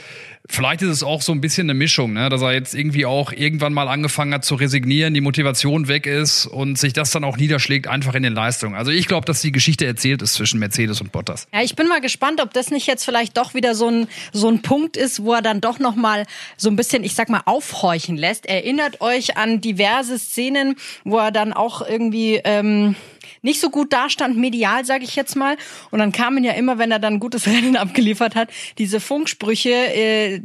vielleicht 0.48 0.82
ist 0.82 0.88
es 0.88 1.02
auch 1.02 1.22
so 1.22 1.32
ein 1.32 1.40
bisschen 1.40 1.68
eine 1.68 1.74
Mischung, 1.74 2.14
ne? 2.14 2.28
dass 2.28 2.40
er 2.42 2.52
jetzt 2.52 2.74
irgendwie 2.74 3.04
auch 3.04 3.32
irgendwann 3.32 3.72
mal 3.72 3.88
angefangen 3.88 4.32
hat 4.32 4.44
zu 4.44 4.54
resignieren, 4.54 5.12
die 5.12 5.20
Motivation 5.20 5.88
weg 5.88 6.06
ist 6.06 6.46
und 6.46 6.78
sich 6.78 6.92
das 6.92 7.10
dann 7.10 7.24
auch 7.24 7.36
niederschlägt 7.36 7.88
einfach 7.88 8.14
in 8.14 8.22
den 8.22 8.32
Leistungen. 8.32 8.74
Also 8.74 8.90
ich 8.90 9.06
glaube, 9.06 9.26
dass 9.26 9.42
die 9.42 9.52
Geschichte 9.52 9.84
erzählt 9.86 10.22
ist 10.22 10.34
zwischen 10.34 10.58
Mercedes 10.58 11.00
und 11.00 11.12
Bottas. 11.12 11.46
Ja, 11.52 11.62
ich 11.62 11.76
bin 11.76 11.88
mal 11.88 12.00
gespannt, 12.00 12.40
ob 12.40 12.52
das 12.54 12.70
nicht 12.70 12.86
jetzt 12.86 13.04
vielleicht 13.04 13.36
doch 13.36 13.54
wieder 13.54 13.74
so 13.74 13.88
ein 13.88 14.08
so 14.32 14.48
ein 14.48 14.62
Punkt 14.62 14.96
ist, 14.96 15.22
wo 15.22 15.34
er 15.34 15.42
dann 15.42 15.60
doch 15.60 15.78
noch 15.78 15.94
mal 15.94 16.26
so 16.56 16.70
ein 16.70 16.76
bisschen, 16.76 17.04
ich 17.04 17.14
sag 17.14 17.28
mal, 17.28 17.42
aufhorchen 17.44 18.16
lässt. 18.16 18.46
Erinnert 18.46 19.00
euch 19.00 19.36
an 19.36 19.60
diverse 19.60 20.18
Szenen, 20.18 20.76
wo 21.04 21.18
er 21.18 21.32
dann 21.32 21.52
auch 21.52 21.86
irgendwie 21.86 22.40
ähm, 22.44 22.96
nicht 23.42 23.60
so 23.60 23.70
gut 23.70 23.92
dastand, 23.92 24.36
medial, 24.36 24.84
sage 24.84 25.04
ich 25.04 25.16
jetzt 25.16 25.36
mal. 25.36 25.56
Und 25.90 25.98
dann 25.98 26.12
kamen 26.12 26.44
ja 26.44 26.52
immer, 26.52 26.78
wenn 26.78 26.90
er 26.90 26.98
dann 26.98 27.14
ein 27.14 27.20
gutes 27.20 27.46
Rennen 27.46 27.76
abgeliefert 27.76 28.34
hat, 28.34 28.50
diese 28.78 29.00
Funksprüche, 29.00 29.70
äh, 29.70 30.40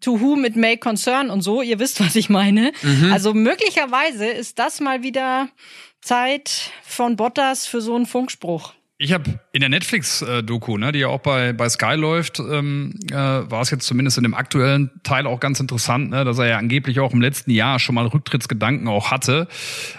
to 0.00 0.20
whom 0.20 0.44
it 0.44 0.56
may 0.56 0.76
concern 0.76 1.30
und 1.30 1.42
so. 1.42 1.62
Ihr 1.62 1.78
wisst, 1.78 2.00
was 2.00 2.16
ich 2.16 2.28
meine. 2.28 2.72
Mhm. 2.82 3.12
Also 3.12 3.34
möglicherweise 3.34 4.26
ist 4.26 4.58
das 4.58 4.80
mal 4.80 5.02
wieder 5.02 5.48
Zeit 6.00 6.70
von 6.82 7.16
Bottas 7.16 7.66
für 7.66 7.80
so 7.80 7.94
einen 7.94 8.06
Funkspruch. 8.06 8.72
Ich 9.00 9.12
habe 9.12 9.38
in 9.52 9.60
der 9.60 9.68
Netflix-Doku, 9.68 10.76
ne, 10.76 10.90
die 10.90 10.98
ja 10.98 11.06
auch 11.06 11.20
bei, 11.20 11.52
bei 11.52 11.68
Sky 11.68 11.94
läuft, 11.94 12.40
ähm, 12.40 12.98
äh, 13.12 13.14
war 13.14 13.60
es 13.60 13.70
jetzt 13.70 13.86
zumindest 13.86 14.18
in 14.18 14.24
dem 14.24 14.34
aktuellen 14.34 14.90
Teil 15.04 15.28
auch 15.28 15.38
ganz 15.38 15.60
interessant, 15.60 16.10
ne, 16.10 16.24
dass 16.24 16.38
er 16.38 16.46
ja 16.46 16.58
angeblich 16.58 16.98
auch 16.98 17.12
im 17.12 17.20
letzten 17.20 17.52
Jahr 17.52 17.78
schon 17.78 17.94
mal 17.94 18.08
Rücktrittsgedanken 18.08 18.88
auch 18.88 19.12
hatte. 19.12 19.46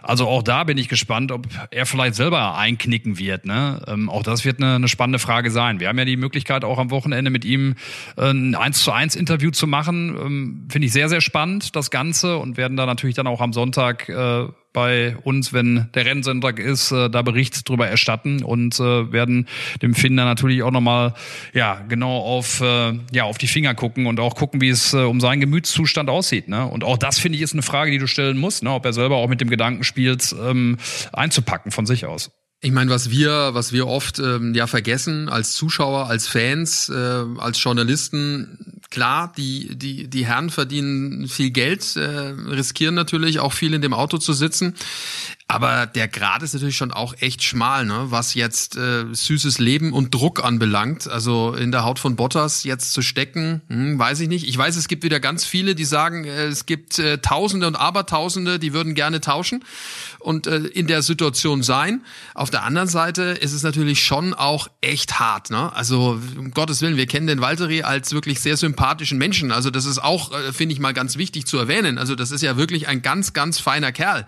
Also 0.04 0.28
auch 0.28 0.44
da 0.44 0.66
bin 0.66 0.78
ich 0.78 0.90
gespannt, 0.90 1.32
ob 1.32 1.48
er 1.72 1.86
vielleicht 1.86 2.16
selber 2.16 2.58
einknicken 2.58 3.18
wird. 3.18 3.46
Ne? 3.46 3.82
Ähm, 3.88 4.10
auch 4.10 4.22
das 4.24 4.44
wird 4.44 4.62
eine, 4.62 4.76
eine 4.76 4.90
spannende 4.90 5.20
Frage 5.20 5.50
sein. 5.50 5.80
Wir 5.80 5.88
haben 5.88 5.98
ja 5.98 6.04
die 6.04 6.18
Möglichkeit, 6.18 6.66
auch 6.66 6.78
am 6.78 6.92
Wochenende 6.92 7.32
mit 7.32 7.46
ihm 7.46 7.76
äh, 8.18 8.32
ein 8.32 8.54
1 8.54 8.84
zu 8.84 8.92
1 8.92 9.16
Interview 9.16 9.52
zu 9.52 9.66
machen. 9.66 10.10
Ähm, 10.10 10.68
Finde 10.70 10.88
ich 10.88 10.92
sehr, 10.92 11.08
sehr 11.08 11.22
spannend, 11.22 11.74
das 11.78 11.90
Ganze, 11.90 12.38
und 12.38 12.58
werden 12.58 12.76
da 12.76 12.86
natürlich 12.86 13.16
dann 13.16 13.28
auch 13.28 13.40
am 13.40 13.54
Sonntag 13.54 14.10
äh, 14.10 14.48
bei 14.80 15.18
uns, 15.24 15.52
wenn 15.52 15.90
der 15.94 16.06
Rennsonntag 16.06 16.58
ist, 16.58 16.94
äh, 16.94 17.10
da 17.10 17.22
Bericht 17.22 17.68
drüber 17.68 17.90
erstatten 17.90 18.42
und 18.42 18.80
äh, 18.80 19.12
werden 19.12 19.50
dem 19.82 19.94
Finder 19.94 20.24
natürlich 20.24 20.64
auch 20.64 20.72
nochmal 20.72 21.16
ja, 21.54 21.84
genau 21.90 22.18
auf, 22.20 22.62
äh, 22.62 22.94
ja, 23.12 23.26
auf 23.26 23.38
die 23.38 23.48
Finger 23.48 23.76
gucken 23.76 24.06
und 24.06 24.22
auch 24.22 24.36
gucken, 24.36 24.62
wie 24.62 24.70
es 24.70 24.94
um 24.94 25.20
seinen 25.20 25.42
Gemütszustand 25.42 26.10
aussieht. 26.10 26.48
Ne? 26.48 26.66
Und 26.66 26.86
auch 26.86 26.98
das, 26.98 27.20
finde 27.20 27.36
ich, 27.36 27.42
ist 27.42 27.52
eine 27.52 27.62
Frage, 27.62 27.92
die 27.92 27.98
du 27.98 28.08
stellen 28.08 28.38
musst, 28.38 28.64
ne? 28.64 28.72
ob 28.72 28.86
er 28.86 28.94
selber 28.94 29.18
auch 29.18 29.28
mit 29.28 29.42
dem 29.42 29.50
Gedanken 29.50 29.84
spielt, 29.84 30.34
ähm, 30.42 30.78
einzupacken 31.12 31.72
von 31.74 31.86
sich 31.86 32.06
aus. 32.06 32.32
Ich 32.62 32.72
meine, 32.72 32.90
was 32.90 33.10
wir, 33.10 33.50
was 33.54 33.74
wir 33.74 33.86
oft 33.88 34.20
ähm, 34.20 34.54
ja 34.54 34.66
vergessen 34.66 35.28
als 35.28 35.54
Zuschauer, 35.54 36.08
als 36.08 36.28
Fans, 36.28 36.88
äh, 36.88 37.26
als 37.38 37.62
Journalisten, 37.62 38.79
klar, 38.90 39.32
die 39.38 39.76
die 39.76 40.08
die 40.08 40.26
Herren 40.26 40.50
verdienen 40.50 41.28
viel 41.28 41.52
Geld, 41.52 41.96
äh, 41.96 42.00
riskieren 42.00 42.96
natürlich 42.96 43.40
auch 43.40 43.54
viel 43.54 43.74
in 43.74 43.82
dem 43.82 43.94
Auto 43.94 44.18
zu 44.18 44.34
sitzen. 44.34 44.76
Aber 45.52 45.88
der 45.88 46.08
Grad 46.08 46.44
ist 46.44 46.54
natürlich 46.54 46.78
schon 46.78 46.92
auch 46.92 47.16
echt 47.22 47.42
schmal, 47.42 47.84
ne? 47.84 48.06
was 48.10 48.36
jetzt 48.36 48.78
äh, 48.78 49.06
süßes 49.12 49.58
Leben 49.58 49.94
und 49.94 50.14
Druck 50.14 50.44
anbelangt. 50.44 51.10
Also 51.10 51.56
in 51.56 51.72
der 51.72 51.84
Haut 51.84 51.98
von 51.98 52.16
Bottas 52.16 52.64
jetzt 52.66 52.94
zu 52.94 53.02
stecken, 53.02 53.64
hm, 53.68 53.98
weiß 53.98 54.20
ich 54.20 54.28
nicht. 54.28 54.48
Ich 54.48 54.56
weiß, 54.56 54.76
es 54.76 54.88
gibt 54.88 55.04
wieder 55.04 55.20
ganz 55.20 55.46
viele, 55.46 55.74
die 55.74 55.86
sagen, 55.86 56.26
äh, 56.26 56.46
es 56.46 56.68
gibt 56.68 57.00
äh, 57.00 57.18
Tausende 57.18 57.66
und 57.66 57.76
Abertausende, 57.76 58.60
die 58.60 58.74
würden 58.74 58.94
gerne 58.94 59.22
tauschen 59.22 59.66
und 60.20 60.46
äh, 60.46 60.58
in 60.58 60.86
der 60.86 61.02
Situation 61.02 61.64
sein. 61.64 62.04
Auf 62.36 62.52
der 62.52 62.62
anderen 62.62 62.88
Seite 62.88 63.24
ist 63.24 63.54
es 63.54 63.64
natürlich 63.64 64.04
schon 64.04 64.36
auch 64.36 64.68
echt 64.82 65.20
hart. 65.20 65.50
Ne? 65.50 65.74
Also 65.74 66.22
um 66.38 66.52
Gottes 66.52 66.84
Willen, 66.84 66.96
wir 66.96 67.08
kennen 67.08 67.26
den 67.26 67.42
Walteri 67.42 67.82
als 67.82 68.14
wirklich 68.14 68.40
sehr 68.40 68.56
sympathischen 68.56 69.18
Menschen. 69.18 69.52
Also 69.52 69.72
das 69.72 69.86
ist 69.86 69.98
auch, 69.98 70.32
äh, 70.32 70.54
finde 70.54 70.74
ich 70.74 70.80
mal, 70.80 70.94
ganz 70.94 71.18
wichtig 71.18 71.48
zu 71.48 71.58
erwähnen. 71.58 71.98
Also 71.98 72.14
das 72.14 72.30
ist 72.30 72.44
ja 72.44 72.56
wirklich 72.56 72.88
ein 72.88 73.02
ganz, 73.02 73.34
ganz 73.34 73.58
feiner 73.58 73.92
Kerl. 73.92 74.28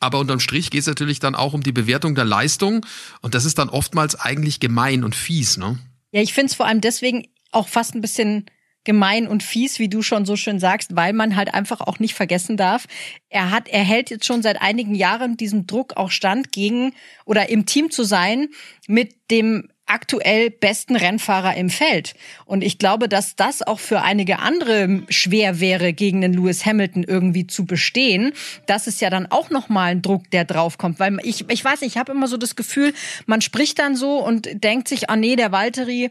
Aber 0.00 0.18
unterm 0.18 0.40
Strich 0.40 0.70
geht 0.70 0.80
es 0.80 0.86
natürlich 0.86 1.20
dann 1.20 1.34
auch 1.34 1.52
um 1.52 1.62
die 1.62 1.72
Bewertung 1.72 2.14
der 2.14 2.24
Leistung. 2.24 2.84
Und 3.20 3.34
das 3.34 3.44
ist 3.44 3.58
dann 3.58 3.68
oftmals 3.68 4.18
eigentlich 4.18 4.58
gemein 4.58 5.04
und 5.04 5.14
fies, 5.14 5.58
ne? 5.58 5.78
Ja, 6.12 6.22
ich 6.22 6.32
finde 6.32 6.46
es 6.46 6.54
vor 6.54 6.66
allem 6.66 6.80
deswegen 6.80 7.28
auch 7.52 7.68
fast 7.68 7.94
ein 7.94 8.00
bisschen 8.00 8.46
gemein 8.84 9.28
und 9.28 9.42
fies, 9.42 9.78
wie 9.78 9.88
du 9.88 10.02
schon 10.02 10.24
so 10.24 10.36
schön 10.36 10.58
sagst, 10.58 10.96
weil 10.96 11.12
man 11.12 11.36
halt 11.36 11.52
einfach 11.52 11.80
auch 11.80 11.98
nicht 11.98 12.14
vergessen 12.14 12.56
darf, 12.56 12.86
er 13.28 13.50
hat, 13.50 13.68
er 13.68 13.84
hält 13.84 14.10
jetzt 14.10 14.24
schon 14.24 14.42
seit 14.42 14.60
einigen 14.62 14.94
Jahren 14.94 15.36
diesem 15.36 15.66
Druck 15.66 15.96
auch 15.96 16.10
stand 16.10 16.50
gegen 16.50 16.94
oder 17.26 17.50
im 17.50 17.66
Team 17.66 17.90
zu 17.90 18.04
sein 18.04 18.48
mit 18.88 19.30
dem 19.30 19.69
aktuell 19.90 20.50
besten 20.50 20.96
Rennfahrer 20.96 21.56
im 21.56 21.68
Feld. 21.68 22.14
Und 22.44 22.62
ich 22.62 22.78
glaube, 22.78 23.08
dass 23.08 23.36
das 23.36 23.62
auch 23.62 23.80
für 23.80 24.02
einige 24.02 24.38
andere 24.38 25.02
schwer 25.08 25.60
wäre, 25.60 25.92
gegen 25.92 26.20
den 26.20 26.32
Lewis 26.32 26.64
Hamilton 26.64 27.04
irgendwie 27.04 27.46
zu 27.46 27.66
bestehen. 27.66 28.32
Das 28.66 28.86
ist 28.86 29.00
ja 29.00 29.10
dann 29.10 29.26
auch 29.26 29.50
nochmal 29.50 29.90
ein 29.90 30.02
Druck, 30.02 30.30
der 30.30 30.44
draufkommt. 30.44 31.00
Weil 31.00 31.18
ich, 31.22 31.48
ich 31.48 31.64
weiß 31.64 31.80
nicht, 31.80 31.94
ich 31.94 31.98
habe 31.98 32.12
immer 32.12 32.28
so 32.28 32.36
das 32.36 32.56
Gefühl, 32.56 32.94
man 33.26 33.40
spricht 33.40 33.78
dann 33.78 33.96
so 33.96 34.24
und 34.24 34.48
denkt 34.62 34.88
sich, 34.88 35.10
ah 35.10 35.16
nee, 35.16 35.36
der 35.36 35.52
Valtteri, 35.52 36.10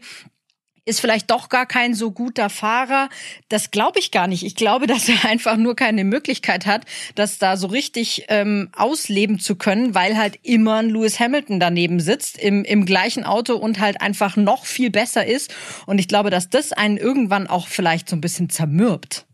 ist 0.90 1.00
vielleicht 1.00 1.30
doch 1.30 1.48
gar 1.48 1.66
kein 1.66 1.94
so 1.94 2.10
guter 2.10 2.50
Fahrer. 2.50 3.08
Das 3.48 3.70
glaube 3.70 3.98
ich 3.98 4.10
gar 4.10 4.26
nicht. 4.26 4.44
Ich 4.44 4.56
glaube, 4.56 4.86
dass 4.88 5.08
er 5.08 5.24
einfach 5.24 5.56
nur 5.56 5.74
keine 5.76 6.04
Möglichkeit 6.04 6.66
hat, 6.66 6.84
das 7.14 7.38
da 7.38 7.56
so 7.56 7.68
richtig 7.68 8.26
ähm, 8.28 8.68
ausleben 8.76 9.38
zu 9.38 9.56
können, 9.56 9.94
weil 9.94 10.18
halt 10.18 10.38
immer 10.42 10.76
ein 10.76 10.90
Lewis 10.90 11.18
Hamilton 11.18 11.60
daneben 11.60 12.00
sitzt 12.00 12.38
im, 12.38 12.64
im 12.64 12.84
gleichen 12.84 13.24
Auto 13.24 13.54
und 13.54 13.80
halt 13.80 14.00
einfach 14.00 14.36
noch 14.36 14.66
viel 14.66 14.90
besser 14.90 15.24
ist. 15.24 15.54
Und 15.86 15.98
ich 15.98 16.08
glaube, 16.08 16.30
dass 16.30 16.50
das 16.50 16.72
einen 16.72 16.96
irgendwann 16.96 17.46
auch 17.46 17.68
vielleicht 17.68 18.08
so 18.08 18.16
ein 18.16 18.20
bisschen 18.20 18.50
zermürbt. 18.50 19.26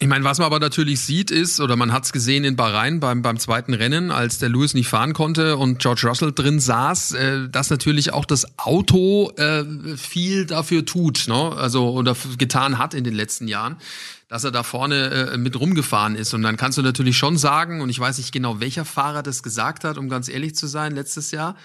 Ich 0.00 0.08
meine, 0.08 0.24
was 0.24 0.38
man 0.38 0.46
aber 0.46 0.58
natürlich 0.58 1.00
sieht 1.00 1.30
ist, 1.30 1.60
oder 1.60 1.76
man 1.76 1.92
hat 1.92 2.04
es 2.04 2.12
gesehen 2.12 2.42
in 2.44 2.56
Bahrain 2.56 2.98
beim, 2.98 3.22
beim 3.22 3.38
zweiten 3.38 3.74
Rennen, 3.74 4.10
als 4.10 4.38
der 4.38 4.48
Lewis 4.48 4.74
nicht 4.74 4.88
fahren 4.88 5.12
konnte 5.12 5.56
und 5.56 5.78
George 5.78 6.08
Russell 6.08 6.32
drin 6.32 6.58
saß, 6.58 7.12
äh, 7.12 7.48
dass 7.48 7.70
natürlich 7.70 8.12
auch 8.12 8.24
das 8.24 8.58
Auto 8.58 9.30
äh, 9.36 9.64
viel 9.96 10.46
dafür 10.46 10.84
tut, 10.84 11.26
ne? 11.28 11.52
also 11.56 11.90
oder 11.92 12.16
getan 12.38 12.78
hat 12.78 12.92
in 12.92 13.04
den 13.04 13.14
letzten 13.14 13.46
Jahren, 13.46 13.76
dass 14.26 14.42
er 14.42 14.50
da 14.50 14.64
vorne 14.64 15.30
äh, 15.32 15.38
mit 15.38 15.58
rumgefahren 15.58 16.16
ist. 16.16 16.34
Und 16.34 16.42
dann 16.42 16.56
kannst 16.56 16.76
du 16.76 16.82
natürlich 16.82 17.16
schon 17.16 17.38
sagen, 17.38 17.80
und 17.80 17.88
ich 17.88 18.00
weiß 18.00 18.18
nicht 18.18 18.32
genau, 18.32 18.58
welcher 18.58 18.84
Fahrer 18.84 19.22
das 19.22 19.44
gesagt 19.44 19.84
hat, 19.84 19.96
um 19.96 20.08
ganz 20.08 20.28
ehrlich 20.28 20.56
zu 20.56 20.66
sein, 20.66 20.94
letztes 20.94 21.30
Jahr, 21.30 21.56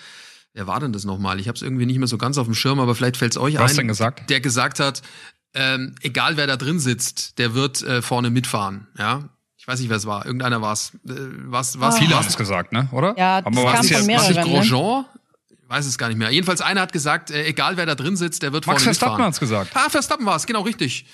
Wer 0.53 0.65
war 0.65 0.79
denn 0.79 0.91
das 0.91 1.05
nochmal? 1.05 1.39
Ich 1.39 1.47
habe 1.47 1.55
es 1.55 1.61
irgendwie 1.61 1.85
nicht 1.85 1.99
mehr 1.99 2.07
so 2.07 2.17
ganz 2.17 2.39
auf 2.39 2.47
dem 2.47 2.55
Schirm, 2.55 2.79
aber 2.79 2.95
vielleicht 2.95 3.17
fällt 3.17 3.33
es 3.33 3.37
euch 3.37 3.53
Was 3.53 3.61
ein. 3.61 3.65
Was 3.65 3.75
denn 3.75 3.87
gesagt? 3.87 4.29
Der 4.31 4.41
gesagt 4.41 4.79
hat, 4.79 5.03
ähm, 5.53 5.95
egal 6.01 6.37
wer 6.37 6.47
da 6.47 6.57
drin 6.57 6.79
sitzt, 6.79 7.37
der 7.39 7.53
wird 7.53 7.81
äh, 7.81 8.01
vorne 8.01 8.29
mitfahren. 8.29 8.87
Ja, 8.97 9.29
ich 9.57 9.67
weiß 9.67 9.79
nicht, 9.79 9.89
wer 9.89 9.97
es 9.97 10.05
war. 10.05 10.25
Irgendeiner 10.25 10.61
war 10.61 10.73
es. 10.73 10.93
Äh, 11.07 11.13
was, 11.45 11.79
was. 11.79 11.97
Viele 11.97 12.15
haben 12.15 12.27
es 12.27 12.37
gesagt, 12.37 12.71
ne? 12.71 12.87
Oder? 12.91 13.15
Ja, 13.17 13.37
Aber 13.37 13.51
das 13.51 13.63
was, 13.63 13.73
kam 13.73 13.97
von 13.99 14.05
mehreren, 14.07 14.35
was 14.35 14.45
Grosjean? 14.45 15.05
Ich 15.49 15.69
weiß 15.69 15.85
es 15.85 15.97
gar 15.97 16.07
nicht 16.07 16.17
mehr. 16.17 16.31
Jedenfalls 16.31 16.61
einer 16.61 16.81
hat 16.81 16.93
gesagt, 16.93 17.29
äh, 17.29 17.45
egal 17.45 17.77
wer 17.77 17.85
da 17.85 17.95
drin 17.95 18.15
sitzt, 18.15 18.41
der 18.41 18.53
wird 18.53 18.65
Max 18.65 18.81
vorne 18.83 18.91
mitfahren. 18.91 19.21
Max 19.21 19.37
Verstappen 19.37 19.59
hat's 19.63 19.69
gesagt. 19.69 19.85
Ah, 19.85 19.89
Verstappen 19.89 20.25
war 20.25 20.35
es, 20.35 20.47
genau 20.47 20.61
richtig. 20.61 21.05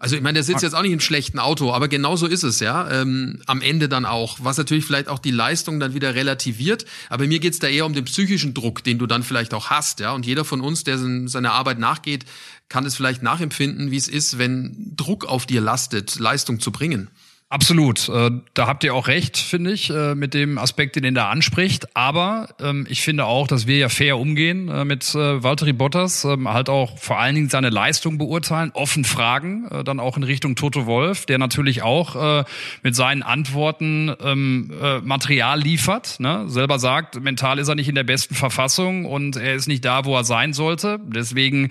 Also 0.00 0.16
ich 0.16 0.22
meine, 0.22 0.34
der 0.34 0.44
sitzt 0.44 0.62
jetzt 0.62 0.74
auch 0.74 0.80
nicht 0.80 0.92
im 0.92 1.00
schlechten 1.00 1.38
Auto, 1.38 1.74
aber 1.74 1.86
genau 1.86 2.16
so 2.16 2.26
ist 2.26 2.42
es, 2.42 2.58
ja. 2.60 2.90
Ähm, 2.90 3.42
am 3.46 3.60
Ende 3.60 3.86
dann 3.86 4.06
auch, 4.06 4.38
was 4.40 4.56
natürlich 4.56 4.86
vielleicht 4.86 5.08
auch 5.08 5.18
die 5.18 5.30
Leistung 5.30 5.78
dann 5.78 5.92
wieder 5.92 6.14
relativiert. 6.14 6.86
Aber 7.10 7.26
mir 7.26 7.38
geht's 7.38 7.58
da 7.58 7.68
eher 7.68 7.84
um 7.84 7.92
den 7.92 8.06
psychischen 8.06 8.54
Druck, 8.54 8.82
den 8.82 8.98
du 8.98 9.06
dann 9.06 9.22
vielleicht 9.22 9.52
auch 9.52 9.68
hast, 9.68 10.00
ja. 10.00 10.12
Und 10.12 10.24
jeder 10.24 10.46
von 10.46 10.62
uns, 10.62 10.84
der 10.84 10.96
seiner 11.28 11.52
Arbeit 11.52 11.78
nachgeht, 11.78 12.24
kann 12.70 12.86
es 12.86 12.96
vielleicht 12.96 13.22
nachempfinden, 13.22 13.90
wie 13.90 13.96
es 13.96 14.08
ist, 14.08 14.38
wenn 14.38 14.94
Druck 14.96 15.26
auf 15.26 15.44
dir 15.44 15.60
lastet, 15.60 16.18
Leistung 16.18 16.60
zu 16.60 16.72
bringen. 16.72 17.10
Absolut. 17.52 18.08
Äh, 18.08 18.30
da 18.54 18.68
habt 18.68 18.84
ihr 18.84 18.94
auch 18.94 19.08
recht, 19.08 19.36
finde 19.36 19.72
ich, 19.72 19.90
äh, 19.90 20.14
mit 20.14 20.34
dem 20.34 20.56
Aspekt, 20.56 20.94
den 20.94 21.02
ihr 21.02 21.10
da 21.10 21.30
anspricht. 21.30 21.96
Aber 21.96 22.50
ähm, 22.62 22.86
ich 22.88 23.02
finde 23.02 23.24
auch, 23.24 23.48
dass 23.48 23.66
wir 23.66 23.76
ja 23.76 23.88
fair 23.88 24.18
umgehen 24.18 24.68
äh, 24.68 24.84
mit 24.84 25.12
Valtteri 25.12 25.72
Bottas, 25.72 26.24
ähm, 26.24 26.48
halt 26.48 26.68
auch 26.68 26.96
vor 26.98 27.18
allen 27.18 27.34
Dingen 27.34 27.48
seine 27.48 27.70
Leistung 27.70 28.18
beurteilen, 28.18 28.70
offen 28.74 29.04
fragen, 29.04 29.68
dann 29.84 29.98
auch 29.98 30.16
in 30.16 30.22
Richtung 30.22 30.54
Toto 30.54 30.86
Wolf, 30.86 31.26
der 31.26 31.38
natürlich 31.38 31.82
auch 31.82 32.44
mit 32.82 32.94
seinen 32.94 33.22
Antworten 33.22 34.14
ähm, 34.22 34.72
Material 35.02 35.60
liefert. 35.60 36.20
Ne? 36.20 36.44
Selber 36.48 36.78
sagt, 36.78 37.20
mental 37.20 37.58
ist 37.58 37.68
er 37.68 37.74
nicht 37.74 37.88
in 37.88 37.94
der 37.94 38.04
besten 38.04 38.34
Verfassung 38.34 39.06
und 39.06 39.36
er 39.36 39.54
ist 39.54 39.66
nicht 39.66 39.84
da, 39.84 40.04
wo 40.04 40.14
er 40.16 40.24
sein 40.24 40.52
sollte. 40.52 41.00
Deswegen 41.02 41.70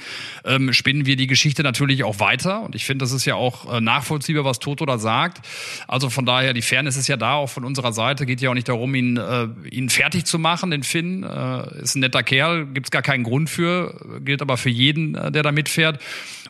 spinnen 0.72 1.06
wir 1.06 1.15
die 1.15 1.28
Geschichte 1.28 1.63
natürlich 1.63 2.04
auch 2.04 2.20
weiter. 2.20 2.62
Und 2.62 2.76
ich 2.76 2.86
finde, 2.86 3.04
das 3.04 3.12
ist 3.12 3.26
ja 3.26 3.36
auch 3.36 3.80
nachvollziehbar, 3.80 4.44
was 4.44 4.60
Toto 4.60 4.86
da 4.86 4.98
sagt. 4.98 5.46
Also 5.88 6.10
von 6.10 6.25
daher, 6.25 6.53
die 6.53 6.62
Fairness 6.62 6.97
ist 6.97 7.08
ja 7.08 7.17
da, 7.17 7.34
auch 7.34 7.49
von 7.49 7.65
unserer 7.65 7.93
Seite. 7.93 8.25
Geht 8.25 8.41
ja 8.41 8.49
auch 8.49 8.53
nicht 8.53 8.69
darum, 8.69 8.93
ihn, 8.95 9.17
äh, 9.17 9.47
ihn 9.69 9.89
fertig 9.89 10.25
zu 10.25 10.39
machen, 10.39 10.71
den 10.71 10.84
Finn. 10.84 11.23
Äh, 11.23 11.82
ist 11.82 11.95
ein 11.95 12.01
netter 12.01 12.23
Kerl, 12.23 12.65
gibt's 12.67 12.91
gar 12.91 13.01
keinen 13.01 13.23
Grund 13.23 13.49
für, 13.49 14.21
gilt 14.23 14.41
aber 14.41 14.58
für 14.58 14.69
jeden, 14.69 15.15
äh, 15.15 15.32
der 15.32 15.43
da 15.43 15.51
mitfährt. 15.51 15.99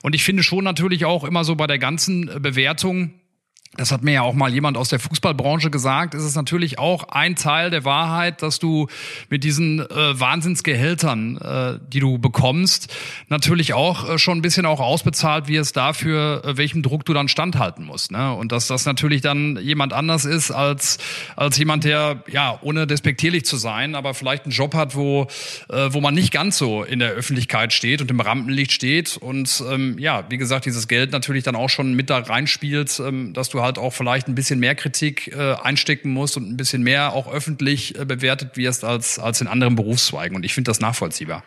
Und 0.02 0.16
ich 0.16 0.24
finde 0.24 0.44
schon 0.44 0.64
natürlich 0.64 1.06
auch 1.06 1.24
immer 1.24 1.44
so 1.44 1.56
bei 1.56 1.68
der 1.68 1.80
ganzen 1.80 2.42
Bewertung, 2.42 3.12
das 3.78 3.92
hat 3.92 4.04
mir 4.04 4.14
ja 4.14 4.22
auch 4.24 4.34
mal 4.34 4.52
jemand 4.52 4.78
aus 4.78 4.90
der 4.90 5.00
Fußballbranche 5.00 5.70
gesagt, 5.70 6.16
ist 6.16 6.24
es 6.24 6.34
natürlich 6.34 6.80
auch 6.80 7.10
ein 7.10 7.36
Teil 7.36 7.70
der 7.70 7.86
Wahrheit, 7.86 8.42
dass 8.42 8.58
du 8.58 8.88
mit 9.30 9.44
diesen 9.44 9.80
äh, 9.80 10.20
Wahnsinnsgehältern, 10.20 11.38
äh, 11.38 11.80
die 11.88 12.00
du 12.00 12.18
bekommst, 12.18 12.92
natürlich 13.28 13.74
auch 13.74 14.10
äh, 14.10 14.18
schon 14.18 14.40
ein 14.40 14.42
bisschen 14.42 14.66
auch 14.66 14.80
ausbezahlt 14.80 15.48
wirst 15.48 15.78
dafür, 15.78 16.44
äh, 16.44 16.58
welchem 16.58 16.82
Druck 16.82 17.06
du 17.06 17.14
dann 17.14 17.28
standhalten 17.28 17.86
musst. 17.86 18.12
Ne? 18.12 18.34
Und 18.34 18.52
dass 18.52 18.66
das 18.66 18.88
natürlich 18.88 19.22
dann 19.22 19.58
jemand 19.62 19.94
anders 19.94 20.26
ist 20.26 20.50
als, 20.50 20.98
als 21.36 21.56
jemand, 21.58 21.84
der, 21.84 22.24
ja, 22.28 22.58
ohne 22.64 22.88
despektierlich 22.88 23.46
zu 23.46 23.56
sein, 23.56 23.94
aber 23.94 24.16
vielleicht 24.16 24.46
einen 24.46 24.52
Job 24.52 24.74
hat, 24.74 24.96
wo, 24.96 25.28
äh, 25.70 25.90
wo 25.92 26.02
man 26.02 26.16
nicht 26.16 26.32
ganz 26.32 26.58
so 26.58 26.84
in 26.84 26.98
der 26.98 27.12
Öffentlichkeit 27.12 27.72
steht 27.72 28.02
und 28.02 28.10
im 28.10 28.20
Rampenlicht 28.20 28.72
steht. 28.72 29.16
Und 29.18 29.64
ähm, 29.70 30.00
ja, 30.00 30.26
wie 30.30 30.40
gesagt, 30.40 30.66
dieses 30.66 30.88
Geld 30.88 31.12
natürlich 31.12 31.44
dann 31.44 31.56
auch 31.56 31.70
schon 31.70 31.94
mit 31.94 32.10
da 32.10 32.18
reinspielt, 32.18 33.00
ähm, 33.00 33.34
dass 33.34 33.50
du 33.50 33.59
halt 33.62 33.78
auch 33.78 33.94
vielleicht 33.94 34.28
ein 34.28 34.36
bisschen 34.36 34.60
mehr 34.60 34.76
Kritik 34.76 35.34
äh, 35.36 35.56
einstecken 35.56 36.12
musst 36.12 36.38
und 36.38 36.50
ein 36.50 36.58
bisschen 36.58 36.84
mehr 36.84 37.14
auch 37.14 37.32
öffentlich 37.32 37.98
äh, 37.98 38.06
bewertet 38.06 38.58
wirst 38.58 38.84
als, 38.84 39.20
als 39.20 39.42
in 39.42 39.48
anderen 39.48 39.76
Berufszweigen. 39.76 40.36
Und 40.36 40.44
ich 40.44 40.54
finde 40.54 40.70
das 40.70 40.80
nachvollziehbar. 40.80 41.44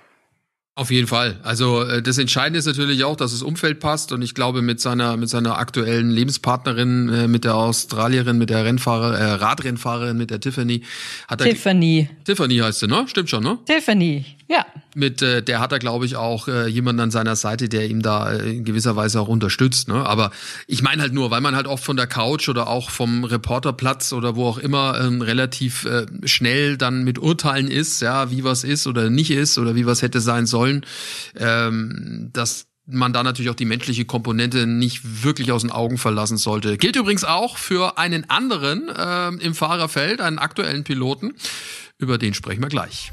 Auf 0.75 0.91
jeden 0.91 1.07
Fall. 1.07 1.39
Also 1.43 1.83
äh, 1.83 2.01
das 2.01 2.17
Entscheidende 2.17 2.59
ist 2.59 2.65
natürlich 2.65 3.05
auch, 3.05 3.15
dass 3.15 3.33
das 3.33 3.43
Umfeld 3.43 3.79
passt 3.79 4.11
und 4.11 4.23
ich 4.23 4.35
glaube 4.35 4.63
mit 4.63 4.81
seiner 4.81 5.19
mit 5.19 5.29
seiner 5.29 5.59
aktuellen 5.59 6.11
Lebenspartnerin, 6.11 7.11
äh, 7.11 7.29
mit 7.29 7.45
der 7.45 7.57
Australierin, 7.57 8.39
mit 8.39 8.49
der 8.49 8.65
Rennfahrer, 8.65 9.19
äh, 9.19 9.33
Radrennfahrerin, 9.33 10.17
mit 10.17 10.31
der 10.31 10.41
Tiffany, 10.41 10.83
hat 11.29 11.43
er 11.43 11.49
Tiffany. 11.49 12.09
Tiffany 12.25 12.57
heißt 12.57 12.81
sie, 12.81 12.87
ne? 12.87 13.05
Stimmt 13.07 13.29
schon, 13.29 13.45
ne? 13.45 13.59
Tiffany. 13.67 14.25
Ja. 14.53 14.67
Mit 14.95 15.23
äh, 15.23 15.43
der 15.43 15.61
hat 15.61 15.73
er, 15.73 15.79
glaube 15.79 16.05
ich, 16.05 16.17
auch 16.17 16.47
äh, 16.47 16.67
jemanden 16.67 17.01
an 17.01 17.11
seiner 17.11 17.37
Seite, 17.37 17.71
der 17.71 17.89
ihm 17.89 18.03
da 18.03 18.33
äh, 18.33 18.51
in 18.51 18.65
gewisser 18.65 18.97
Weise 18.97 19.19
auch 19.19 19.29
unterstützt. 19.29 19.89
Ne? 19.89 19.95
Aber 19.95 20.31
ich 20.67 20.83
meine 20.83 21.01
halt 21.01 21.15
nur, 21.15 21.31
weil 21.31 21.41
man 21.41 21.57
halt 21.57 21.67
oft 21.67 21.83
von 21.83 21.97
der 21.97 22.07
Couch 22.07 22.51
oder 22.51 22.67
auch 22.67 22.91
vom 22.91 23.25
Reporterplatz 23.25 24.13
oder 24.13 24.37
wo 24.37 24.47
auch 24.47 24.59
immer 24.59 25.01
ähm, 25.01 25.23
relativ 25.23 25.87
äh, 25.87 26.05
schnell 26.25 26.77
dann 26.77 27.03
mit 27.03 27.19
Urteilen 27.19 27.67
ist, 27.67 28.03
ja, 28.03 28.31
wie 28.31 28.45
was 28.45 28.63
ist 28.63 28.87
oder 28.87 29.09
nicht 29.09 29.31
ist 29.31 29.57
oder 29.57 29.75
wie 29.75 29.87
was 29.87 30.03
hätte 30.03 30.21
sein 30.21 30.45
sollen, 30.45 30.85
ähm, 31.39 32.29
dass 32.35 32.67
man 32.85 33.15
da 33.15 33.23
natürlich 33.23 33.51
auch 33.51 33.55
die 33.55 33.65
menschliche 33.65 34.05
Komponente 34.05 34.67
nicht 34.67 35.25
wirklich 35.25 35.51
aus 35.51 35.63
den 35.63 35.71
Augen 35.71 35.97
verlassen 35.97 36.37
sollte. 36.37 36.77
Gilt 36.77 36.97
übrigens 36.97 37.25
auch 37.25 37.57
für 37.57 37.97
einen 37.97 38.29
anderen 38.29 38.91
äh, 38.91 39.29
im 39.43 39.55
Fahrerfeld, 39.55 40.21
einen 40.21 40.39
aktuellen 40.39 40.85
Piloten. 40.85 41.33
Über 41.97 42.19
den 42.19 42.35
sprechen 42.35 42.61
wir 42.61 42.69
gleich. 42.69 43.13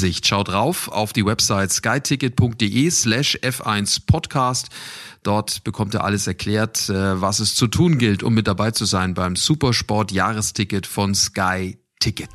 Ansicht. 0.01 0.25
Schaut 0.25 0.47
drauf 0.47 0.87
auf 0.87 1.13
die 1.13 1.23
Website 1.23 1.71
skyticket.de 1.71 2.89
slash 2.89 3.37
F1 3.43 4.07
Podcast. 4.07 4.69
Dort 5.21 5.63
bekommt 5.63 5.93
ihr 5.93 6.03
alles 6.03 6.25
erklärt, 6.25 6.89
äh, 6.89 7.21
was 7.21 7.39
es 7.39 7.53
zu 7.53 7.67
tun 7.67 7.99
gilt, 7.99 8.23
um 8.23 8.33
mit 8.33 8.47
dabei 8.47 8.71
zu 8.71 8.85
sein 8.85 9.13
beim 9.13 9.35
Supersport 9.35 10.11
Jahresticket 10.11 10.87
von 10.87 11.13
Sky 11.13 11.77
Ticket. 11.99 12.31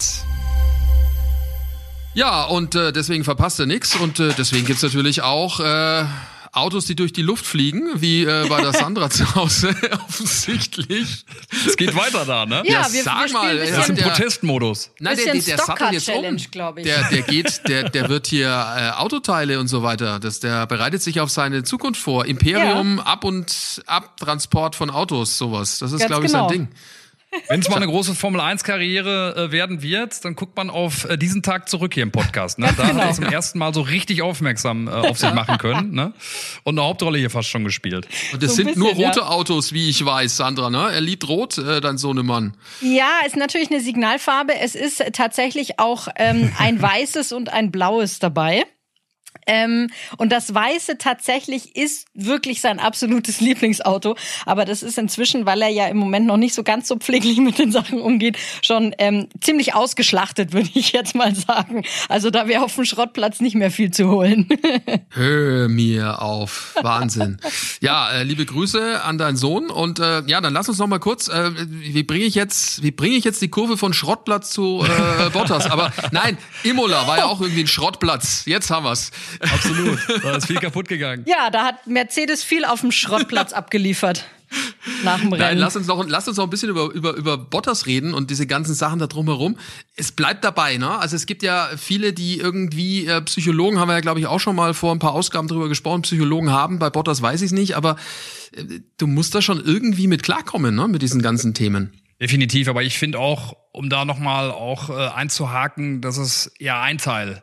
Ja, 2.14 2.44
und 2.44 2.76
äh, 2.76 2.92
deswegen 2.92 3.24
verpasst 3.24 3.58
ihr 3.58 3.66
nichts 3.66 3.96
und 3.96 4.20
äh, 4.20 4.32
deswegen 4.38 4.64
gibt's 4.64 4.84
natürlich 4.84 5.22
auch 5.22 5.58
äh, 5.58 6.04
Autos, 6.56 6.86
die 6.86 6.96
durch 6.96 7.12
die 7.12 7.22
Luft 7.22 7.44
fliegen, 7.44 7.88
wie 8.00 8.24
äh, 8.24 8.46
bei 8.48 8.60
der 8.60 8.72
Sandra 8.72 9.10
zu 9.10 9.34
Hause, 9.34 9.74
offensichtlich. 10.08 11.24
Es 11.66 11.76
geht 11.76 11.94
weiter 11.94 12.24
da, 12.24 12.46
ne? 12.46 12.62
Ja, 12.64 12.82
ja 12.82 12.92
wir, 12.92 13.02
sag 13.02 13.26
wir 13.26 13.32
mal, 13.32 13.58
das 13.58 13.78
ist 13.78 13.88
im 13.90 13.96
Protestmodus. 13.96 14.90
Nein, 14.98 15.16
der, 15.16 15.32
der, 15.34 15.42
der 15.42 15.58
sattelt 15.58 15.92
jetzt 15.92 16.08
um. 16.08 16.36
Der, 16.76 17.08
der 17.08 17.22
geht, 17.22 17.68
der, 17.68 17.90
der 17.90 18.08
wird 18.08 18.26
hier 18.26 18.48
äh, 18.48 18.90
Autoteile 18.98 19.60
und 19.60 19.68
so 19.68 19.82
weiter. 19.82 20.18
Das, 20.18 20.40
der 20.40 20.66
bereitet 20.66 21.02
sich 21.02 21.20
auf 21.20 21.30
seine 21.30 21.62
Zukunft 21.62 22.00
vor. 22.00 22.26
Imperium, 22.26 22.98
ja. 22.98 23.04
Ab- 23.04 23.24
und 23.24 23.82
Abtransport 23.86 24.74
von 24.74 24.90
Autos, 24.90 25.38
sowas. 25.38 25.78
Das 25.78 25.92
ist, 25.92 26.06
glaube 26.06 26.26
ich, 26.26 26.32
genau. 26.32 26.48
sein 26.48 26.58
Ding. 26.58 26.68
Wenn 27.48 27.60
es 27.60 27.68
mal 27.68 27.76
eine 27.76 27.86
große 27.86 28.14
Formel-1-Karriere 28.14 29.48
äh, 29.48 29.52
werden 29.52 29.82
wird, 29.82 30.24
dann 30.24 30.34
guckt 30.34 30.56
man 30.56 30.70
auf 30.70 31.04
äh, 31.04 31.16
diesen 31.16 31.42
Tag 31.42 31.68
zurück 31.68 31.94
hier 31.94 32.02
im 32.02 32.12
Podcast. 32.12 32.58
Ne? 32.58 32.68
Da 32.76 32.88
genau. 32.88 33.00
hat 33.02 33.08
er 33.08 33.14
zum 33.14 33.24
ersten 33.24 33.58
Mal 33.58 33.72
so 33.74 33.82
richtig 33.82 34.22
aufmerksam 34.22 34.88
äh, 34.88 34.90
auf 34.90 35.18
sich 35.18 35.32
machen 35.32 35.58
können. 35.58 35.92
Ne? 35.92 36.12
Und 36.64 36.78
eine 36.78 36.86
Hauptrolle 36.86 37.18
hier 37.18 37.30
fast 37.30 37.48
schon 37.48 37.64
gespielt. 37.64 38.08
Und 38.32 38.42
das 38.42 38.50
so 38.50 38.56
sind 38.56 38.66
bisschen, 38.66 38.82
nur 38.82 38.92
rote 38.92 39.20
ja. 39.20 39.28
Autos, 39.28 39.72
wie 39.72 39.88
ich 39.90 40.04
weiß, 40.04 40.36
Sandra. 40.36 40.70
Ne? 40.70 40.88
Er 40.92 41.00
liebt 41.00 41.28
rot, 41.28 41.58
äh, 41.58 41.80
dein 41.80 41.98
Sohnemann. 41.98 42.56
Ja, 42.80 43.20
ist 43.26 43.36
natürlich 43.36 43.70
eine 43.70 43.80
Signalfarbe. 43.80 44.54
Es 44.58 44.74
ist 44.74 45.02
tatsächlich 45.12 45.78
auch 45.78 46.08
ähm, 46.16 46.52
ein 46.58 46.80
weißes 46.80 47.32
und 47.32 47.52
ein 47.52 47.70
blaues 47.70 48.18
dabei. 48.18 48.64
Ähm, 49.46 49.88
und 50.16 50.30
das 50.32 50.54
Weiße 50.54 50.98
tatsächlich 50.98 51.76
ist 51.76 52.06
wirklich 52.14 52.60
sein 52.60 52.78
absolutes 52.78 53.40
Lieblingsauto. 53.40 54.16
Aber 54.44 54.64
das 54.64 54.82
ist 54.82 54.98
inzwischen, 54.98 55.46
weil 55.46 55.62
er 55.62 55.68
ja 55.68 55.86
im 55.86 55.96
Moment 55.96 56.26
noch 56.26 56.36
nicht 56.36 56.54
so 56.54 56.62
ganz 56.62 56.88
so 56.88 56.96
pfleglich 56.96 57.38
mit 57.38 57.58
den 57.58 57.72
Sachen 57.72 58.00
umgeht, 58.00 58.38
schon 58.62 58.94
ähm, 58.98 59.28
ziemlich 59.40 59.74
ausgeschlachtet, 59.74 60.52
würde 60.52 60.70
ich 60.74 60.92
jetzt 60.92 61.14
mal 61.14 61.34
sagen. 61.34 61.84
Also 62.08 62.30
da 62.30 62.48
wäre 62.48 62.64
auf 62.64 62.74
dem 62.74 62.84
Schrottplatz 62.84 63.40
nicht 63.40 63.54
mehr 63.54 63.70
viel 63.70 63.90
zu 63.90 64.08
holen. 64.08 64.48
Hör 65.10 65.68
mir 65.68 66.22
auf. 66.22 66.74
Wahnsinn. 66.80 67.38
ja, 67.80 68.10
äh, 68.10 68.22
liebe 68.22 68.46
Grüße 68.46 69.02
an 69.02 69.18
deinen 69.18 69.36
Sohn. 69.36 69.70
Und 69.70 69.98
äh, 69.98 70.22
ja, 70.26 70.40
dann 70.40 70.52
lass 70.52 70.68
uns 70.68 70.78
noch 70.78 70.86
mal 70.86 70.98
kurz, 70.98 71.28
äh, 71.28 71.50
wie 71.56 72.02
bringe 72.02 72.24
ich 72.24 72.34
jetzt, 72.34 72.82
wie 72.82 72.90
bringe 72.90 73.16
ich 73.16 73.24
jetzt 73.24 73.42
die 73.42 73.48
Kurve 73.48 73.76
von 73.76 73.92
Schrottplatz 73.92 74.50
zu 74.50 74.84
äh, 74.84 75.30
Bottas? 75.30 75.70
Aber 75.70 75.92
nein, 76.10 76.38
Imola 76.62 77.06
war 77.06 77.18
ja 77.18 77.26
auch 77.26 77.40
irgendwie 77.40 77.62
ein 77.62 77.66
Schrottplatz. 77.66 78.44
Jetzt 78.46 78.70
haben 78.70 78.84
wir's. 78.84 79.10
Absolut. 79.40 79.98
Da 80.22 80.36
ist 80.36 80.46
viel 80.46 80.56
kaputt 80.56 80.88
gegangen. 80.88 81.24
Ja, 81.26 81.50
da 81.50 81.64
hat 81.64 81.86
Mercedes 81.86 82.42
viel 82.42 82.64
auf 82.64 82.80
dem 82.80 82.92
Schrottplatz 82.92 83.52
abgeliefert. 83.54 84.24
Nach 85.02 85.18
dem 85.18 85.32
Rennen. 85.32 85.40
Nein, 85.40 85.58
lass 85.58 85.74
uns 85.74 85.86
noch, 85.88 86.06
lass 86.06 86.28
uns 86.28 86.36
noch 86.36 86.44
ein 86.44 86.50
bisschen 86.50 86.68
über, 86.68 86.92
über, 86.92 87.14
über 87.14 87.36
Bottas 87.36 87.86
reden 87.86 88.14
und 88.14 88.30
diese 88.30 88.46
ganzen 88.46 88.74
Sachen 88.74 89.00
da 89.00 89.08
drumherum. 89.08 89.58
Es 89.96 90.12
bleibt 90.12 90.44
dabei, 90.44 90.76
ne? 90.76 90.98
Also 90.98 91.16
es 91.16 91.26
gibt 91.26 91.42
ja 91.42 91.68
viele, 91.76 92.12
die 92.12 92.38
irgendwie, 92.38 93.06
äh, 93.06 93.20
Psychologen 93.22 93.80
haben 93.80 93.88
wir 93.88 93.94
ja, 93.94 94.00
glaube 94.00 94.20
ich, 94.20 94.26
auch 94.26 94.38
schon 94.38 94.54
mal 94.54 94.72
vor 94.74 94.92
ein 94.92 95.00
paar 95.00 95.12
Ausgaben 95.12 95.48
drüber 95.48 95.68
gesprochen, 95.68 96.02
Psychologen 96.02 96.52
haben, 96.52 96.78
bei 96.78 96.90
Bottas 96.90 97.20
weiß 97.22 97.42
ich 97.42 97.46
es 97.46 97.52
nicht, 97.52 97.76
aber 97.76 97.96
äh, 98.52 98.62
du 98.96 99.08
musst 99.08 99.34
da 99.34 99.42
schon 99.42 99.62
irgendwie 99.62 100.06
mit 100.06 100.22
klarkommen, 100.22 100.74
ne? 100.74 100.86
Mit 100.86 101.02
diesen 101.02 101.22
ganzen 101.22 101.52
Themen. 101.52 102.00
Definitiv, 102.20 102.68
aber 102.68 102.82
ich 102.82 102.98
finde 102.98 103.18
auch, 103.18 103.56
um 103.72 103.90
da 103.90 104.04
nochmal 104.04 104.50
auch 104.50 104.90
äh, 104.90 105.08
einzuhaken, 105.08 106.00
dass 106.00 106.16
es 106.16 106.52
ja 106.58 106.80
ein 106.80 106.98
Teil 106.98 107.42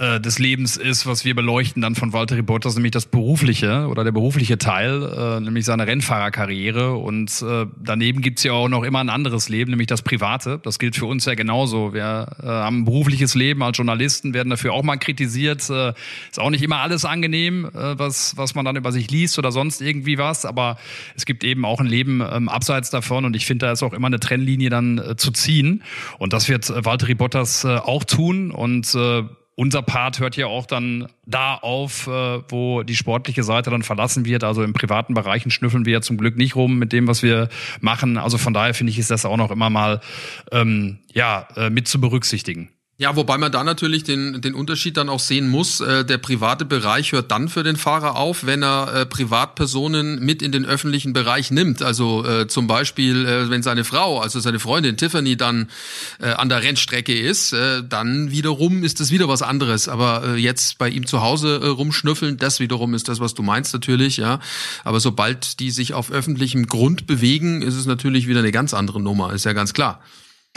äh, 0.00 0.18
des 0.18 0.38
Lebens 0.38 0.78
ist, 0.78 1.04
was 1.04 1.26
wir 1.26 1.34
beleuchten 1.34 1.82
dann 1.82 1.94
von 1.94 2.14
Walter 2.14 2.40
Bottas, 2.42 2.74
nämlich 2.74 2.92
das 2.92 3.04
berufliche 3.04 3.86
oder 3.86 4.02
der 4.02 4.12
berufliche 4.12 4.56
Teil, 4.56 5.02
äh, 5.02 5.40
nämlich 5.40 5.66
seine 5.66 5.86
Rennfahrerkarriere. 5.86 6.94
Und 6.94 7.42
äh, 7.42 7.66
daneben 7.78 8.22
gibt's 8.22 8.42
ja 8.42 8.52
auch 8.52 8.68
noch 8.68 8.82
immer 8.82 9.00
ein 9.00 9.10
anderes 9.10 9.50
Leben, 9.50 9.72
nämlich 9.72 9.88
das 9.88 10.00
private. 10.00 10.58
Das 10.62 10.78
gilt 10.78 10.96
für 10.96 11.04
uns 11.04 11.26
ja 11.26 11.34
genauso. 11.34 11.92
Wir 11.92 12.28
äh, 12.42 12.46
haben 12.46 12.78
ein 12.78 12.84
berufliches 12.86 13.34
Leben 13.34 13.62
als 13.62 13.76
Journalisten, 13.76 14.32
werden 14.32 14.48
dafür 14.48 14.72
auch 14.72 14.82
mal 14.82 14.96
kritisiert. 14.96 15.68
Äh, 15.68 15.92
ist 16.30 16.40
auch 16.40 16.50
nicht 16.50 16.62
immer 16.62 16.78
alles 16.78 17.04
angenehm, 17.04 17.66
äh, 17.66 17.98
was, 17.98 18.38
was 18.38 18.54
man 18.54 18.64
dann 18.64 18.76
über 18.76 18.92
sich 18.92 19.10
liest 19.10 19.38
oder 19.38 19.52
sonst 19.52 19.82
irgendwie 19.82 20.16
was. 20.16 20.46
Aber 20.46 20.78
es 21.14 21.26
gibt 21.26 21.44
eben 21.44 21.66
auch 21.66 21.78
ein 21.78 21.86
Leben 21.86 22.22
ähm, 22.22 22.48
abseits 22.48 22.88
davon. 22.88 23.26
Und 23.26 23.36
ich 23.36 23.44
finde, 23.44 23.66
da 23.66 23.72
ist 23.72 23.82
auch 23.82 23.92
immer 23.92 24.06
eine 24.06 24.18
Trennlinie 24.18 24.70
dann 24.70 24.96
äh, 24.96 25.16
zu 25.16 25.30
ziehen. 25.30 25.82
Und 26.18 26.32
das 26.32 26.48
wird 26.48 26.70
äh, 26.70 26.82
Valtteri 26.86 27.14
Bottas 27.14 27.64
äh, 27.64 27.76
auch 27.76 28.04
tun. 28.04 28.50
Und 28.50 28.94
äh, 28.94 29.24
unser 29.60 29.82
Part 29.82 30.20
hört 30.20 30.38
ja 30.38 30.46
auch 30.46 30.64
dann 30.64 31.06
da 31.26 31.54
auf, 31.54 32.06
äh, 32.06 32.40
wo 32.48 32.82
die 32.82 32.96
sportliche 32.96 33.42
Seite 33.42 33.68
dann 33.68 33.82
verlassen 33.82 34.24
wird. 34.24 34.42
Also 34.42 34.62
im 34.62 34.72
privaten 34.72 35.12
Bereichen 35.12 35.50
schnüffeln 35.50 35.84
wir 35.84 35.92
ja 35.92 36.00
zum 36.00 36.16
Glück 36.16 36.34
nicht 36.38 36.56
rum 36.56 36.78
mit 36.78 36.94
dem, 36.94 37.06
was 37.06 37.22
wir 37.22 37.50
machen. 37.78 38.16
Also 38.16 38.38
von 38.38 38.54
daher 38.54 38.72
finde 38.72 38.90
ich, 38.90 38.98
ist 38.98 39.10
das 39.10 39.26
auch 39.26 39.36
noch 39.36 39.50
immer 39.50 39.68
mal 39.68 40.00
ähm, 40.50 41.00
ja 41.12 41.46
äh, 41.56 41.68
mit 41.68 41.88
zu 41.88 42.00
berücksichtigen. 42.00 42.70
Ja, 43.00 43.16
wobei 43.16 43.38
man 43.38 43.50
da 43.50 43.64
natürlich 43.64 44.04
den, 44.04 44.42
den 44.42 44.52
Unterschied 44.52 44.98
dann 44.98 45.08
auch 45.08 45.20
sehen 45.20 45.48
muss. 45.48 45.80
Äh, 45.80 46.04
der 46.04 46.18
private 46.18 46.66
Bereich 46.66 47.12
hört 47.12 47.30
dann 47.30 47.48
für 47.48 47.62
den 47.62 47.76
Fahrer 47.76 48.16
auf, 48.16 48.44
wenn 48.44 48.62
er 48.62 48.92
äh, 48.92 49.06
Privatpersonen 49.06 50.22
mit 50.22 50.42
in 50.42 50.52
den 50.52 50.66
öffentlichen 50.66 51.14
Bereich 51.14 51.50
nimmt. 51.50 51.80
Also 51.80 52.26
äh, 52.26 52.46
zum 52.46 52.66
Beispiel, 52.66 53.24
äh, 53.24 53.48
wenn 53.48 53.62
seine 53.62 53.84
Frau, 53.84 54.20
also 54.20 54.38
seine 54.38 54.58
Freundin 54.58 54.98
Tiffany 54.98 55.38
dann 55.38 55.70
äh, 56.20 56.32
an 56.32 56.50
der 56.50 56.62
Rennstrecke 56.62 57.18
ist, 57.18 57.54
äh, 57.54 57.82
dann 57.82 58.32
wiederum 58.32 58.84
ist 58.84 59.00
das 59.00 59.10
wieder 59.10 59.28
was 59.28 59.40
anderes. 59.40 59.88
Aber 59.88 60.34
äh, 60.34 60.36
jetzt 60.36 60.76
bei 60.76 60.90
ihm 60.90 61.06
zu 61.06 61.22
Hause 61.22 61.58
äh, 61.62 61.68
rumschnüffeln, 61.68 62.36
das 62.36 62.60
wiederum 62.60 62.92
ist 62.92 63.08
das, 63.08 63.18
was 63.18 63.32
du 63.32 63.42
meinst 63.42 63.72
natürlich, 63.72 64.18
ja. 64.18 64.40
Aber 64.84 65.00
sobald 65.00 65.58
die 65.60 65.70
sich 65.70 65.94
auf 65.94 66.10
öffentlichem 66.10 66.66
Grund 66.66 67.06
bewegen, 67.06 67.62
ist 67.62 67.76
es 67.76 67.86
natürlich 67.86 68.28
wieder 68.28 68.40
eine 68.40 68.52
ganz 68.52 68.74
andere 68.74 69.00
Nummer, 69.00 69.32
ist 69.32 69.46
ja 69.46 69.54
ganz 69.54 69.72
klar. 69.72 70.02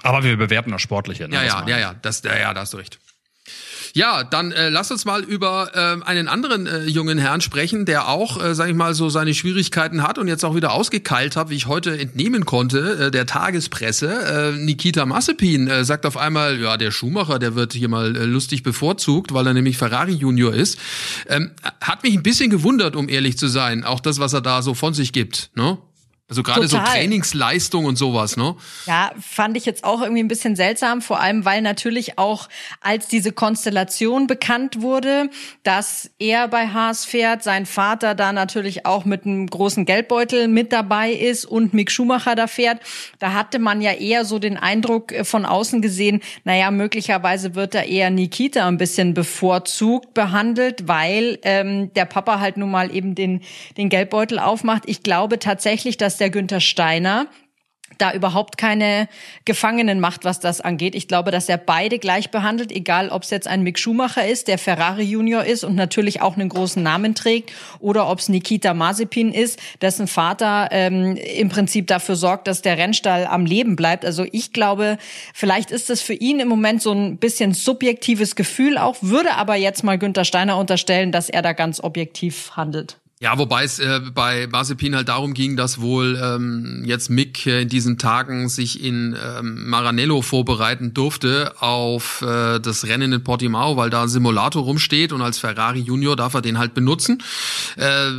Aber 0.04 0.24
wir 0.24 0.38
bewerten 0.38 0.72
das 0.72 0.82
Sportliche. 0.82 1.28
Ne, 1.28 1.36
ja, 1.36 1.44
ja, 1.44 1.68
ja, 1.68 1.80
ja, 1.80 1.96
das, 2.02 2.22
ja, 2.24 2.38
ja, 2.38 2.54
da 2.54 2.62
hast 2.62 2.74
du 2.74 2.78
recht. 2.78 3.00
Ja, 3.96 4.24
dann 4.24 4.52
äh, 4.52 4.70
lass 4.70 4.90
uns 4.90 5.06
mal 5.06 5.24
über 5.24 5.70
äh, 5.76 6.04
einen 6.04 6.28
anderen 6.28 6.66
äh, 6.66 6.86
jungen 6.86 7.20
Herrn 7.20 7.42
sprechen, 7.42 7.86
der 7.86 8.08
auch, 8.08 8.44
äh, 8.44 8.56
sag 8.56 8.68
ich 8.68 8.74
mal, 8.74 8.96
so 8.96 9.10
seine 9.10 9.36
Schwierigkeiten 9.36 10.02
hat 10.02 10.18
und 10.18 10.28
jetzt 10.28 10.44
auch 10.44 10.56
wieder 10.56 10.72
ausgekeilt 10.72 11.36
hat, 11.36 11.52
wie 11.52 11.56
ich 11.56 11.68
heute 11.68 11.96
entnehmen 12.00 12.44
konnte, 12.46 13.06
äh, 13.06 13.12
der 13.12 13.28
Tagespresse. 13.28 14.54
Äh, 14.56 14.58
Nikita 14.58 15.06
Massepin 15.06 15.68
äh, 15.68 15.86
sagt 15.86 16.08
auf 16.08 16.18
einmal, 16.18 16.60
ja, 16.60 16.78
der 16.78 16.90
Schumacher, 16.90 17.38
der 17.38 17.54
wird 17.54 17.74
hier 17.74 17.88
mal 17.88 18.16
äh, 18.16 18.26
lustig 18.26 18.64
bevorzugt, 18.64 19.32
weil 19.32 19.46
er 19.46 19.54
nämlich 19.54 19.78
Ferrari 19.78 20.14
Junior 20.14 20.56
ist. 20.56 20.80
Ähm, 21.28 21.52
hat 21.80 22.02
mich 22.02 22.16
ein 22.16 22.24
bisschen 22.24 22.50
gewundert, 22.50 22.96
um 22.96 23.08
ehrlich 23.10 23.38
zu 23.38 23.48
sein, 23.48 23.84
auch 23.84 24.00
das, 24.00 24.18
was 24.18 24.34
er 24.34 24.42
da 24.42 24.64
so 24.64 24.74
von 24.74 24.96
sich 24.96 25.14
gibt. 25.14 25.52
Ne? 25.54 25.78
Also 26.34 26.42
gerade 26.42 26.68
so 26.68 26.78
Trainingsleistung 26.78 27.86
und 27.86 27.96
sowas, 27.96 28.38
ne? 28.38 28.56
Ja, 28.88 29.12
fand 29.20 29.56
ich 29.56 29.66
jetzt 29.66 29.84
auch 29.84 30.02
irgendwie 30.02 30.24
ein 30.24 30.28
bisschen 30.28 30.56
seltsam, 30.56 31.04
vor 31.04 31.20
allem 31.20 31.46
weil 31.46 31.62
natürlich 31.62 32.18
auch 32.18 32.50
als 32.82 33.08
diese 33.08 33.32
Konstellation 33.32 34.26
bekannt 34.26 34.82
wurde, 34.82 35.30
dass 35.62 36.10
er 36.18 36.48
bei 36.48 36.70
Haas 36.70 37.06
fährt, 37.06 37.44
sein 37.44 37.68
Vater 37.68 38.16
da 38.16 38.34
natürlich 38.34 38.88
auch 38.88 39.06
mit 39.06 39.28
einem 39.28 39.46
großen 39.46 39.86
Geldbeutel 39.86 40.48
mit 40.48 40.74
dabei 40.74 41.12
ist 41.12 41.46
und 41.46 41.76
Mick 41.76 41.92
Schumacher 41.92 42.34
da 42.34 42.48
fährt, 42.48 42.80
da 43.20 43.34
hatte 43.34 43.60
man 43.60 43.80
ja 43.80 43.92
eher 43.92 44.26
so 44.26 44.40
den 44.40 44.58
Eindruck 44.58 45.12
äh, 45.12 45.26
von 45.26 45.46
außen 45.46 45.84
gesehen, 45.84 46.22
naja, 46.46 46.72
möglicherweise 46.72 47.54
wird 47.54 47.76
da 47.76 47.84
eher 47.84 48.10
Nikita 48.10 48.68
ein 48.68 48.78
bisschen 48.78 49.14
bevorzugt 49.14 50.16
behandelt, 50.16 50.88
weil 50.88 51.38
ähm, 51.44 51.94
der 51.94 52.06
Papa 52.06 52.40
halt 52.40 52.58
nun 52.58 52.72
mal 52.72 52.92
eben 52.96 53.14
den, 53.14 53.42
den 53.78 53.90
Geldbeutel 53.90 54.40
aufmacht. 54.40 54.84
Ich 54.88 55.04
glaube 55.04 55.38
tatsächlich, 55.38 55.98
dass 55.98 56.14
dass 56.14 56.20
der 56.24 56.30
Günther 56.30 56.62
Steiner 56.62 57.28
da 57.98 58.14
überhaupt 58.14 58.58
keine 58.58 59.08
Gefangenen 59.44 60.00
macht, 60.00 60.24
was 60.24 60.40
das 60.40 60.62
angeht. 60.62 60.96
Ich 60.96 61.10
glaube, 61.10 61.32
dass 61.32 61.50
er 61.50 61.58
beide 61.58 62.00
gleich 62.00 62.32
behandelt, 62.32 62.72
egal 62.72 63.10
ob 63.10 63.24
es 63.24 63.30
jetzt 63.30 63.48
ein 63.48 63.62
Mick 63.62 63.78
Schumacher 63.78 64.26
ist, 64.26 64.48
der 64.48 64.58
Ferrari 64.58 65.04
Junior 65.04 65.44
ist 65.44 65.66
und 65.66 65.76
natürlich 65.76 66.22
auch 66.22 66.36
einen 66.36 66.48
großen 66.48 66.82
Namen 66.82 67.14
trägt, 67.14 67.52
oder 67.80 68.10
ob 68.10 68.20
es 68.20 68.30
Nikita 68.30 68.74
Mazepin 68.74 69.34
ist, 69.34 69.60
dessen 69.82 70.08
Vater 70.08 70.70
ähm, 70.72 71.18
im 71.18 71.50
Prinzip 71.50 71.88
dafür 71.88 72.16
sorgt, 72.16 72.48
dass 72.48 72.62
der 72.62 72.78
Rennstall 72.78 73.28
am 73.28 73.46
Leben 73.46 73.76
bleibt. 73.76 74.06
Also 74.06 74.26
ich 74.32 74.54
glaube, 74.54 74.98
vielleicht 75.34 75.70
ist 75.70 75.90
es 75.90 76.02
für 76.02 76.14
ihn 76.14 76.40
im 76.40 76.48
Moment 76.48 76.82
so 76.82 76.94
ein 76.94 77.18
bisschen 77.18 77.54
subjektives 77.54 78.36
Gefühl 78.36 78.78
auch, 78.78 78.96
würde 79.02 79.36
aber 79.36 79.56
jetzt 79.56 79.84
mal 79.84 80.00
Günther 80.00 80.26
Steiner 80.26 80.58
unterstellen, 80.58 81.12
dass 81.12 81.30
er 81.30 81.42
da 81.42 81.52
ganz 81.52 81.84
objektiv 81.84 82.52
handelt. 82.56 82.98
Ja, 83.24 83.38
wobei 83.38 83.64
es 83.64 83.80
äh, 83.80 84.02
bei 84.14 84.48
Mazepin 84.48 84.98
halt 84.98 85.08
darum 85.08 85.34
ging, 85.34 85.56
dass 85.56 85.80
wohl 85.80 86.20
ähm, 86.22 86.84
jetzt 86.86 87.10
Mick 87.10 87.48
äh, 87.48 87.62
in 87.62 87.70
diesen 87.70 87.98
Tagen 87.98 88.50
sich 88.50 88.84
in 88.84 89.16
ähm, 89.16 89.70
Maranello 89.70 90.22
vorbereiten 90.22 90.94
durfte 90.94 91.54
auf 91.62 92.22
äh, 92.22 92.60
das 92.60 92.86
Rennen 92.86 93.14
in 93.14 93.24
Portimao, 93.24 93.78
weil 93.78 93.90
da 93.90 94.02
ein 94.02 94.10
Simulator 94.10 94.64
rumsteht 94.64 95.14
und 95.14 95.22
als 95.22 95.40
Ferrari 95.40 95.80
Junior 95.80 96.18
darf 96.18 96.34
er 96.34 96.42
den 96.42 96.58
halt 96.58 96.74
benutzen. 96.74 97.24
Äh, 97.78 98.10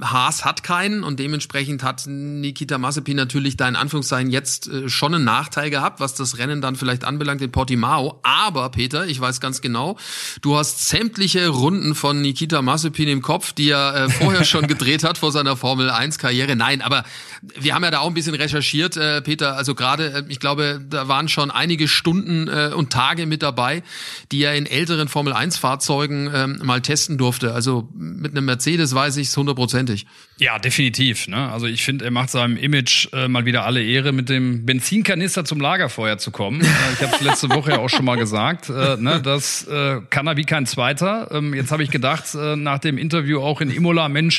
Haas 0.00 0.46
hat 0.46 0.62
keinen 0.62 1.04
und 1.04 1.20
dementsprechend 1.20 1.82
hat 1.82 2.04
Nikita 2.06 2.78
Mazepin 2.78 3.18
natürlich 3.18 3.58
da 3.58 3.68
in 3.68 3.76
Anführungszeichen 3.76 4.30
jetzt 4.30 4.68
äh, 4.68 4.88
schon 4.88 5.14
einen 5.14 5.24
Nachteil 5.24 5.68
gehabt, 5.68 6.00
was 6.00 6.14
das 6.14 6.38
Rennen 6.38 6.62
dann 6.62 6.76
vielleicht 6.76 7.04
anbelangt 7.04 7.42
in 7.42 7.52
Portimao. 7.52 8.18
Aber 8.22 8.70
Peter, 8.70 9.06
ich 9.06 9.20
weiß 9.20 9.42
ganz 9.42 9.60
genau, 9.60 9.98
du 10.40 10.56
hast 10.56 10.88
sämtliche 10.88 11.48
Runden 11.48 11.94
von 11.94 12.22
Nikita 12.22 12.62
Mazepin 12.62 13.08
im 13.08 13.20
Kopf, 13.20 13.52
die 13.52 13.68
er 13.68 13.94
äh, 13.94 14.08
vorher 14.08 14.44
schon 14.54 14.68
gedreht 14.68 15.02
hat 15.02 15.18
vor 15.18 15.32
seiner 15.32 15.56
Formel 15.56 15.90
1 15.90 16.18
Karriere. 16.18 16.54
Nein, 16.54 16.80
aber 16.80 17.02
wir 17.58 17.74
haben 17.74 17.82
ja 17.82 17.90
da 17.90 17.98
auch 17.98 18.06
ein 18.06 18.14
bisschen 18.14 18.36
recherchiert, 18.36 18.96
äh, 18.96 19.20
Peter. 19.20 19.56
Also 19.56 19.74
gerade, 19.74 20.12
äh, 20.12 20.22
ich 20.28 20.38
glaube, 20.38 20.80
da 20.88 21.08
waren 21.08 21.28
schon 21.28 21.50
einige 21.50 21.88
Stunden 21.88 22.46
äh, 22.46 22.70
und 22.74 22.92
Tage 22.92 23.26
mit 23.26 23.42
dabei, 23.42 23.82
die 24.30 24.42
er 24.44 24.54
in 24.54 24.66
älteren 24.66 25.08
Formel 25.08 25.32
1 25.32 25.58
Fahrzeugen 25.58 26.30
ähm, 26.32 26.60
mal 26.62 26.80
testen 26.80 27.18
durfte. 27.18 27.52
Also 27.52 27.88
mit 27.94 28.30
einem 28.30 28.44
Mercedes 28.44 28.94
weiß 28.94 29.16
ich 29.16 29.28
es 29.28 29.36
hundertprozentig. 29.36 30.06
Ja, 30.38 30.58
definitiv. 30.58 31.28
Ne? 31.28 31.50
Also 31.50 31.66
ich 31.66 31.84
finde, 31.84 32.04
er 32.04 32.10
macht 32.10 32.30
seinem 32.30 32.56
Image 32.56 33.08
äh, 33.12 33.28
mal 33.28 33.44
wieder 33.44 33.64
alle 33.64 33.82
Ehre, 33.82 34.12
mit 34.12 34.28
dem 34.28 34.66
Benzinkanister 34.66 35.44
zum 35.44 35.60
Lagerfeuer 35.60 36.18
zu 36.18 36.30
kommen. 36.30 36.60
Äh, 36.60 36.64
ich 36.94 37.02
habe 37.02 37.14
es 37.14 37.20
letzte 37.20 37.50
Woche 37.50 37.72
ja 37.72 37.78
auch 37.78 37.88
schon 37.88 38.04
mal 38.04 38.16
gesagt. 38.16 38.68
Äh, 38.68 38.96
ne? 38.96 39.20
Das 39.22 39.66
äh, 39.66 40.00
kann 40.10 40.26
er 40.26 40.36
wie 40.36 40.44
kein 40.44 40.66
Zweiter. 40.66 41.28
Ähm, 41.30 41.54
jetzt 41.54 41.70
habe 41.70 41.82
ich 41.82 41.90
gedacht, 41.90 42.34
äh, 42.34 42.56
nach 42.56 42.78
dem 42.78 42.98
Interview 42.98 43.40
auch 43.40 43.60
in 43.60 43.70
Imola, 43.70 44.08
Mensch, 44.08 44.33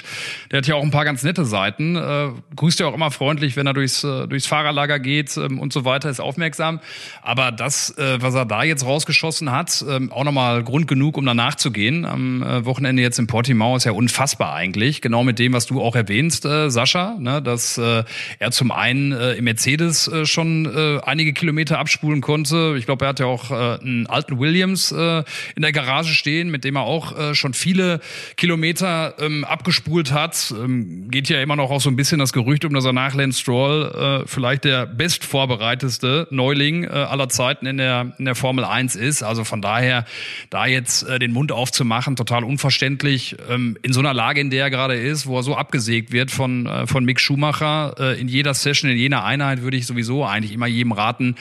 der 0.52 0.60
hat 0.60 0.68
ja 0.68 0.76
auch 0.76 0.84
ein 0.84 0.92
paar 0.92 1.06
ganz 1.06 1.24
nette 1.24 1.46
Seiten. 1.46 1.96
Äh, 1.96 2.30
grüßt 2.56 2.80
ja 2.80 2.88
auch 2.88 2.94
immer 2.94 3.12
freundlich, 3.12 3.56
wenn 3.56 3.68
er 3.68 3.74
durchs, 3.74 4.04
äh, 4.04 4.28
durchs 4.28 4.48
Fahrerlager 4.48 5.00
geht 5.00 5.38
ähm, 5.38 5.60
und 5.60 5.74
so 5.74 5.86
weiter, 5.86 6.10
ist 6.10 6.20
aufmerksam. 6.20 6.80
Aber 7.22 7.52
das, 7.52 7.98
äh, 7.98 8.22
was 8.22 8.36
er 8.36 8.46
da 8.46 8.64
jetzt 8.64 8.86
rausgeschossen 8.86 9.52
hat, 9.52 9.84
äh, 9.88 10.10
auch 10.10 10.24
nochmal 10.24 10.64
Grund 10.64 10.88
genug, 10.88 11.18
um 11.18 11.26
danach 11.26 11.56
zu 11.56 11.72
gehen. 11.72 12.06
Am 12.06 12.44
äh, 12.44 12.66
Wochenende 12.66 13.02
jetzt 13.02 13.20
in 13.20 13.28
Portimao 13.28 13.76
ist 13.76 13.86
ja 13.86 13.92
unfassbar 13.92 14.54
eigentlich. 14.54 15.02
Genau 15.02 15.24
mit 15.24 15.40
dem, 15.40 15.54
was 15.54 15.66
du 15.66 15.82
auch 15.82 15.96
erwähnst, 15.96 16.46
äh, 16.46 16.70
Sascha, 16.70 17.16
ne, 17.20 17.42
dass 17.42 17.78
äh, 17.78 18.04
er 18.40 18.52
zum 18.52 18.72
einen 18.72 19.12
äh, 19.12 19.34
im 19.34 19.46
Mercedes 19.46 20.08
äh, 20.08 20.26
schon 20.26 20.66
äh, 20.66 21.00
einige 21.04 21.34
Kilometer 21.34 21.80
abspulen 21.80 22.22
konnte. 22.22 22.76
Ich 22.78 22.86
glaube, 22.86 23.06
er 23.06 23.10
hat 23.10 23.20
ja 23.20 23.26
auch 23.28 23.52
äh, 23.52 23.80
einen 23.82 24.08
alten 24.08 24.40
Williams 24.40 24.92
äh, 24.92 25.24
in 25.56 25.62
der 25.62 25.72
Garage 25.72 26.14
stehen, 26.14 26.50
mit 26.50 26.64
dem 26.64 26.76
er 26.76 26.84
auch 26.84 27.18
äh, 27.18 27.36
schon 27.36 27.54
viele 27.54 28.00
Kilometer 28.38 29.16
ähm, 29.20 29.44
abgespult 29.44 29.85
hat. 30.12 30.54
Ähm, 30.58 31.10
geht 31.10 31.30
ja 31.30 31.42
immer 31.42 31.56
noch 31.56 31.70
auch 31.70 31.82
so 31.82 31.90
ein 31.90 31.96
bisschen 31.96 32.20
das 32.20 32.34
Gerücht 32.34 32.66
um, 32.66 32.74
dass 32.74 32.86
er 32.86 32.94
nach 32.94 33.14
Lance 33.14 33.40
Stroll 33.40 34.24
äh, 34.24 34.28
vielleicht 34.28 34.64
der 34.64 34.86
bestvorbereiteste 34.86 36.28
Neuling 36.32 36.84
äh, 36.84 36.88
aller 36.88 37.30
Zeiten 37.30 37.66
in 37.66 37.78
der, 37.78 38.14
in 38.18 38.26
der 38.26 38.36
Formel 38.36 38.66
1 38.66 38.96
ist. 38.96 39.24
Also 39.24 39.44
von 39.44 39.62
daher, 39.62 40.06
da 40.50 40.66
jetzt 40.66 41.08
äh, 41.08 41.20
den 41.20 41.32
Mund 41.34 41.52
aufzumachen, 41.52 42.16
total 42.16 42.44
unverständlich. 42.44 43.38
Ähm, 43.50 43.78
in 43.84 43.94
so 43.94 44.00
einer 44.00 44.14
Lage, 44.14 44.42
in 44.42 44.50
der 44.50 44.64
er 44.64 44.70
gerade 44.70 44.96
ist, 44.96 45.28
wo 45.28 45.38
er 45.38 45.44
so 45.44 45.56
abgesägt 45.56 46.12
wird 46.12 46.32
von, 46.32 46.66
äh, 46.66 46.88
von 46.88 47.06
Mick 47.06 47.20
Schumacher, 47.20 47.96
äh, 48.00 48.20
in 48.20 48.28
jeder 48.28 48.54
Session, 48.54 48.90
in 48.90 48.98
jeder 48.98 49.24
Einheit 49.24 49.62
würde 49.62 49.78
ich 49.78 49.86
sowieso 49.86 50.26
eigentlich 50.26 50.52
immer 50.52 50.68
jedem 50.68 50.92
raten, 50.92 51.36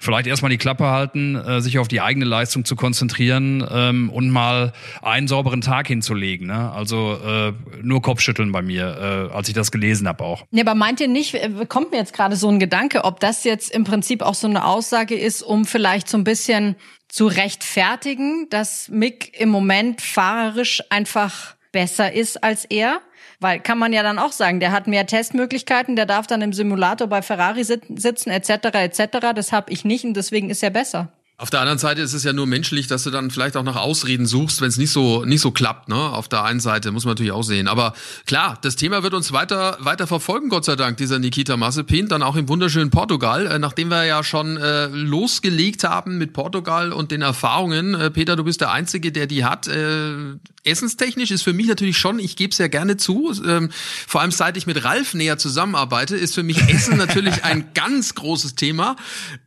vielleicht 0.00 0.26
erstmal 0.26 0.50
die 0.50 0.58
Klappe 0.58 0.86
halten, 0.86 1.36
äh, 1.36 1.60
sich 1.60 1.78
auf 1.78 1.88
die 1.88 2.00
eigene 2.00 2.24
Leistung 2.24 2.64
zu 2.64 2.76
konzentrieren 2.76 3.64
ähm, 3.70 4.10
und 4.10 4.30
mal 4.30 4.72
einen 5.02 5.28
sauberen 5.28 5.60
Tag 5.60 5.88
hinzulegen. 5.88 6.46
Ne? 6.46 6.70
Also 6.72 7.18
äh, 7.24 7.52
nur 7.90 8.00
Kopfschütteln 8.00 8.50
bei 8.52 8.62
mir, 8.62 9.28
äh, 9.30 9.34
als 9.34 9.48
ich 9.48 9.54
das 9.54 9.70
gelesen 9.70 10.08
habe 10.08 10.24
auch. 10.24 10.46
Ja, 10.50 10.62
aber 10.62 10.74
meint 10.74 11.00
ihr 11.00 11.08
nicht, 11.08 11.34
äh, 11.34 11.50
kommt 11.68 11.90
mir 11.90 11.98
jetzt 11.98 12.14
gerade 12.14 12.36
so 12.36 12.48
ein 12.48 12.58
Gedanke, 12.58 13.04
ob 13.04 13.20
das 13.20 13.44
jetzt 13.44 13.70
im 13.70 13.84
Prinzip 13.84 14.22
auch 14.22 14.34
so 14.34 14.46
eine 14.46 14.64
Aussage 14.64 15.14
ist, 15.14 15.42
um 15.42 15.66
vielleicht 15.66 16.08
so 16.08 16.16
ein 16.16 16.24
bisschen 16.24 16.76
zu 17.08 17.26
rechtfertigen, 17.26 18.48
dass 18.48 18.88
Mick 18.88 19.38
im 19.38 19.50
Moment 19.50 20.00
fahrerisch 20.00 20.82
einfach 20.88 21.56
besser 21.72 22.12
ist 22.12 22.42
als 22.42 22.64
er? 22.64 23.00
Weil 23.40 23.58
kann 23.60 23.78
man 23.78 23.92
ja 23.92 24.02
dann 24.02 24.18
auch 24.18 24.32
sagen, 24.32 24.60
der 24.60 24.70
hat 24.70 24.86
mehr 24.86 25.06
Testmöglichkeiten, 25.06 25.96
der 25.96 26.06
darf 26.06 26.26
dann 26.26 26.42
im 26.42 26.52
Simulator 26.52 27.06
bei 27.06 27.22
Ferrari 27.22 27.64
sitzen 27.64 28.30
etc. 28.30 28.50
etc. 28.74 29.32
Das 29.34 29.50
habe 29.50 29.72
ich 29.72 29.84
nicht 29.84 30.04
und 30.04 30.14
deswegen 30.14 30.50
ist 30.50 30.62
er 30.62 30.70
besser. 30.70 31.12
Auf 31.40 31.48
der 31.48 31.60
anderen 31.60 31.78
Seite 31.78 32.02
ist 32.02 32.12
es 32.12 32.22
ja 32.22 32.34
nur 32.34 32.46
menschlich, 32.46 32.86
dass 32.86 33.04
du 33.04 33.10
dann 33.10 33.30
vielleicht 33.30 33.56
auch 33.56 33.62
nach 33.62 33.76
Ausreden 33.76 34.26
suchst, 34.26 34.60
wenn 34.60 34.68
es 34.68 34.76
nicht 34.76 34.92
so 34.92 35.24
nicht 35.24 35.40
so 35.40 35.52
klappt. 35.52 35.88
Ne? 35.88 35.96
Auf 35.96 36.28
der 36.28 36.44
einen 36.44 36.60
Seite 36.60 36.92
muss 36.92 37.06
man 37.06 37.12
natürlich 37.12 37.32
auch 37.32 37.42
sehen. 37.42 37.66
Aber 37.66 37.94
klar, 38.26 38.58
das 38.60 38.76
Thema 38.76 39.02
wird 39.02 39.14
uns 39.14 39.32
weiter 39.32 39.78
weiter 39.80 40.06
verfolgen, 40.06 40.50
Gott 40.50 40.66
sei 40.66 40.76
Dank, 40.76 40.98
dieser 40.98 41.18
Nikita 41.18 41.56
Mazepin, 41.56 42.08
dann 42.08 42.22
auch 42.22 42.36
im 42.36 42.46
wunderschönen 42.50 42.90
Portugal, 42.90 43.46
äh, 43.46 43.58
nachdem 43.58 43.88
wir 43.88 44.04
ja 44.04 44.22
schon 44.22 44.58
äh, 44.58 44.88
losgelegt 44.88 45.82
haben 45.82 46.18
mit 46.18 46.34
Portugal 46.34 46.92
und 46.92 47.10
den 47.10 47.22
Erfahrungen. 47.22 47.94
Äh, 47.94 48.10
Peter, 48.10 48.36
du 48.36 48.44
bist 48.44 48.60
der 48.60 48.72
Einzige, 48.72 49.10
der 49.10 49.26
die 49.26 49.42
hat. 49.42 49.66
Äh, 49.66 50.36
essenstechnisch 50.64 51.30
ist 51.30 51.42
für 51.42 51.54
mich 51.54 51.68
natürlich 51.68 51.96
schon, 51.96 52.18
ich 52.18 52.36
gebe 52.36 52.52
es 52.52 52.58
ja 52.58 52.68
gerne 52.68 52.98
zu, 52.98 53.32
ähm, 53.46 53.70
vor 54.06 54.20
allem 54.20 54.30
seit 54.30 54.58
ich 54.58 54.66
mit 54.66 54.84
Ralf 54.84 55.14
näher 55.14 55.38
zusammenarbeite, 55.38 56.16
ist 56.16 56.34
für 56.34 56.42
mich 56.42 56.58
Essen 56.68 56.96
natürlich 56.98 57.44
ein 57.44 57.72
ganz 57.72 58.14
großes 58.14 58.56
Thema. 58.56 58.96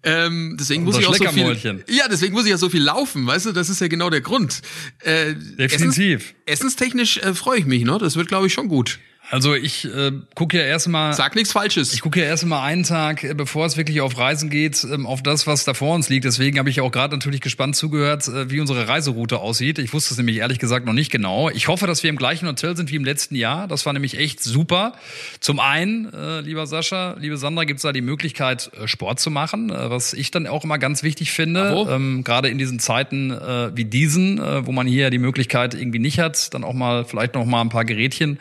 Ähm, 0.01 0.57
deswegen 0.59 0.85
muss 0.85 0.97
ich 0.97 1.05
auch 1.05 1.15
so 1.15 1.27
viel 1.29 1.82
ja, 1.89 2.07
deswegen 2.07 2.33
muss 2.33 2.45
ich 2.45 2.51
ja 2.51 2.57
so 2.57 2.69
viel 2.69 2.83
laufen, 2.83 3.25
weißt 3.25 3.47
du, 3.47 3.51
das 3.51 3.69
ist 3.69 3.81
ja 3.81 3.87
genau 3.87 4.09
der 4.09 4.21
Grund. 4.21 4.61
Äh, 4.99 5.35
Definitiv. 5.35 6.33
Essens, 6.45 6.73
essenstechnisch 6.75 7.17
äh, 7.17 7.33
freue 7.33 7.59
ich 7.59 7.65
mich, 7.65 7.83
ne? 7.83 7.97
Das 7.99 8.15
wird, 8.15 8.27
glaube 8.27 8.47
ich, 8.47 8.53
schon 8.53 8.67
gut. 8.67 8.99
Also 9.29 9.55
ich 9.55 9.85
äh, 9.85 10.11
gucke 10.35 10.57
ja 10.57 10.63
erstmal. 10.63 11.13
Sag 11.13 11.35
nichts 11.35 11.51
Falsches. 11.51 11.93
Ich 11.93 12.01
gucke 12.01 12.19
ja 12.19 12.25
erstmal 12.25 12.67
einen 12.69 12.83
Tag, 12.83 13.23
äh, 13.23 13.33
bevor 13.33 13.65
es 13.65 13.77
wirklich 13.77 14.01
auf 14.01 14.17
Reisen 14.17 14.49
geht, 14.49 14.83
ähm, 14.83 15.07
auf 15.07 15.23
das, 15.23 15.47
was 15.47 15.63
da 15.63 15.73
vor 15.73 15.95
uns 15.95 16.09
liegt. 16.09 16.25
Deswegen 16.25 16.59
habe 16.59 16.69
ich 16.69 16.81
auch 16.81 16.91
gerade 16.91 17.15
natürlich 17.15 17.41
gespannt 17.41 17.75
zugehört, 17.75 18.27
äh, 18.27 18.51
wie 18.51 18.59
unsere 18.59 18.87
Reiseroute 18.87 19.39
aussieht. 19.39 19.79
Ich 19.79 19.93
wusste 19.93 20.13
es 20.13 20.17
nämlich 20.17 20.37
ehrlich 20.37 20.59
gesagt 20.59 20.85
noch 20.85 20.93
nicht 20.93 21.11
genau. 21.11 21.49
Ich 21.49 21.67
hoffe, 21.67 21.87
dass 21.87 22.03
wir 22.03 22.09
im 22.09 22.17
gleichen 22.17 22.47
Hotel 22.47 22.75
sind 22.75 22.91
wie 22.91 22.95
im 22.95 23.05
letzten 23.05 23.35
Jahr. 23.35 23.67
Das 23.67 23.85
war 23.85 23.93
nämlich 23.93 24.17
echt 24.17 24.43
super. 24.43 24.93
Zum 25.39 25.59
einen, 25.59 26.13
äh, 26.13 26.41
lieber 26.41 26.67
Sascha, 26.67 27.15
liebe 27.17 27.37
Sandra, 27.37 27.63
gibt 27.63 27.77
es 27.77 27.83
da 27.83 27.93
die 27.93 28.01
Möglichkeit, 28.01 28.71
äh, 28.79 28.87
Sport 28.87 29.21
zu 29.21 29.31
machen, 29.31 29.69
äh, 29.69 29.89
was 29.89 30.13
ich 30.13 30.31
dann 30.31 30.47
auch 30.47 30.65
immer 30.65 30.77
ganz 30.77 31.01
wichtig 31.01 31.31
finde. 31.31 31.87
Ähm, 31.89 32.23
gerade 32.23 32.49
in 32.49 32.57
diesen 32.57 32.79
Zeiten 32.79 33.31
äh, 33.31 33.75
wie 33.75 33.85
diesen, 33.85 34.39
wo 34.65 34.71
man 34.71 34.85
hier 34.85 35.09
die 35.09 35.17
Möglichkeit 35.17 35.73
irgendwie 35.73 35.99
nicht 35.99 36.19
hat, 36.19 36.53
dann 36.53 36.63
auch 36.63 36.73
mal 36.73 37.05
vielleicht 37.05 37.35
noch 37.35 37.45
mal 37.45 37.61
ein 37.61 37.69
paar 37.69 37.85
Gerätchen 37.85 38.37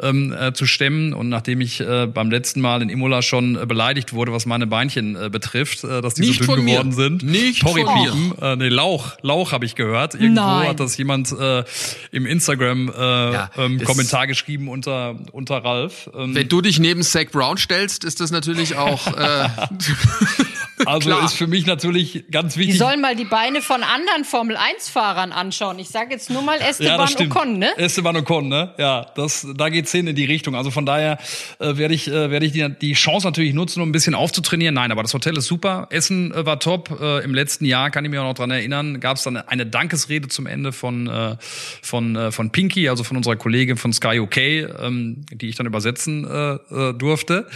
ähm, 0.00 0.17
äh, 0.32 0.52
zu 0.52 0.66
stemmen. 0.66 1.12
Und 1.12 1.28
nachdem 1.28 1.60
ich 1.60 1.80
äh, 1.80 2.06
beim 2.06 2.30
letzten 2.30 2.60
Mal 2.60 2.82
in 2.82 2.88
Imola 2.88 3.22
schon 3.22 3.56
äh, 3.56 3.66
beleidigt 3.66 4.12
wurde, 4.12 4.32
was 4.32 4.46
meine 4.46 4.66
Beinchen 4.66 5.16
äh, 5.16 5.30
betrifft, 5.30 5.84
äh, 5.84 6.00
dass 6.02 6.14
die 6.14 6.22
Nicht 6.22 6.42
so 6.44 6.54
dünn 6.54 6.66
geworden 6.66 6.88
mir. 6.88 6.94
sind. 6.94 7.22
Nicht 7.22 7.62
Porripiepen, 7.62 8.32
äh, 8.40 8.56
nee, 8.56 8.68
Lauch, 8.68 9.16
Lauch 9.22 9.52
habe 9.52 9.64
ich 9.64 9.74
gehört. 9.74 10.14
Irgendwo 10.14 10.40
Nein. 10.42 10.68
hat 10.68 10.80
das 10.80 10.96
jemand 10.96 11.32
äh, 11.32 11.64
im 12.12 12.26
Instagram 12.26 12.88
äh, 12.88 12.92
Ja, 13.32 13.50
ähm, 13.56 13.82
Kommentar 13.84 14.26
geschrieben 14.26 14.68
unter 14.68 15.16
unter 15.32 15.56
Ralf. 15.64 16.10
Ähm, 16.16 16.34
Wenn 16.34 16.48
du 16.48 16.60
dich 16.60 16.78
neben 16.78 17.02
Zach 17.02 17.26
Brown 17.30 17.56
stellst, 17.58 18.04
ist 18.04 18.20
das 18.20 18.30
natürlich 18.30 18.76
auch. 18.76 19.06
Äh, 19.16 19.48
also 20.86 21.10
klar. 21.10 21.24
ist 21.24 21.34
für 21.34 21.46
mich 21.46 21.66
natürlich 21.66 22.24
ganz 22.30 22.54
Die 22.54 22.60
wichtig. 22.60 22.78
sollen 22.78 23.00
mal 23.00 23.16
die 23.16 23.24
Beine 23.24 23.62
von 23.62 23.82
anderen 23.82 24.24
Formel-1-Fahrern 24.24 25.32
anschauen. 25.32 25.78
Ich 25.78 25.88
sage 25.88 26.12
jetzt 26.12 26.30
nur 26.30 26.42
mal 26.42 26.58
Esteban 26.60 27.08
Ocon, 27.18 27.58
ne? 27.58 27.76
Esteban 27.76 28.16
Ocon, 28.16 28.48
ne? 28.48 28.74
Ja, 28.78 29.06
das, 29.14 29.46
da 29.56 29.68
geht's 29.68 29.92
hin 29.92 30.06
in 30.06 30.16
die 30.16 30.24
Richtung. 30.24 30.54
Also 30.54 30.70
von 30.70 30.86
daher 30.86 31.18
äh, 31.58 31.76
werde 31.76 31.94
ich, 31.94 32.08
äh, 32.08 32.30
werde 32.30 32.46
ich 32.46 32.52
die, 32.52 32.68
die 32.80 32.92
Chance 32.94 33.26
natürlich 33.26 33.54
nutzen, 33.54 33.80
um 33.82 33.88
ein 33.88 33.92
bisschen 33.92 34.14
aufzutrainieren. 34.14 34.74
Nein, 34.74 34.92
aber 34.92 35.02
das 35.02 35.14
Hotel 35.14 35.36
ist 35.36 35.46
super. 35.46 35.86
Essen 35.90 36.32
äh, 36.32 36.46
war 36.46 36.60
top. 36.60 36.98
Äh, 37.00 37.24
Im 37.24 37.34
letzten 37.34 37.64
Jahr 37.64 37.90
kann 37.90 38.04
ich 38.04 38.10
mich 38.10 38.20
auch 38.20 38.24
noch 38.24 38.34
dran 38.34 38.50
erinnern, 38.50 39.00
gab 39.00 39.16
es 39.16 39.22
dann 39.24 39.36
eine 39.36 39.66
Dankesrede 39.66 40.28
zum 40.28 40.46
Ende 40.46 40.72
von 40.72 41.06
äh, 41.06 41.36
von 41.82 42.16
äh, 42.16 42.32
von 42.32 42.50
Pinky, 42.50 42.88
also 42.88 43.04
von 43.04 43.16
unserer 43.16 43.36
Kollegin 43.36 43.76
von 43.76 43.92
Sky 43.92 44.20
UK, 44.20 44.36
ähm, 44.36 45.24
die 45.32 45.48
ich 45.48 45.56
dann 45.56 45.66
übersetzen 45.66 46.24
äh, 46.24 46.54
äh, 46.54 46.94
durfte. 46.94 47.46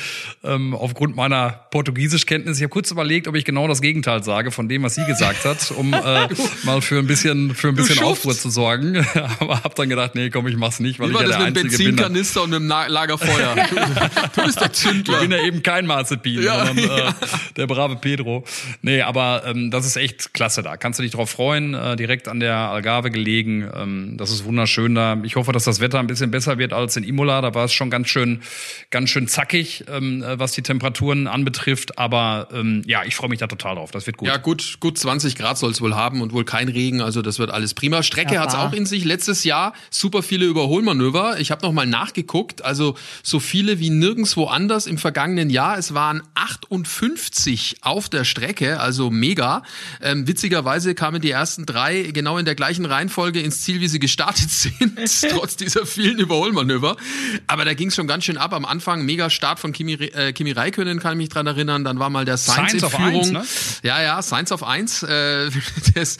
Ähm, 0.45 0.75
aufgrund 0.75 1.17
meiner 1.17 1.51
Portugiesischkenntnis. 1.71 2.59
Ich 2.59 2.63
habe 2.63 2.71
kurz 2.71 2.91
überlegt, 2.91 3.12
ob 3.29 3.35
ich 3.37 3.45
genau 3.45 3.69
das 3.69 3.81
Gegenteil 3.81 4.23
sage 4.25 4.51
von 4.51 4.69
dem, 4.69 4.83
was 4.83 4.95
sie 4.95 5.05
gesagt 5.05 5.45
hat, 5.45 5.71
um 5.73 5.93
äh, 5.95 6.29
mal 6.65 6.81
für 6.81 6.99
ein 6.99 7.07
bisschen 7.07 7.55
für 7.55 7.69
ein 7.69 7.75
bisschen. 7.75 8.03
Aufruhr 8.03 8.35
zu 8.35 8.51
sorgen. 8.51 9.07
aber 9.39 9.63
habe 9.63 9.75
dann 9.77 9.89
gedacht, 9.89 10.15
nee, 10.15 10.31
komm, 10.31 10.49
ich 10.49 10.57
mach's 10.57 10.81
nicht, 10.81 10.99
weil 10.99 11.09
wie 11.09 11.13
ich 11.13 11.15
war 11.19 11.23
ja 11.23 11.29
das 11.29 11.37
der 11.39 11.47
mit 11.47 11.57
dem 11.57 11.65
einzige 11.67 11.85
bin. 11.85 11.97
Benzinkanister 11.97 12.43
und 12.43 12.51
mit 12.51 12.59
dem 12.61 12.69
Lagerfeuer? 12.69 13.55
du 14.35 14.43
bist 14.45 14.61
der 14.61 14.67
Ich 14.67 14.73
Zündler. 14.73 15.21
bin 15.21 15.31
ja 15.31 15.39
eben 15.39 15.63
kein 15.63 15.87
Marzipin, 15.87 16.43
Ja, 16.43 16.67
sondern 16.67 16.85
ja. 16.89 17.09
äh, 17.09 17.13
der 17.57 17.67
brave 17.67 17.97
Pedro. 17.97 18.45
Nee, 18.83 19.03
aber 19.03 19.43
ähm, 19.47 19.71
das 19.71 19.87
ist 19.87 19.97
echt 19.97 20.35
klasse 20.35 20.63
da. 20.63 20.77
Kannst 20.77 20.99
du 20.99 21.03
dich 21.03 21.13
drauf 21.13 21.31
freuen, 21.31 21.75
äh, 21.75 21.97
direkt 21.97 22.29
an 22.29 22.41
der 22.41 22.57
Algarve 22.57 23.11
gelegen. 23.11 23.69
Ähm, 23.75 24.17
das 24.17 24.31
ist 24.31 24.45
wunderschön 24.45 24.95
da. 24.95 25.19
Ich 25.23 25.37
hoffe, 25.37 25.53
dass 25.53 25.65
das 25.65 25.81
Wetter 25.81 25.99
ein 25.99 26.07
bisschen 26.07 26.31
besser 26.31 26.59
wird 26.59 26.73
als 26.73 26.97
in 26.97 27.05
Imola. 27.05 27.41
Da 27.41 27.55
war 27.55 27.65
es 27.67 27.73
schon 27.73 27.91
ganz 27.91 28.09
schön, 28.09 28.43
ganz 28.91 29.11
schön 29.11 29.29
zackig, 29.29 29.85
ähm, 29.93 30.23
äh, 30.23 30.39
was 30.39 30.53
die 30.53 30.63
Temperaturen 30.63 31.27
anbetrifft. 31.27 31.99
Aber 31.99 32.49
ähm, 32.53 32.83
ja, 32.87 33.02
ich 33.05 33.15
freue 33.17 33.29
mich 33.29 33.39
da 33.39 33.47
total 33.47 33.77
drauf. 33.77 33.91
Das 33.91 34.07
wird 34.07 34.17
gut. 34.17 34.29
Ja, 34.29 34.37
gut, 34.37 34.79
gut 34.81 34.99
20 34.99 35.37
Grad 35.37 35.59
soll 35.59 35.71
es 35.71 35.81
wohl 35.81 35.95
haben 35.95 36.21
und 36.21 36.33
wohl 36.33 36.45
kein 36.45 36.69
Regen, 36.69 37.01
also 37.01 37.23
das 37.23 37.39
wird 37.39 37.51
alles 37.51 37.75
prima. 37.75 38.03
Strecke 38.03 38.35
Ja, 38.35 38.41
hat's 38.43 38.55
wahr. 38.55 38.69
auch 38.69 38.73
in 38.73 38.87
sich. 38.87 39.05
Letztes 39.05 39.45
Jahr 39.45 39.75
super 39.91 40.23
viele 40.23 40.47
Überholmanöver. 40.47 41.39
Ich 41.41 41.51
habe 41.51 41.65
noch 41.65 41.73
mal 41.73 41.87
nachgeguckt, 41.87 42.65
also 42.65 42.97
so 43.23 43.41
viele 43.41 43.79
wie 43.79 43.91
nirgendwo 43.91 44.47
anders 44.47 44.87
im 44.87 44.99
vergangenen 44.99 45.51
Jahr. 45.51 45.79
Es 45.79 45.95
waren 45.95 46.23
58 46.35 47.77
auf 47.83 48.09
der 48.09 48.25
Strecke, 48.25 48.81
also 48.81 49.11
mega. 49.11 49.63
Ähm, 50.01 50.27
witzigerweise 50.27 50.95
kamen 50.95 51.21
die 51.21 51.31
ersten 51.31 51.67
drei 51.67 52.03
genau 52.13 52.39
in 52.39 52.45
der 52.45 52.55
gleichen 52.55 52.85
Reihenfolge 52.85 53.41
ins 53.41 53.63
Ziel, 53.63 53.81
wie 53.81 53.89
sie 53.89 53.99
gestartet 53.99 54.51
sind, 54.51 54.99
trotz 55.31 55.57
dieser 55.57 55.87
vielen 55.87 56.19
Überholmanöver. 56.19 56.97
Aber 57.47 57.65
da 57.65 57.75
ging 57.75 57.89
es 57.89 57.95
schon 57.95 58.07
ganz 58.07 58.25
schön 58.25 58.39
ab. 58.39 58.53
Am 58.53 58.65
Anfang 58.65 59.05
mega 59.05 59.31
Start 59.31 59.59
von 59.61 59.73
Kimi, 59.73 59.95
äh, 59.95 60.33
Kimi 60.33 60.53
Räikkönen, 60.53 61.01
kann 61.01 61.13
ich 61.13 61.19
mich 61.19 61.29
dran 61.29 61.47
erinnern. 61.47 61.85
Dann 61.85 61.99
war 61.99 62.11
mal 62.11 62.25
der 62.25 62.35
in 62.35 62.85
auf 62.85 62.92
Führung. 62.93 63.15
eins, 63.15 63.31
ne? 63.31 63.45
Ja, 63.83 64.03
ja, 64.03 64.23
Science 64.23 64.53
of 64.53 64.63
1. 64.63 65.03
Äh, 65.03 65.51
das 65.95 66.19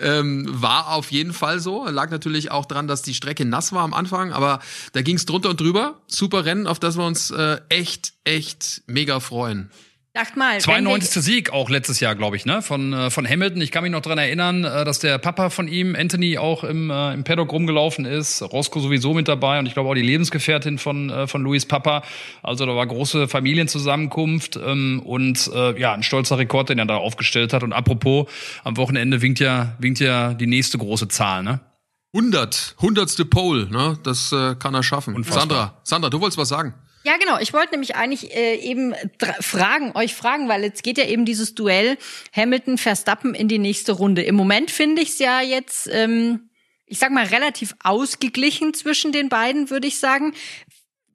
ähm, 0.00 0.46
war 0.48 0.92
auf 0.92 1.10
jeden 1.10 1.32
Fall 1.32 1.60
so. 1.60 1.86
Lag 1.88 2.10
natürlich 2.10 2.50
auch 2.50 2.66
dran, 2.66 2.88
dass 2.88 3.02
die 3.02 3.14
Strecke 3.14 3.44
nass 3.44 3.72
war 3.72 3.82
am 3.82 3.94
Anfang, 3.94 4.32
aber 4.32 4.60
da 4.92 5.02
ging 5.02 5.16
es 5.16 5.26
drunter 5.26 5.50
und 5.50 5.60
drüber. 5.60 6.00
Super 6.06 6.44
Rennen, 6.44 6.66
auf 6.66 6.78
das 6.78 6.96
wir 6.96 7.06
uns 7.06 7.30
äh, 7.30 7.58
echt, 7.68 8.14
echt 8.24 8.82
mega 8.86 9.20
freuen. 9.20 9.70
Dacht 10.14 10.36
mal. 10.36 10.54
wenn 10.54 10.60
92. 10.60 11.24
Sieg 11.24 11.52
auch 11.52 11.68
letztes 11.68 11.98
Jahr, 11.98 12.14
glaube 12.14 12.36
ich, 12.36 12.46
ne? 12.46 12.62
Von, 12.62 12.92
äh, 12.92 13.10
von 13.10 13.28
Hamilton. 13.28 13.60
Ich 13.60 13.72
kann 13.72 13.82
mich 13.82 13.90
noch 13.90 14.00
dran 14.00 14.16
erinnern, 14.16 14.62
äh, 14.62 14.84
dass 14.84 15.00
der 15.00 15.18
Papa 15.18 15.50
von 15.50 15.66
ihm, 15.66 15.96
Anthony, 15.96 16.38
auch 16.38 16.62
im, 16.62 16.88
äh, 16.88 17.12
im 17.12 17.24
Paddock 17.24 17.50
rumgelaufen 17.50 18.04
ist. 18.04 18.40
Roscoe 18.40 18.78
sowieso 18.78 19.12
mit 19.12 19.26
dabei 19.26 19.58
und 19.58 19.66
ich 19.66 19.74
glaube 19.74 19.88
auch 19.88 19.94
die 19.94 20.02
Lebensgefährtin 20.02 20.78
von, 20.78 21.10
äh, 21.10 21.26
von 21.26 21.42
Louis 21.42 21.66
Papa. 21.66 22.04
Also 22.44 22.64
da 22.64 22.76
war 22.76 22.86
große 22.86 23.26
Familienzusammenkunft 23.26 24.56
ähm, 24.56 25.02
und 25.04 25.50
äh, 25.52 25.80
ja, 25.80 25.94
ein 25.94 26.04
stolzer 26.04 26.38
Rekord, 26.38 26.68
den 26.68 26.78
er 26.78 26.86
da 26.86 26.96
aufgestellt 26.96 27.52
hat. 27.52 27.64
Und 27.64 27.72
apropos, 27.72 28.28
am 28.62 28.76
Wochenende 28.76 29.20
winkt 29.20 29.40
ja, 29.40 29.74
winkt 29.80 29.98
ja 29.98 30.32
die 30.34 30.46
nächste 30.46 30.78
große 30.78 31.08
Zahl, 31.08 31.42
ne? 31.42 31.58
100, 32.14 32.76
hundertste 32.80 33.24
Pole, 33.24 33.68
ne? 33.68 33.98
Das 34.04 34.30
äh, 34.30 34.54
kann 34.54 34.74
er 34.74 34.84
schaffen. 34.84 35.16
Unfassbar. 35.16 35.40
Sandra, 35.40 35.80
Sandra, 35.82 36.10
du 36.10 36.20
wolltest 36.20 36.38
was 36.38 36.50
sagen? 36.50 36.74
Ja, 37.04 37.18
genau. 37.18 37.38
Ich 37.38 37.52
wollte 37.52 37.72
nämlich 37.72 37.96
eigentlich 37.96 38.34
äh, 38.34 38.56
eben 38.56 38.94
fragen, 39.40 39.92
euch 39.94 40.14
fragen, 40.14 40.48
weil 40.48 40.64
jetzt 40.64 40.82
geht 40.82 40.96
ja 40.96 41.04
eben 41.04 41.26
dieses 41.26 41.54
Duell 41.54 41.98
Hamilton 42.34 42.78
Verstappen 42.78 43.34
in 43.34 43.46
die 43.46 43.58
nächste 43.58 43.92
Runde. 43.92 44.22
Im 44.22 44.34
Moment 44.34 44.70
finde 44.70 45.02
ich 45.02 45.10
es 45.10 45.18
ja 45.18 45.42
jetzt, 45.42 45.86
ähm, 45.92 46.48
ich 46.86 46.98
sag 46.98 47.10
mal, 47.10 47.26
relativ 47.26 47.74
ausgeglichen 47.82 48.72
zwischen 48.72 49.12
den 49.12 49.28
beiden, 49.28 49.68
würde 49.68 49.86
ich 49.86 49.98
sagen. 49.98 50.34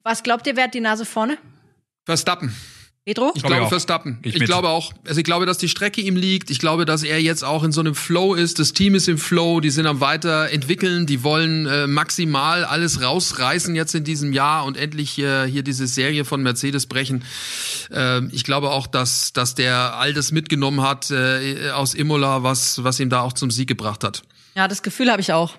Was 0.04 0.22
glaubt 0.22 0.46
ihr, 0.46 0.54
wer 0.54 0.64
hat 0.64 0.74
die 0.74 0.80
Nase 0.80 1.04
vorne? 1.04 1.38
Verstappen. 2.06 2.54
Pedro? 3.10 3.32
Ich 3.34 3.42
Glaube 3.42 3.48
glaube 3.48 3.62
ich 3.62 3.66
auch. 3.66 3.70
Verstappen. 3.70 4.18
Ich 4.22 4.36
Ich, 4.36 4.44
glaube 4.44 4.68
auch. 4.68 4.92
Also 5.04 5.18
ich 5.18 5.24
glaube, 5.24 5.44
dass 5.44 5.58
die 5.58 5.68
Strecke 5.68 6.00
ihm 6.00 6.14
liegt. 6.14 6.48
Ich 6.48 6.60
glaube, 6.60 6.84
dass 6.84 7.02
er 7.02 7.20
jetzt 7.20 7.42
auch 7.42 7.64
in 7.64 7.72
so 7.72 7.80
einem 7.80 7.96
Flow 7.96 8.34
ist. 8.34 8.60
Das 8.60 8.72
Team 8.72 8.94
ist 8.94 9.08
im 9.08 9.18
Flow. 9.18 9.58
Die 9.58 9.70
sind 9.70 9.86
am 9.86 10.00
weiterentwickeln. 10.00 11.06
Die 11.06 11.24
wollen 11.24 11.66
äh, 11.66 11.88
maximal 11.88 12.64
alles 12.64 13.02
rausreißen 13.02 13.74
jetzt 13.74 13.96
in 13.96 14.04
diesem 14.04 14.32
Jahr 14.32 14.64
und 14.64 14.76
endlich 14.76 15.18
äh, 15.18 15.46
hier 15.48 15.64
diese 15.64 15.88
Serie 15.88 16.24
von 16.24 16.44
Mercedes 16.44 16.86
brechen. 16.86 17.24
Ähm, 17.92 18.30
ich 18.32 18.44
glaube 18.44 18.70
auch, 18.70 18.86
dass 18.86 19.32
dass 19.32 19.56
der 19.56 19.96
all 19.96 20.14
das 20.14 20.30
mitgenommen 20.30 20.82
hat 20.82 21.10
äh, 21.10 21.70
aus 21.72 21.94
Imola, 21.94 22.44
was 22.44 22.84
was 22.84 23.00
ihm 23.00 23.10
da 23.10 23.22
auch 23.22 23.32
zum 23.32 23.50
Sieg 23.50 23.66
gebracht 23.66 24.04
hat. 24.04 24.22
Ja, 24.54 24.68
das 24.68 24.82
Gefühl 24.82 25.10
habe 25.10 25.20
ich 25.20 25.32
auch. 25.32 25.56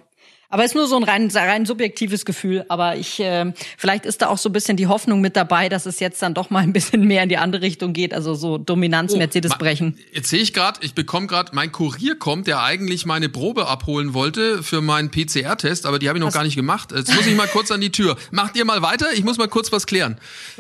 Aber 0.52 0.64
ist 0.66 0.76
nur 0.76 0.86
so 0.86 0.98
ein 0.98 1.04
rein, 1.04 1.32
rein 1.34 1.66
subjektives 1.66 2.26
Gefühl. 2.26 2.66
Aber 2.68 2.96
ich, 2.98 3.20
äh, 3.20 3.52
vielleicht 3.78 4.06
ist 4.06 4.22
da 4.22 4.28
auch 4.28 4.38
so 4.38 4.50
ein 4.50 4.54
bisschen 4.54 4.78
die 4.78 4.86
Hoffnung 4.88 5.22
mit 5.22 5.36
dabei, 5.36 5.70
dass 5.70 5.86
es 5.86 6.00
jetzt 6.00 6.22
dann 6.22 6.34
doch 6.34 6.50
mal 6.50 6.60
ein 6.60 6.74
bisschen 6.74 7.08
mehr 7.08 7.24
in 7.24 7.30
die 7.30 7.38
andere 7.38 7.62
Richtung 7.64 7.94
geht. 7.94 8.14
Also 8.14 8.36
so 8.36 8.58
Dominanz 8.58 9.16
Mercedes 9.16 9.52
Oh, 9.52 9.56
Ma- 9.56 9.58
brechen. 9.60 9.98
Jetzt 10.12 10.30
sehe 10.30 10.40
ich 10.42 10.54
gerade, 10.54 10.80
ich 10.84 10.94
bekomme 10.94 11.26
gerade, 11.28 11.52
mein 11.56 11.72
Kurier 11.72 12.16
kommt, 12.20 12.48
der 12.48 12.62
eigentlich 12.62 13.06
meine 13.06 13.30
Probe 13.30 13.68
abholen 13.68 14.14
wollte 14.14 14.62
für 14.62 14.82
meinen 14.82 15.10
PCR-Test, 15.10 15.86
aber 15.86 15.98
die 16.00 16.10
habe 16.10 16.20
ich 16.20 16.24
noch 16.26 16.34
gar 16.34 16.44
nicht 16.44 16.56
gemacht. 16.56 16.92
Jetzt 16.94 17.16
muss 17.16 17.26
ich 17.26 17.36
mal 17.36 17.48
kurz 17.48 17.72
an 17.72 17.82
die 17.82 17.92
Tür. 17.92 18.18
Macht 18.32 18.56
ihr 18.58 18.66
mal 18.66 18.82
weiter? 18.82 19.08
Ich 19.14 19.24
muss 19.24 19.38
mal 19.38 19.48
kurz 19.48 19.72
was 19.72 19.88
klären. 19.88 20.18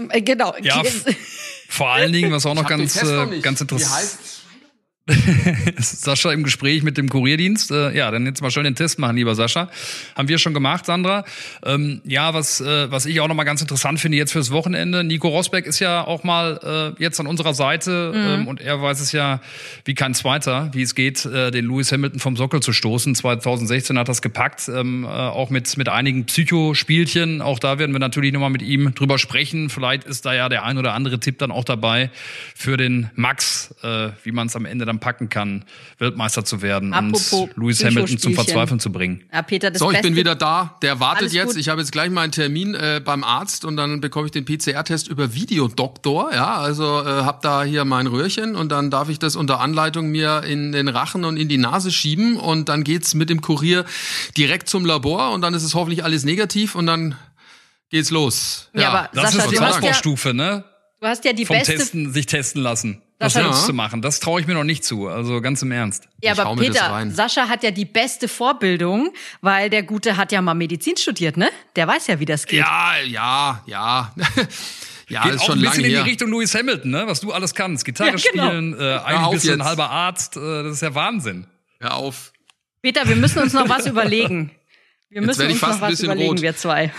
Äh, 0.09 0.21
genau. 0.21 0.55
Ja, 0.61 0.81
vor 1.67 1.89
allen 1.91 2.11
Dingen, 2.13 2.31
was 2.31 2.45
auch 2.45 2.55
noch 2.55 2.67
ganz, 2.67 3.01
noch 3.03 3.31
äh, 3.31 3.39
ganz 3.39 3.59
interessant 3.61 3.93
heißt- 3.93 4.40
Sascha 5.79 6.31
im 6.31 6.43
Gespräch 6.43 6.83
mit 6.83 6.95
dem 6.95 7.09
Kurierdienst. 7.09 7.71
Äh, 7.71 7.95
ja, 7.97 8.11
dann 8.11 8.25
jetzt 8.27 8.41
mal 8.41 8.51
schnell 8.51 8.65
den 8.65 8.75
Test 8.75 8.99
machen, 8.99 9.15
lieber 9.15 9.33
Sascha. 9.33 9.69
Haben 10.15 10.27
wir 10.27 10.37
schon 10.37 10.53
gemacht, 10.53 10.85
Sandra. 10.85 11.25
Ähm, 11.65 12.01
ja, 12.05 12.35
was, 12.35 12.61
äh, 12.61 12.91
was 12.91 13.07
ich 13.07 13.19
auch 13.19 13.27
nochmal 13.27 13.45
ganz 13.45 13.61
interessant 13.61 13.99
finde 13.99 14.19
jetzt 14.19 14.31
fürs 14.31 14.51
Wochenende. 14.51 15.03
Nico 15.03 15.27
Rosberg 15.27 15.65
ist 15.65 15.79
ja 15.79 16.05
auch 16.05 16.23
mal 16.23 16.93
äh, 16.97 17.01
jetzt 17.01 17.19
an 17.19 17.25
unserer 17.25 17.55
Seite 17.55 18.11
mhm. 18.13 18.41
ähm, 18.41 18.47
und 18.47 18.61
er 18.61 18.79
weiß 18.79 18.99
es 18.99 19.11
ja 19.11 19.41
wie 19.85 19.95
kein 19.95 20.13
Zweiter, 20.13 20.69
wie 20.73 20.83
es 20.83 20.93
geht, 20.93 21.25
äh, 21.25 21.49
den 21.49 21.65
Lewis 21.65 21.91
Hamilton 21.91 22.19
vom 22.19 22.37
Sockel 22.37 22.61
zu 22.61 22.71
stoßen. 22.71 23.15
2016 23.15 23.97
hat 23.97 24.07
das 24.07 24.21
gepackt, 24.21 24.69
ähm, 24.69 25.03
äh, 25.03 25.07
auch 25.07 25.49
mit, 25.49 25.77
mit 25.77 25.89
einigen 25.89 26.25
Psychospielchen. 26.25 27.41
Auch 27.41 27.57
da 27.57 27.79
werden 27.79 27.91
wir 27.91 27.99
natürlich 27.99 28.33
nochmal 28.33 28.51
mit 28.51 28.61
ihm 28.61 28.93
drüber 28.93 29.17
sprechen. 29.17 29.71
Vielleicht 29.71 30.03
ist 30.03 30.27
da 30.27 30.33
ja 30.35 30.47
der 30.47 30.63
ein 30.63 30.77
oder 30.77 30.93
andere 30.93 31.19
Tipp 31.19 31.39
dann 31.39 31.49
auch 31.49 31.65
dabei 31.65 32.11
für 32.55 32.77
den 32.77 33.09
Max, 33.15 33.73
äh, 33.81 34.09
wie 34.23 34.31
man 34.31 34.45
es 34.45 34.55
am 34.55 34.65
Ende 34.65 34.85
dann 34.85 34.90
packen 34.99 35.29
kann, 35.29 35.65
Weltmeister 35.97 36.43
zu 36.43 36.61
werden 36.61 36.93
Apropos 36.93 37.31
und 37.33 37.57
Lewis 37.57 37.83
Hamilton 37.83 38.17
zum 38.17 38.33
Verzweifeln 38.33 38.79
zu 38.79 38.91
bringen. 38.91 39.23
Ja, 39.33 39.41
Peter, 39.41 39.71
das 39.71 39.79
so, 39.79 39.89
ich 39.89 39.93
Beste 39.93 40.07
bin 40.07 40.15
wieder 40.15 40.35
da. 40.35 40.77
Der 40.81 40.99
wartet 40.99 41.23
Alles 41.23 41.33
jetzt. 41.33 41.47
Gut. 41.47 41.57
Ich 41.57 41.69
habe 41.69 41.81
jetzt 41.81 41.91
gleich 41.91 42.09
meinen 42.09 42.31
Termin 42.31 42.75
äh, 42.75 43.01
beim 43.03 43.23
Arzt 43.23 43.65
und 43.65 43.77
dann 43.77 44.01
bekomme 44.01 44.25
ich 44.27 44.31
den 44.31 44.45
PCR-Test 44.45 45.07
über 45.07 45.33
Videodoktor. 45.33 46.33
Ja, 46.33 46.57
also 46.57 47.01
äh, 47.01 47.05
habe 47.05 47.39
da 47.41 47.63
hier 47.63 47.85
mein 47.85 48.07
Röhrchen 48.07 48.55
und 48.55 48.71
dann 48.71 48.89
darf 48.89 49.09
ich 49.09 49.19
das 49.19 49.35
unter 49.35 49.59
Anleitung 49.59 50.09
mir 50.09 50.43
in 50.43 50.71
den 50.71 50.87
Rachen 50.87 51.25
und 51.25 51.37
in 51.37 51.47
die 51.47 51.57
Nase 51.57 51.91
schieben 51.91 52.37
und 52.37 52.69
dann 52.69 52.83
geht's 52.83 53.13
mit 53.13 53.29
dem 53.29 53.41
Kurier 53.41 53.85
direkt 54.37 54.69
zum 54.69 54.85
Labor 54.85 55.31
und 55.31 55.41
dann 55.41 55.53
ist 55.53 55.63
es 55.63 55.75
hoffentlich 55.75 56.03
alles 56.03 56.23
negativ 56.23 56.75
und 56.75 56.85
dann 56.85 57.15
geht's 57.89 58.09
los. 58.09 58.69
Ja, 58.73 58.81
ja 58.81 58.89
aber 58.89 59.09
das 59.13 59.33
Sascha, 59.33 59.45
ist 59.45 59.51
die 59.51 59.59
Ausbaustufe, 59.59 60.33
ne? 60.33 60.63
Du 60.99 61.07
hast 61.07 61.25
ja 61.25 61.33
die 61.33 61.45
Vom 61.45 61.57
beste 61.57 61.75
Testen, 61.75 62.13
sich 62.13 62.25
testen 62.25 62.61
lassen 62.61 63.01
das 63.21 63.33
selbst 63.33 63.65
zu 63.65 63.73
machen. 63.73 64.01
Das 64.01 64.19
traue 64.19 64.41
ich 64.41 64.47
mir 64.47 64.53
noch 64.53 64.63
nicht 64.63 64.83
zu. 64.83 65.07
Also 65.07 65.41
ganz 65.41 65.61
im 65.61 65.71
Ernst. 65.71 66.07
Ja, 66.21 66.37
aber 66.37 66.55
Peter, 66.55 67.05
Sascha 67.11 67.47
hat 67.47 67.63
ja 67.63 67.71
die 67.71 67.85
beste 67.85 68.27
Vorbildung, 68.27 69.13
weil 69.41 69.69
der 69.69 69.83
Gute 69.83 70.17
hat 70.17 70.31
ja 70.31 70.41
mal 70.41 70.53
Medizin 70.53 70.97
studiert, 70.97 71.37
ne? 71.37 71.49
Der 71.75 71.87
weiß 71.87 72.07
ja, 72.07 72.19
wie 72.19 72.25
das 72.25 72.45
geht. 72.45 72.59
Ja, 72.59 72.93
ja, 73.05 73.63
ja. 73.65 74.13
Ja, 75.11 75.23
Geht 75.23 75.33
ist 75.33 75.41
auch 75.41 75.45
schon 75.47 75.59
ein 75.59 75.61
bisschen 75.63 75.83
in 75.83 75.89
die 75.89 75.97
Richtung 75.97 76.31
Lewis 76.31 76.55
Hamilton, 76.55 76.89
ne? 76.89 77.03
was 77.05 77.19
du 77.19 77.33
alles 77.33 77.53
kannst. 77.53 77.83
Gitarre 77.83 78.11
ja, 78.11 78.31
genau. 78.31 78.47
spielen, 78.47 78.79
äh, 78.79 78.97
eigentlich 79.03 79.31
bist 79.31 79.45
du 79.45 79.51
ein 79.51 79.65
halber 79.65 79.89
Arzt. 79.89 80.37
Äh, 80.37 80.63
das 80.63 80.75
ist 80.75 80.81
ja 80.81 80.95
Wahnsinn. 80.95 81.47
Hör 81.81 81.95
auf. 81.95 82.31
Peter, 82.81 83.05
wir 83.05 83.17
müssen 83.17 83.39
uns 83.39 83.51
noch 83.51 83.67
was 83.67 83.85
überlegen. 83.87 84.51
Wir 85.09 85.21
müssen 85.21 85.51
uns 85.51 85.61
noch 85.61 85.81
was 85.81 85.99
überlegen, 85.99 86.29
rot. 86.29 86.41
wir 86.41 86.55
zwei. 86.55 86.93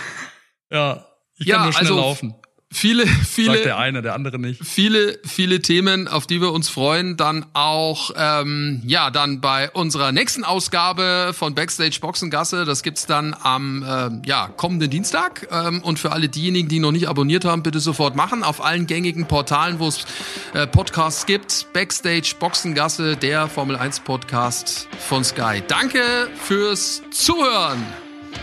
Ja, 0.69 1.07
ich 1.37 1.47
kann 1.47 1.59
ja, 1.59 1.63
nur 1.63 1.73
schnell 1.73 1.87
also, 1.87 1.95
laufen. 1.95 2.35
Viele, 2.73 3.05
viele. 3.05 3.53
Sagt 3.53 3.65
der 3.65 3.77
eine, 3.77 4.01
der 4.01 4.15
andere 4.15 4.39
nicht. 4.39 4.65
Viele, 4.65 5.19
viele 5.23 5.61
Themen, 5.61 6.07
auf 6.07 6.25
die 6.25 6.41
wir 6.41 6.51
uns 6.51 6.69
freuen. 6.69 7.17
Dann 7.17 7.45
auch, 7.53 8.11
ähm, 8.17 8.81
ja, 8.85 9.11
dann 9.11 9.41
bei 9.41 9.69
unserer 9.71 10.11
nächsten 10.11 10.43
Ausgabe 10.43 11.33
von 11.33 11.53
Backstage 11.53 11.99
Boxengasse. 12.01 12.65
Das 12.65 12.81
gibt's 12.81 13.05
dann 13.05 13.35
am 13.41 13.83
äh, 13.83 14.27
ja, 14.27 14.47
kommenden 14.57 14.89
Dienstag. 14.89 15.47
Ähm, 15.51 15.81
und 15.83 15.99
für 15.99 16.11
alle 16.11 16.29
diejenigen, 16.29 16.67
die 16.67 16.79
noch 16.79 16.91
nicht 16.91 17.07
abonniert 17.07 17.45
haben, 17.45 17.61
bitte 17.61 17.79
sofort 17.79 18.15
machen. 18.15 18.43
Auf 18.43 18.63
allen 18.63 18.87
gängigen 18.87 19.27
Portalen, 19.27 19.79
wo 19.79 19.87
es 19.87 20.05
äh, 20.53 20.65
Podcasts 20.65 21.25
gibt. 21.27 21.67
Backstage 21.73 22.33
Boxengasse, 22.39 23.15
der 23.15 23.47
Formel 23.47 23.75
1 23.75 23.99
Podcast 23.99 24.87
von 25.07 25.23
Sky. 25.23 25.61
Danke 25.67 26.01
fürs 26.43 27.03
Zuhören. 27.11 27.83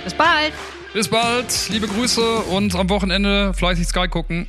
Bis 0.04 0.14
bald. 0.14 0.52
Bis 0.92 1.06
bald, 1.06 1.68
liebe 1.68 1.86
Grüße 1.86 2.40
und 2.50 2.74
am 2.74 2.90
Wochenende 2.90 3.54
fleißig 3.54 3.86
Sky 3.86 4.08
gucken. 4.08 4.48